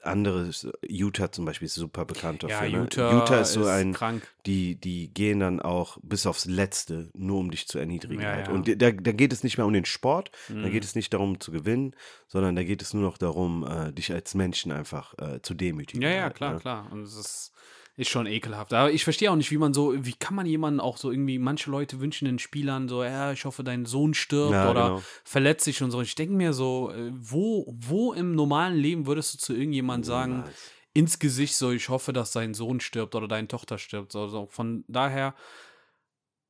[0.04, 0.52] andere,
[0.88, 2.84] Utah zum Beispiel ist super bekannt Ja, dafür.
[2.84, 3.20] Utah, ne?
[3.20, 4.26] Utah ist so ein, krank.
[4.46, 8.22] die, die gehen dann auch bis aufs Letzte, nur um dich zu erniedrigen.
[8.22, 8.48] Ja, halt.
[8.48, 8.54] ja.
[8.54, 10.72] Und da, da geht es nicht mehr um den Sport, da Mhm.
[10.72, 11.94] geht es nicht darum zu gewinnen,
[12.28, 16.02] sondern da geht es nur noch darum, äh, dich als Menschen einfach äh, zu demütigen.
[16.02, 16.60] Ja, ja, halt, klar, ne?
[16.60, 16.88] klar.
[16.92, 17.52] Und es ist,
[17.98, 18.74] ist schon ekelhaft.
[18.74, 21.40] Aber ich verstehe auch nicht, wie man so, wie kann man jemanden auch so irgendwie,
[21.40, 25.04] manche Leute wünschen den Spielern so, ja, ich hoffe, dein Sohn stirbt Ja, oder genau.
[25.24, 26.00] verletzt sich und so.
[26.02, 30.34] Ich denke mir so, äh, wo, wo im normalen Leben würdest du zu irgendjemand sagen,
[30.38, 30.72] Niemals.
[30.94, 34.12] ins Gesicht so, ich hoffe, dass dein Sohn stirbt oder deine Tochter stirbt.
[34.12, 34.46] So, so.
[34.46, 35.34] Von daher,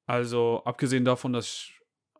[0.05, 1.76] also abgesehen davon, dass ich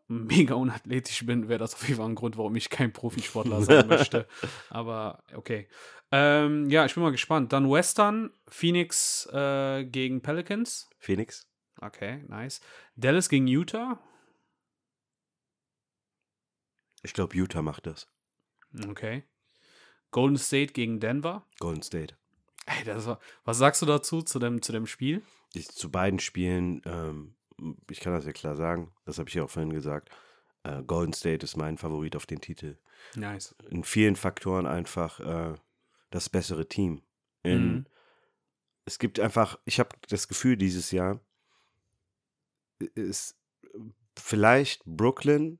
[0.26, 3.86] mega unathletisch bin, wäre das auf jeden Fall ein Grund, warum ich kein Profisportler sein
[3.88, 4.26] möchte.
[4.70, 5.68] Aber okay.
[6.10, 7.52] Ähm, ja, ich bin mal gespannt.
[7.52, 10.88] Dann Western, Phoenix äh, gegen Pelicans.
[10.98, 11.46] Phoenix?
[11.80, 12.60] Okay, nice.
[12.96, 14.00] Dallas gegen Utah.
[17.02, 18.08] Ich glaube, Utah macht das.
[18.88, 19.24] Okay.
[20.10, 21.46] Golden State gegen Denver.
[21.60, 22.16] Golden State.
[22.66, 25.22] Ey, das war, was sagst du dazu, zu dem, zu dem Spiel?
[25.54, 27.34] Ich, zu beiden Spielen, ähm,
[27.90, 30.10] ich kann das ja klar sagen, das habe ich ja auch vorhin gesagt.
[30.64, 32.76] Äh, Golden State ist mein Favorit auf den Titel.
[33.14, 33.54] Nice.
[33.70, 35.54] in vielen Faktoren einfach äh,
[36.10, 37.02] das bessere Team.
[37.42, 37.86] In, Mhm.
[38.84, 41.20] Es gibt einfach, ich habe das Gefühl, dieses Jahr
[42.94, 43.36] ist
[44.16, 45.58] vielleicht Brooklyn,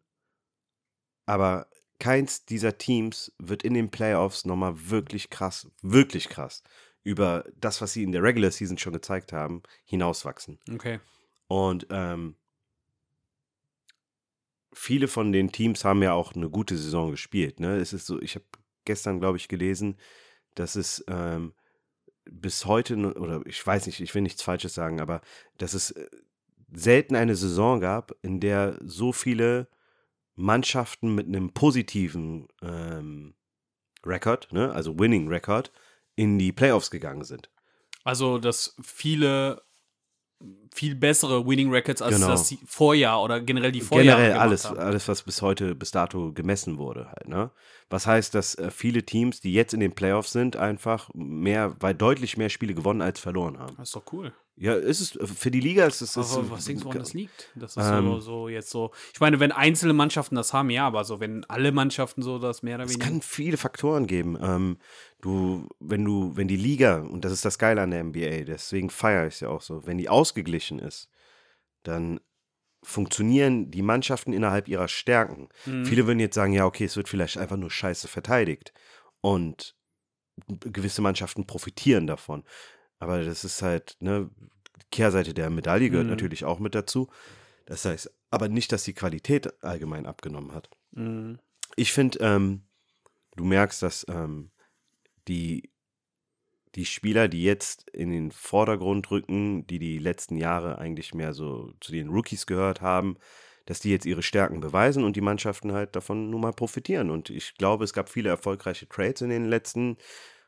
[1.27, 1.69] aber
[1.99, 6.63] keins dieser Teams wird in den Playoffs nochmal wirklich krass, wirklich krass
[7.03, 10.59] über das, was sie in der Regular Season schon gezeigt haben, hinauswachsen.
[10.73, 11.01] Okay.
[11.49, 12.37] Und ähm,
[14.73, 17.59] viele von den Teams haben ja auch eine gute Saison gespielt.
[17.59, 17.77] Ne?
[17.77, 18.45] Es ist so, ich habe
[18.85, 19.97] gestern, glaube ich, gelesen,
[20.55, 21.55] dass es ähm,
[22.31, 25.21] bis heute, oder ich weiß nicht, ich will nichts Falsches sagen, aber
[25.57, 26.09] dass es äh,
[26.73, 29.69] selten eine Saison gab, in der so viele
[30.35, 33.35] Mannschaften mit einem positiven ähm,
[34.05, 34.71] Rekord, ne?
[34.73, 35.73] also Winning Record,
[36.15, 37.51] in die Playoffs gegangen sind.
[38.05, 39.63] Also, dass viele
[40.73, 42.29] viel bessere Winning Records als Genau.
[42.29, 44.79] das Vorjahr oder generell die Vorjahre Generell alles, haben.
[44.79, 47.51] alles, was bis heute, bis dato gemessen wurde halt, ne?
[47.91, 51.95] Was heißt, dass äh, viele Teams, die jetzt in den Playoffs sind, einfach mehr, weil
[51.95, 53.75] deutlich mehr Spiele gewonnen als verloren haben.
[53.79, 54.33] Das ist doch cool.
[54.61, 56.17] Ja, ist es, für die Liga ist es.
[56.17, 57.49] ist Aber es- was denkst du, woran das liegt?
[57.55, 58.91] Das ist so, Ähm, so jetzt so.
[59.15, 62.63] Ich meine, wenn einzelne Mannschaften das haben, ja, aber so, wenn alle Mannschaften so das
[62.65, 63.07] mehr oder Es weniger.
[63.07, 64.37] kann viele Faktoren geben.
[64.43, 64.79] Ähm,
[65.21, 68.91] du, wenn du, wenn die Liga, und das ist das Geile an der NBA, deswegen
[68.91, 71.11] feiere ich es ja auch so, wenn die ausgeglichen ist,
[71.83, 72.21] dann
[72.83, 75.49] funktionieren die Mannschaften innerhalb ihrer Stärken.
[75.67, 75.85] Mhm.
[75.85, 78.73] Viele würden jetzt sagen, ja, okay, es wird vielleicht einfach nur scheiße verteidigt.
[79.21, 79.75] Und
[80.47, 82.45] gewisse Mannschaften profitieren davon.
[83.01, 84.31] Aber das ist halt, ne,
[84.93, 86.13] Kehrseite der Medaille gehört Mhm.
[86.13, 87.09] natürlich auch mit dazu.
[87.67, 90.71] Das heißt, aber nicht, dass die Qualität allgemein abgenommen hat.
[90.93, 91.41] Mhm.
[91.75, 92.63] Ich finde, ähm,
[93.37, 94.53] du merkst, dass ähm,
[95.29, 95.71] die,
[96.75, 101.73] die Spieler, die jetzt in den Vordergrund rücken, die die letzten Jahre eigentlich mehr so
[101.81, 103.17] zu den Rookies gehört haben,
[103.67, 107.11] dass die jetzt ihre Stärken beweisen und die Mannschaften halt davon nun mal profitieren.
[107.11, 109.99] Und ich glaube, es gab viele erfolgreiche Trades in den letzten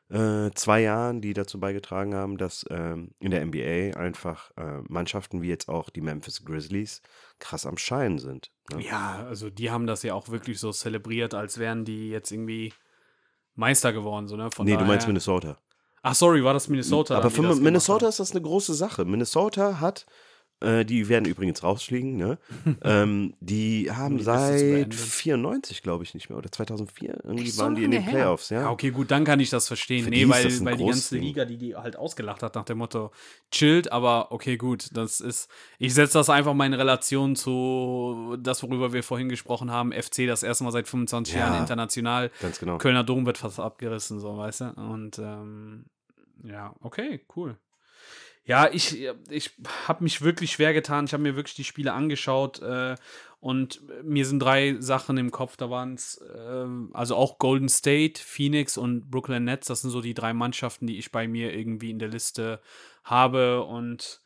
[0.09, 5.43] äh, zwei Jahren, die dazu beigetragen haben, dass ähm, in der NBA einfach äh, Mannschaften
[5.43, 7.03] wie jetzt auch die Memphis Grizzlies
[7.39, 8.51] krass am Scheinen sind.
[8.73, 8.83] Ne?
[8.83, 12.73] Ja, also die haben das ja auch wirklich so zelebriert, als wären die jetzt irgendwie
[13.61, 14.51] Meister geworden, so, ne?
[14.51, 15.57] Von nee, du meinst daher- Minnesota.
[16.03, 17.17] Ach, sorry, war das Minnesota?
[17.19, 19.05] Aber für Minnesota ist das eine große Sache.
[19.05, 20.07] Minnesota hat,
[20.61, 22.39] äh, die werden übrigens rausfliegen, ne?
[22.83, 24.93] ähm, die haben die seit beenden.
[24.93, 28.11] 94, glaube ich, nicht mehr, oder 2004, irgendwie Echt so waren die in den her?
[28.13, 28.63] Playoffs, ja.
[28.63, 30.05] Ja, okay, gut, dann kann ich das verstehen.
[30.05, 31.25] Für nee, weil, weil die ganze Ding.
[31.25, 33.11] Liga, die die halt ausgelacht hat nach dem Motto,
[33.51, 38.63] chillt, aber okay, gut, das ist, ich setze das einfach mal in Relation zu das,
[38.63, 41.41] worüber wir vorhin gesprochen haben, FC das erste Mal seit 25 Ja.
[41.41, 42.79] Jahren international, Ganz genau.
[42.79, 45.87] Kölner Dom wird fast abgerissen, so, weißt du, und ähm,
[46.45, 47.57] ja, okay, cool.
[48.45, 49.51] Ja, ich, ich
[49.87, 51.05] habe mich wirklich schwer getan.
[51.05, 52.97] Ich habe mir wirklich die Spiele angeschaut äh,
[53.39, 55.57] und mir sind drei Sachen im Kopf.
[55.57, 59.69] Da waren es äh, also auch Golden State, Phoenix und Brooklyn Nets.
[59.69, 62.61] Das sind so die drei Mannschaften, die ich bei mir irgendwie in der Liste
[63.05, 63.63] habe.
[63.63, 64.20] Und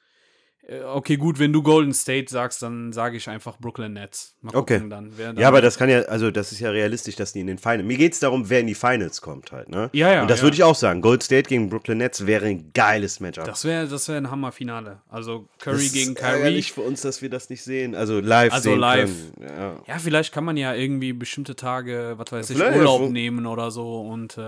[0.94, 4.34] okay, gut, wenn du Golden State sagst, dann sage ich einfach Brooklyn Nets.
[4.40, 4.74] Mal Okay.
[4.74, 5.12] gucken dann.
[5.16, 7.46] Wer dann Ja, aber das kann ja, also das ist ja realistisch, dass die in
[7.46, 7.84] den Finals.
[7.84, 9.90] Mir geht es darum, wer in die Finals kommt halt, ne?
[9.92, 10.44] Ja, ja, Und das ja.
[10.44, 11.00] würde ich auch sagen.
[11.02, 13.44] Gold State gegen Brooklyn Nets wäre ein geiles Matchup.
[13.44, 15.02] das wäre das wär ein Hammerfinale.
[15.08, 16.32] Also Curry Das gegen ist Kyrie.
[16.38, 17.94] ärgerlich für uns, dass wir das nicht sehen.
[17.94, 19.10] Also live Also sehen live.
[19.40, 19.82] Ja.
[19.86, 23.46] Ja, vielleicht kann man ja irgendwie bestimmte Tage, was weiß ich, Vielleicht, Urlaub wo- nehmen
[23.46, 24.40] oder so und äh,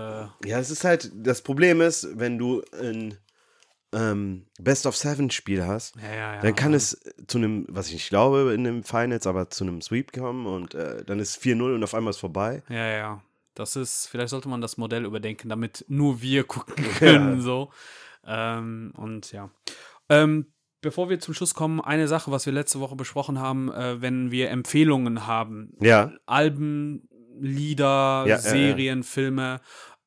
[0.45, 3.13] Ja, es ist halt, das Problem ist, wenn du ein
[3.93, 6.41] ähm, Best of Seven Spiel hast, ja, ja, ja.
[6.41, 9.81] dann kann es zu einem, was ich nicht glaube, in den Finals, aber zu einem
[9.81, 12.63] Sweep kommen und äh, dann ist 4-0 und auf einmal ist vorbei.
[12.69, 13.21] Ja, ja.
[13.55, 17.71] Das ist, vielleicht sollte man das Modell überdenken, damit nur wir gucken können, so.
[18.25, 19.49] Ähm, und ja.
[20.09, 20.47] Ähm,
[20.81, 24.31] bevor wir zum Schluss kommen, eine Sache, was wir letzte Woche besprochen haben, äh, wenn
[24.31, 25.73] wir Empfehlungen haben.
[25.81, 27.07] Ja, Alben,
[27.39, 28.25] Lieder.
[28.39, 29.59] Serien, Filme,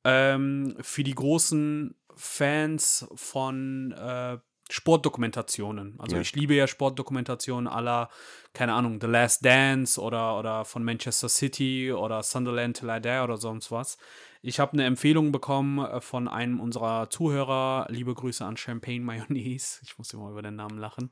[0.04, 4.38] ähm, für die großen Fans von äh,
[4.70, 5.98] Sportdokumentationen.
[5.98, 6.22] Also Ja.
[6.22, 8.08] ich liebe ja Sportdokumentationen aller,
[8.52, 13.20] keine Ahnung, The Last Dance oder, oder von Manchester City oder Sunderland Till I Die
[13.22, 13.98] oder sonst was.
[14.42, 17.86] Ich habe eine Empfehlung bekommen äh, von einem unserer Zuhörer.
[17.90, 19.80] Liebe Grüße an Champagne Mayonnaise.
[19.82, 21.10] Ich muss immer über den Namen lachen.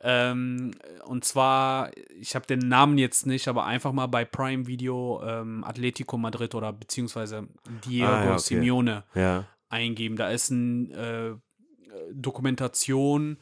[0.00, 0.72] Ähm,
[1.06, 5.64] und zwar, ich habe den Namen jetzt nicht, aber einfach mal bei Prime Video ähm,
[5.64, 7.48] Atletico Madrid oder beziehungsweise
[7.84, 8.38] Diego Ah, ja, okay.
[8.38, 9.44] Simeone ja.
[9.68, 10.16] Eingeben.
[10.16, 11.40] Da ist eine
[11.88, 13.38] äh, Dokumentation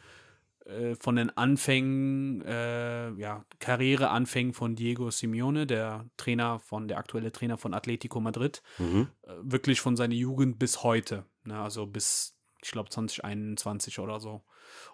[0.65, 7.33] äh, von den Anfängen, äh, ja, Karriereanfängen von Diego Simeone, der Trainer von, der aktuelle
[7.33, 9.09] Trainer von Atletico Madrid, Mhm.
[9.23, 14.43] äh, wirklich von seiner Jugend bis heute, ne, also bis, ich glaube, 2021 oder so.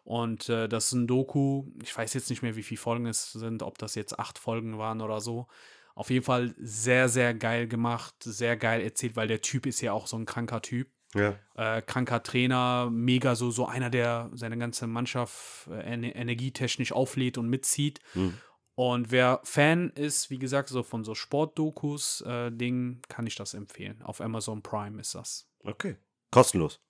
[0.05, 3.33] Und äh, das ist ein Doku, ich weiß jetzt nicht mehr, wie viele Folgen es
[3.33, 5.47] sind, ob das jetzt acht Folgen waren oder so.
[5.95, 9.93] Auf jeden Fall sehr, sehr geil gemacht, sehr geil erzählt, weil der Typ ist ja
[9.93, 11.39] auch so ein kranker Typ ja.
[11.55, 17.49] Äh, kranker Trainer, mega so, so einer, der seine ganze Mannschaft äh, energietechnisch auflädt und
[17.49, 18.01] mitzieht.
[18.15, 18.39] Mhm.
[18.75, 23.53] Und wer Fan ist, wie gesagt, so von so Sportdokus, äh, Dingen, kann ich das
[23.53, 24.01] empfehlen.
[24.03, 25.47] Auf Amazon Prime ist das.
[25.63, 25.97] Okay.
[26.31, 26.81] Kostenlos.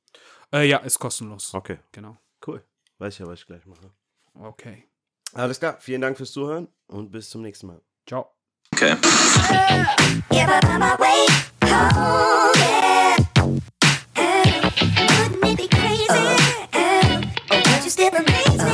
[0.53, 1.53] Äh, ja, ist kostenlos.
[1.55, 1.78] Okay.
[1.90, 2.16] Genau.
[2.47, 2.65] Cool.
[2.99, 3.90] Weiß ich ja, was ich gleich mache.
[4.35, 4.85] Okay.
[5.32, 5.77] Alles klar.
[5.81, 7.81] Vielen Dank fürs Zuhören und bis zum nächsten Mal.
[8.07, 8.32] Ciao.
[8.73, 8.97] Okay.